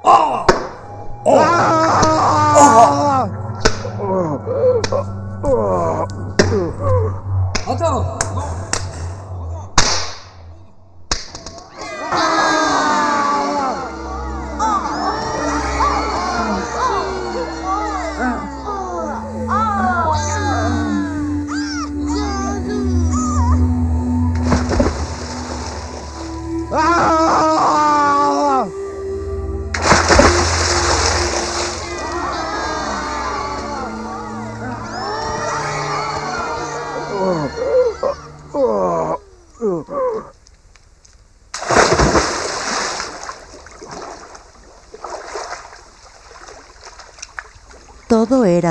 ¡Oh! 0.03 0.47
¡Oh! 1.25 1.90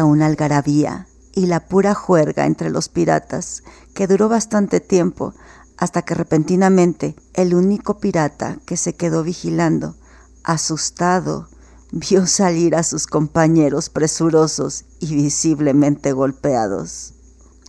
Una 0.09 0.25
algarabía 0.25 1.07
y 1.33 1.45
la 1.45 1.67
pura 1.67 1.93
juerga 1.93 2.45
entre 2.45 2.69
los 2.69 2.89
piratas, 2.89 3.63
que 3.93 4.07
duró 4.07 4.29
bastante 4.29 4.79
tiempo, 4.79 5.33
hasta 5.77 6.01
que 6.01 6.13
repentinamente 6.13 7.15
el 7.33 7.55
único 7.55 7.99
pirata 7.99 8.57
que 8.65 8.75
se 8.75 8.93
quedó 8.93 9.23
vigilando, 9.23 9.95
asustado, 10.43 11.47
vio 11.91 12.27
salir 12.27 12.75
a 12.75 12.83
sus 12.83 13.07
compañeros 13.07 13.89
presurosos 13.89 14.85
y 14.99 15.15
visiblemente 15.15 16.11
golpeados. 16.11 17.13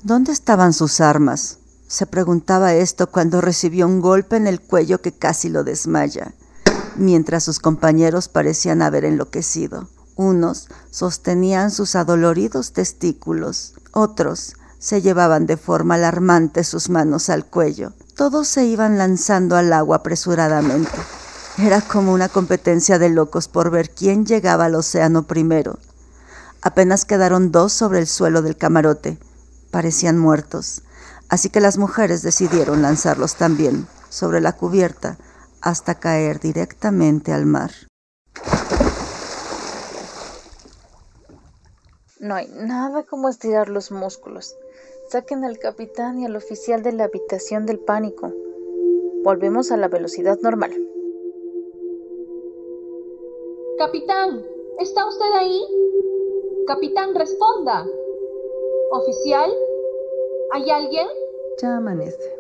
¿Dónde 0.03 0.33
estaban 0.33 0.73
sus 0.73 1.01
armas? 1.01 1.59
Se 1.87 2.07
preguntaba 2.07 2.75
esto 2.75 3.11
cuando 3.11 3.41
recibió 3.41 3.87
un 3.87 4.01
golpe 4.01 4.37
en 4.37 4.47
el 4.47 4.61
cuello 4.61 5.01
que 5.01 5.13
casi 5.13 5.49
lo 5.49 5.65
desmaya, 5.65 6.35
mientras 6.97 7.45
sus 7.45 7.59
compañeros 7.59 8.29
parecían 8.29 8.83
haber 8.83 9.05
enloquecido. 9.05 9.89
Unos 10.17 10.69
sostenían 10.91 11.71
sus 11.71 11.95
adoloridos 11.97 12.73
testículos, 12.73 13.75
otros 13.93 14.55
se 14.79 15.03
llevaban 15.03 15.47
de 15.47 15.57
forma 15.57 15.97
alarmante 15.97 16.65
sus 16.65 16.89
manos 16.89 17.29
al 17.29 17.45
cuello. 17.45 17.93
Todos 18.17 18.49
se 18.49 18.65
iban 18.65 18.99
lanzando 18.99 19.57
al 19.57 19.73
agua 19.73 19.97
apresuradamente. 19.97 20.99
Era 21.59 21.83
como 21.83 22.13
una 22.13 22.29
competencia 22.29 22.99
de 22.99 23.11
locos 23.11 23.49
por 23.49 23.71
ver 23.71 23.91
quién 23.91 24.25
llegaba 24.25 24.65
al 24.67 24.75
océano 24.75 25.27
primero. 25.27 25.79
Apenas 26.63 27.05
quedaron 27.05 27.53
dos 27.53 27.73
sobre 27.73 27.99
el 27.99 28.07
suelo 28.07 28.41
del 28.43 28.57
camarote. 28.57 29.19
Parecían 29.71 30.19
muertos. 30.19 30.83
Así 31.29 31.51
que 31.51 31.61
las 31.61 31.77
mujeres 31.79 32.23
decidieron 32.23 32.83
lanzarlos 32.83 33.37
también 33.37 33.87
sobre 34.09 34.41
la 34.41 34.53
cubierta 34.53 35.19
hasta 35.61 35.97
caer 35.97 36.41
directamente 36.41 37.33
al 37.33 37.47
mar. 37.47 37.71
No 42.21 42.35
hay 42.35 42.49
nada 42.49 43.05
como 43.05 43.31
estirar 43.31 43.71
los 43.71 43.91
músculos. 43.91 44.59
Saquen 45.09 45.43
al 45.43 45.59
capitán 45.59 46.19
y 46.19 46.27
al 46.27 46.37
oficial 46.37 46.83
de 46.83 46.93
la 46.93 47.05
habitación 47.05 47.65
del 47.65 47.79
pánico. 47.79 48.31
Volvemos 49.25 49.73
a 49.73 49.79
la 49.79 49.89
velocidad 49.89 50.39
normal. 50.43 50.71
Capitán, 53.79 54.45
¿está 54.81 55.09
usted 55.09 55.33
ahí? 55.35 55.65
Capitán, 56.67 57.15
responda. 57.15 57.87
¿Oficial? 58.91 59.51
¿Hay 60.53 60.71
alguien? 60.71 61.07
Ya 61.63 61.79
amanece. 61.79 62.37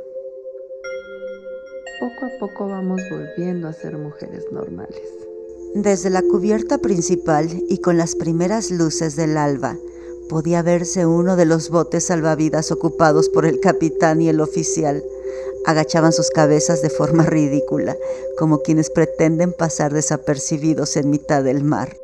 Poco 2.00 2.26
a 2.26 2.38
poco 2.38 2.68
vamos 2.68 3.00
volviendo 3.10 3.66
a 3.66 3.72
ser 3.72 3.96
mujeres 3.96 4.44
normales. 4.52 5.29
Desde 5.74 6.10
la 6.10 6.22
cubierta 6.22 6.78
principal 6.78 7.48
y 7.68 7.78
con 7.78 7.96
las 7.96 8.16
primeras 8.16 8.72
luces 8.72 9.14
del 9.14 9.36
alba, 9.36 9.78
podía 10.28 10.62
verse 10.62 11.06
uno 11.06 11.36
de 11.36 11.44
los 11.44 11.70
botes 11.70 12.06
salvavidas 12.06 12.72
ocupados 12.72 13.28
por 13.28 13.46
el 13.46 13.60
capitán 13.60 14.20
y 14.20 14.28
el 14.28 14.40
oficial. 14.40 15.04
Agachaban 15.66 16.12
sus 16.12 16.30
cabezas 16.30 16.82
de 16.82 16.90
forma 16.90 17.22
ridícula, 17.26 17.96
como 18.36 18.62
quienes 18.62 18.90
pretenden 18.90 19.52
pasar 19.52 19.92
desapercibidos 19.92 20.96
en 20.96 21.08
mitad 21.08 21.44
del 21.44 21.62
mar. 21.62 21.96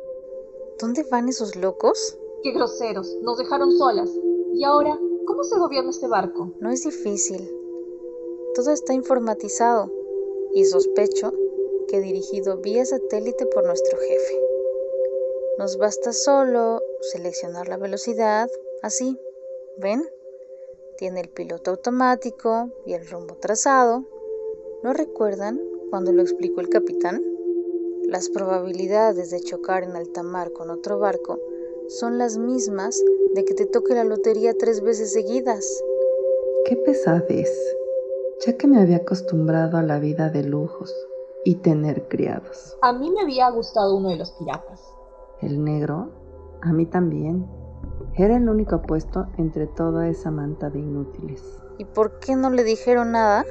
¿Dónde 0.79 1.03
van 1.03 1.27
esos 1.27 1.57
locos? 1.57 2.17
Qué 2.43 2.53
groseros, 2.53 3.17
nos 3.21 3.37
dejaron 3.37 3.77
solas. 3.77 4.09
¿Y 4.53 4.63
ahora 4.63 4.97
cómo 5.25 5.43
se 5.43 5.59
gobierna 5.59 5.89
este 5.89 6.07
barco? 6.07 6.53
No 6.61 6.71
es 6.71 6.83
difícil. 6.85 7.51
Todo 8.55 8.71
está 8.71 8.93
informatizado 8.93 9.91
y 10.53 10.63
sospecho 10.63 11.33
que 11.87 12.01
dirigido 12.01 12.57
vía 12.57 12.85
satélite 12.85 13.45
por 13.45 13.65
nuestro 13.65 13.97
jefe. 13.97 14.39
Nos 15.57 15.77
basta 15.77 16.13
solo 16.13 16.81
seleccionar 17.01 17.67
la 17.67 17.77
velocidad, 17.77 18.49
así, 18.81 19.19
¿ven? 19.77 20.03
Tiene 20.97 21.21
el 21.21 21.29
piloto 21.29 21.71
automático 21.71 22.69
y 22.85 22.93
el 22.93 23.07
rumbo 23.07 23.35
trazado. 23.35 24.05
¿No 24.83 24.93
recuerdan 24.93 25.59
cuando 25.89 26.11
lo 26.11 26.21
explicó 26.21 26.61
el 26.61 26.69
capitán? 26.69 27.23
Las 28.03 28.29
probabilidades 28.29 29.31
de 29.31 29.41
chocar 29.41 29.83
en 29.83 29.95
alta 29.95 30.23
mar 30.23 30.51
con 30.51 30.69
otro 30.69 30.99
barco 30.99 31.39
son 31.87 32.17
las 32.17 32.37
mismas 32.37 33.01
de 33.33 33.45
que 33.45 33.53
te 33.53 33.65
toque 33.65 33.93
la 33.93 34.03
lotería 34.03 34.53
tres 34.57 34.81
veces 34.81 35.13
seguidas. 35.13 35.83
Qué 36.65 36.75
pesadez, 36.75 37.51
ya 38.45 38.57
que 38.57 38.67
me 38.67 38.81
había 38.81 38.97
acostumbrado 38.97 39.77
a 39.77 39.83
la 39.83 39.99
vida 39.99 40.29
de 40.29 40.43
lujos 40.43 40.93
y 41.47 41.55
tener 41.55 42.09
criados. 42.09 42.77
A 42.81 42.91
mí 42.91 43.09
me 43.09 43.21
había 43.21 43.49
gustado 43.51 43.95
uno 43.95 44.09
de 44.09 44.17
los 44.17 44.31
piratas. 44.31 44.81
¿El 45.39 45.63
negro? 45.63 46.11
A 46.61 46.73
mí 46.73 46.85
también. 46.85 47.47
Era 48.15 48.35
el 48.35 48.49
único 48.49 48.81
puesto 48.81 49.27
entre 49.37 49.65
toda 49.65 50.09
esa 50.09 50.29
manta 50.29 50.69
de 50.69 50.79
inútiles. 50.79 51.41
¿Y 51.77 51.85
por 51.85 52.19
qué 52.19 52.35
no 52.35 52.49
le 52.49 52.65
dijeron 52.65 53.13
nada? 53.13 53.45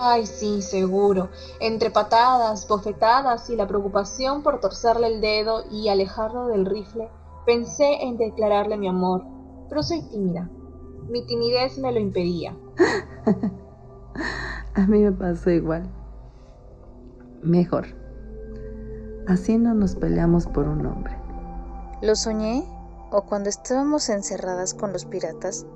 Ay, 0.00 0.26
sí, 0.26 0.60
seguro. 0.60 1.28
Entre 1.60 1.92
patadas, 1.92 2.66
bofetadas 2.66 3.48
y 3.48 3.54
la 3.54 3.68
preocupación 3.68 4.42
por 4.42 4.58
torcerle 4.58 5.06
el 5.06 5.20
dedo 5.20 5.62
y 5.70 5.88
alejarlo 5.88 6.48
del 6.48 6.66
rifle, 6.66 7.12
pensé 7.46 8.02
en 8.02 8.16
declararle 8.16 8.76
mi 8.76 8.88
amor. 8.88 9.22
Pero 9.68 9.84
soy 9.84 10.02
tímida. 10.10 10.50
Mi 11.08 11.24
timidez 11.26 11.78
me 11.78 11.92
lo 11.92 12.00
impedía. 12.00 12.56
A 14.74 14.80
mí 14.88 14.98
me 14.98 15.12
pasó 15.12 15.50
igual. 15.50 15.99
Mejor. 17.42 17.86
Así 19.26 19.56
no 19.56 19.74
nos 19.74 19.96
peleamos 19.96 20.46
por 20.46 20.68
un 20.68 20.84
hombre. 20.84 21.16
¿Lo 22.02 22.14
soñé? 22.14 22.64
¿O 23.10 23.22
cuando 23.22 23.48
estábamos 23.48 24.08
encerradas 24.08 24.74
con 24.74 24.92
los 24.92 25.04
piratas, 25.04 25.66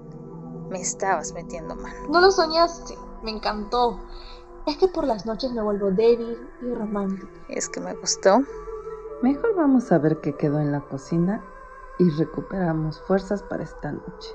me 0.71 0.81
estabas 0.81 1.33
metiendo 1.33 1.75
mano? 1.75 2.09
No 2.11 2.21
lo 2.21 2.31
soñaste, 2.31 2.95
me 3.23 3.31
encantó. 3.31 3.99
Es 4.67 4.77
que 4.79 4.89
por 4.89 5.07
las 5.07 5.27
noches 5.27 5.53
me 5.53 5.63
vuelvo 5.63 5.91
débil 5.91 6.39
y 6.63 6.75
romántica. 6.75 7.29
Es 7.49 7.69
que 7.69 7.81
me 7.81 7.95
gustó. 7.95 8.43
Mejor 9.23 9.55
vamos 9.57 9.91
a 9.93 9.99
ver 9.99 10.21
qué 10.21 10.37
quedó 10.37 10.61
en 10.61 10.73
la 10.73 10.81
cocina 10.81 11.45
y 11.99 12.11
recuperamos 12.11 13.01
fuerzas 13.03 13.43
para 13.43 13.63
esta 13.63 13.93
noche. 13.93 14.31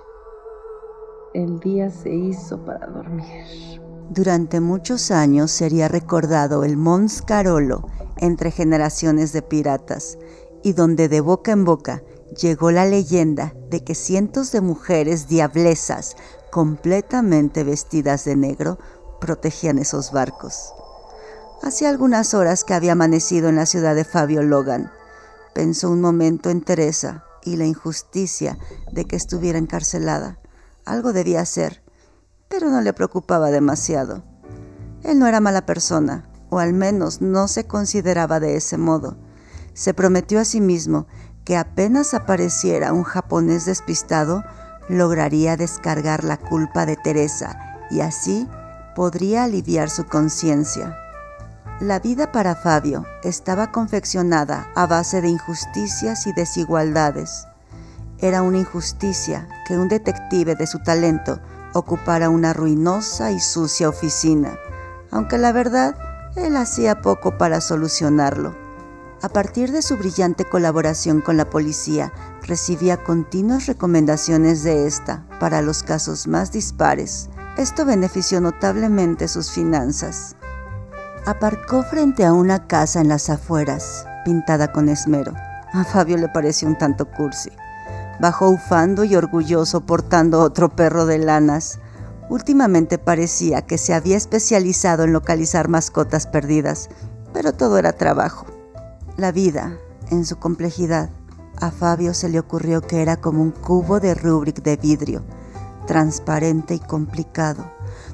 El 1.33 1.59
día 1.59 1.89
se 1.89 2.13
hizo 2.13 2.63
para 2.65 2.87
dormir. 2.87 3.79
Durante 4.09 4.59
muchos 4.59 5.11
años 5.11 5.51
sería 5.51 5.87
recordado 5.87 6.63
el 6.63 6.77
Mons 6.77 7.21
Carolo 7.21 7.87
entre 8.17 8.49
generaciones 8.49 9.33
de 9.33 9.43
piratas 9.43 10.17
y 10.63 10.73
donde 10.73 11.07
de 11.07 11.21
boca 11.21 11.51
en 11.51 11.63
boca 11.63 12.01
llegó 12.35 12.71
la 12.71 12.87
leyenda 12.87 13.53
de 13.69 13.83
que 13.83 13.93
cientos 13.93 14.51
de 14.51 14.61
mujeres 14.61 15.27
diablesas 15.27 16.15
completamente 16.49 17.63
vestidas 17.63 18.25
de 18.25 18.35
negro 18.35 18.79
protegían 19.21 19.77
esos 19.77 20.11
barcos. 20.11 20.73
Hacía 21.61 21.89
algunas 21.89 22.33
horas 22.33 22.63
que 22.63 22.73
había 22.73 22.93
amanecido 22.93 23.47
en 23.47 23.57
la 23.57 23.67
ciudad 23.67 23.93
de 23.93 24.05
Fabio 24.05 24.41
Logan. 24.41 24.91
Pensó 25.53 25.91
un 25.91 26.01
momento 26.01 26.49
en 26.49 26.61
Teresa 26.61 27.25
y 27.43 27.57
la 27.57 27.65
injusticia 27.65 28.57
de 28.91 29.05
que 29.05 29.15
estuviera 29.15 29.59
encarcelada. 29.59 30.39
Algo 30.83 31.13
debía 31.13 31.41
hacer 31.41 31.83
pero 32.49 32.69
no 32.69 32.81
le 32.81 32.91
preocupaba 32.91 33.51
demasiado. 33.51 34.23
Él 35.03 35.19
no 35.19 35.27
era 35.27 35.39
mala 35.39 35.65
persona, 35.65 36.29
o 36.49 36.59
al 36.59 36.73
menos 36.73 37.21
no 37.21 37.47
se 37.47 37.65
consideraba 37.65 38.39
de 38.39 38.57
ese 38.57 38.77
modo. 38.77 39.17
Se 39.73 39.93
prometió 39.93 40.39
a 40.39 40.45
sí 40.45 40.59
mismo 40.59 41.07
que 41.45 41.55
apenas 41.55 42.13
apareciera 42.13 42.91
un 42.91 43.03
japonés 43.03 43.65
despistado, 43.65 44.43
lograría 44.89 45.55
descargar 45.55 46.23
la 46.23 46.37
culpa 46.37 46.85
de 46.85 46.97
Teresa 46.97 47.77
y 47.89 48.01
así 48.01 48.47
podría 48.95 49.45
aliviar 49.45 49.89
su 49.89 50.05
conciencia. 50.05 50.97
La 51.79 51.99
vida 51.99 52.31
para 52.31 52.55
Fabio 52.55 53.05
estaba 53.23 53.71
confeccionada 53.71 54.67
a 54.75 54.85
base 54.85 55.21
de 55.21 55.29
injusticias 55.29 56.27
y 56.27 56.33
desigualdades. 56.33 57.47
Era 58.17 58.41
una 58.41 58.57
injusticia 58.57 59.47
que 59.65 59.77
un 59.77 59.87
detective 59.87 60.55
de 60.55 60.67
su 60.67 60.79
talento 60.79 61.39
ocupara 61.73 62.29
una 62.29 62.53
ruinosa 62.53 63.31
y 63.31 63.39
sucia 63.39 63.89
oficina, 63.89 64.57
aunque 65.11 65.37
la 65.37 65.51
verdad, 65.51 65.95
él 66.35 66.55
hacía 66.55 67.01
poco 67.01 67.37
para 67.37 67.61
solucionarlo. 67.61 68.55
A 69.21 69.29
partir 69.29 69.71
de 69.71 69.81
su 69.81 69.97
brillante 69.97 70.45
colaboración 70.45 71.19
con 71.19 71.35
la 71.35 71.49
policía, 71.49 72.13
recibía 72.41 73.03
continuas 73.03 73.65
recomendaciones 73.65 74.63
de 74.63 74.87
esta 74.87 75.25
para 75.39 75.61
los 75.61 75.83
casos 75.83 76.27
más 76.27 76.51
dispares. 76.53 77.29
Esto 77.57 77.85
benefició 77.85 78.39
notablemente 78.39 79.27
sus 79.27 79.51
finanzas. 79.51 80.37
Aparcó 81.25 81.83
frente 81.83 82.23
a 82.23 82.31
una 82.31 82.65
casa 82.67 83.01
en 83.01 83.09
las 83.09 83.29
afueras, 83.29 84.05
pintada 84.23 84.71
con 84.71 84.87
esmero. 84.87 85.33
A 85.73 85.83
Fabio 85.83 86.15
le 86.15 86.29
pareció 86.29 86.69
un 86.69 86.77
tanto 86.77 87.05
cursi. 87.11 87.51
Bajó 88.19 88.49
ufando 88.49 89.03
y 89.05 89.15
orgulloso 89.15 89.81
portando 89.85 90.41
otro 90.41 90.69
perro 90.75 91.05
de 91.05 91.19
lanas. 91.19 91.79
Últimamente 92.29 92.97
parecía 92.97 93.61
que 93.61 93.77
se 93.77 93.93
había 93.93 94.17
especializado 94.17 95.05
en 95.05 95.13
localizar 95.13 95.69
mascotas 95.69 96.27
perdidas, 96.27 96.89
pero 97.33 97.53
todo 97.53 97.77
era 97.77 97.93
trabajo. 97.93 98.45
La 99.15 99.31
vida, 99.31 99.77
en 100.11 100.25
su 100.25 100.37
complejidad, 100.37 101.09
a 101.61 101.71
Fabio 101.71 102.13
se 102.13 102.29
le 102.29 102.39
ocurrió 102.39 102.81
que 102.81 103.01
era 103.01 103.17
como 103.17 103.41
un 103.41 103.51
cubo 103.51 103.99
de 103.99 104.15
Rubrik 104.15 104.63
de 104.63 104.77
vidrio, 104.77 105.23
transparente 105.87 106.75
y 106.75 106.79
complicado, 106.79 107.71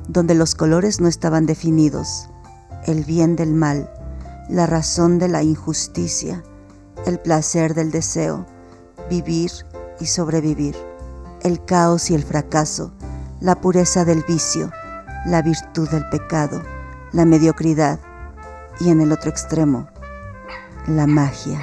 donde 0.07 0.35
los 0.35 0.55
colores 0.55 1.01
no 1.01 1.07
estaban 1.07 1.45
definidos, 1.45 2.29
el 2.85 3.03
bien 3.03 3.35
del 3.35 3.53
mal, 3.53 3.91
la 4.49 4.65
razón 4.65 5.19
de 5.19 5.27
la 5.27 5.43
injusticia, 5.43 6.43
el 7.05 7.19
placer 7.19 7.73
del 7.73 7.91
deseo, 7.91 8.45
vivir 9.09 9.51
y 9.99 10.05
sobrevivir, 10.07 10.75
el 11.41 11.63
caos 11.65 12.09
y 12.09 12.15
el 12.15 12.23
fracaso, 12.23 12.93
la 13.39 13.55
pureza 13.55 14.05
del 14.05 14.23
vicio, 14.23 14.71
la 15.25 15.41
virtud 15.41 15.89
del 15.89 16.07
pecado, 16.09 16.61
la 17.11 17.25
mediocridad 17.25 17.99
y 18.79 18.89
en 18.89 19.01
el 19.01 19.11
otro 19.11 19.29
extremo, 19.29 19.87
la 20.87 21.07
magia. 21.07 21.59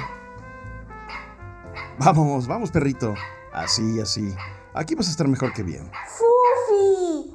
Vamos, 1.97 2.47
vamos, 2.47 2.71
perrito. 2.71 3.13
Así, 3.53 3.99
así. 4.01 4.35
Aquí 4.73 4.95
vas 4.95 5.07
a 5.07 5.11
estar 5.11 5.27
mejor 5.27 5.53
que 5.53 5.61
bien. 5.61 5.91
¡Fufi! 6.07 7.31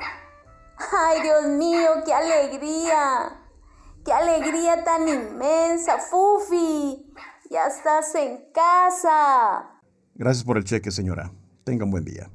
¡Ay, 0.77 1.23
Dios 1.23 1.47
mío, 1.57 1.91
qué 2.05 2.13
alegría! 2.13 3.41
¡Qué 4.05 4.13
alegría 4.13 4.83
tan 4.85 5.07
inmensa, 5.09 5.99
Fufi! 5.99 7.15
¡Ya 7.51 7.67
estás 7.69 8.15
en 8.17 8.51
casa! 8.53 9.78
Gracias 10.19 10.45
por 10.45 10.59
el 10.59 10.65
cheque, 10.65 10.91
señora. 10.91 11.31
Tenga 11.63 11.85
un 11.85 11.93
buen 11.93 12.05
día. 12.05 12.29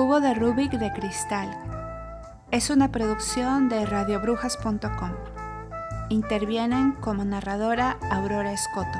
Cubo 0.00 0.18
de 0.22 0.32
Rubik 0.32 0.72
de 0.72 0.90
cristal. 0.94 1.50
Es 2.50 2.70
una 2.70 2.90
producción 2.90 3.68
de 3.68 3.84
radiobrujas.com. 3.84 5.10
Intervienen 6.08 6.92
como 6.92 7.22
narradora 7.22 7.98
Aurora 8.10 8.50
Escoto, 8.50 8.98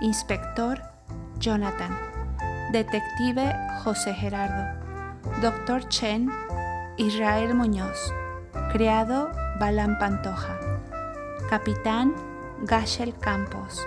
inspector 0.00 0.82
Jonathan, 1.38 1.96
detective 2.72 3.54
José 3.84 4.12
Gerardo, 4.12 4.66
doctor 5.40 5.88
Chen 5.88 6.28
Israel 6.96 7.54
Muñoz, 7.54 8.12
criado 8.72 9.30
Balán 9.60 10.00
Pantoja, 10.00 10.58
capitán 11.48 12.12
Gashel 12.64 13.16
Campos, 13.16 13.86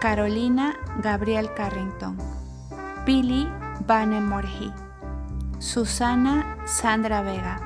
Carolina 0.00 0.76
Gabriel 1.02 1.52
Carrington, 1.54 2.16
Billy 3.04 3.48
Vane 3.84 4.20
Morgi. 4.20 4.72
Susana 5.60 6.56
Sandra 6.64 7.20
Vega, 7.20 7.60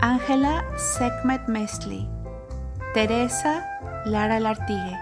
Ángela 0.00 0.64
Sekmet 0.78 1.46
Mesli, 1.46 2.08
Teresa 2.94 3.62
Lara 4.06 4.40
Lartigue, 4.40 4.96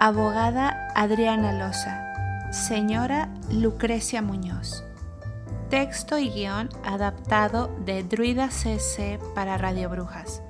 abogada 0.00 0.88
Adriana 0.96 1.52
Loza, 1.52 2.50
señora 2.50 3.28
Lucrecia 3.52 4.20
Muñoz. 4.20 4.82
Texto 5.70 6.18
y 6.18 6.28
guion 6.28 6.70
adaptado 6.84 7.70
de 7.84 8.02
Druida 8.02 8.50
CC 8.50 9.20
para 9.36 9.58
Radio 9.58 9.90
Brujas. 9.90 10.42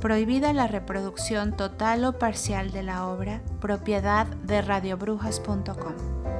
Prohibida 0.00 0.52
la 0.52 0.68
reproducción 0.68 1.56
total 1.56 2.04
o 2.04 2.20
parcial 2.20 2.70
de 2.70 2.84
la 2.84 3.08
obra, 3.08 3.42
propiedad 3.60 4.28
de 4.28 4.62
radiobrujas.com. 4.62 6.33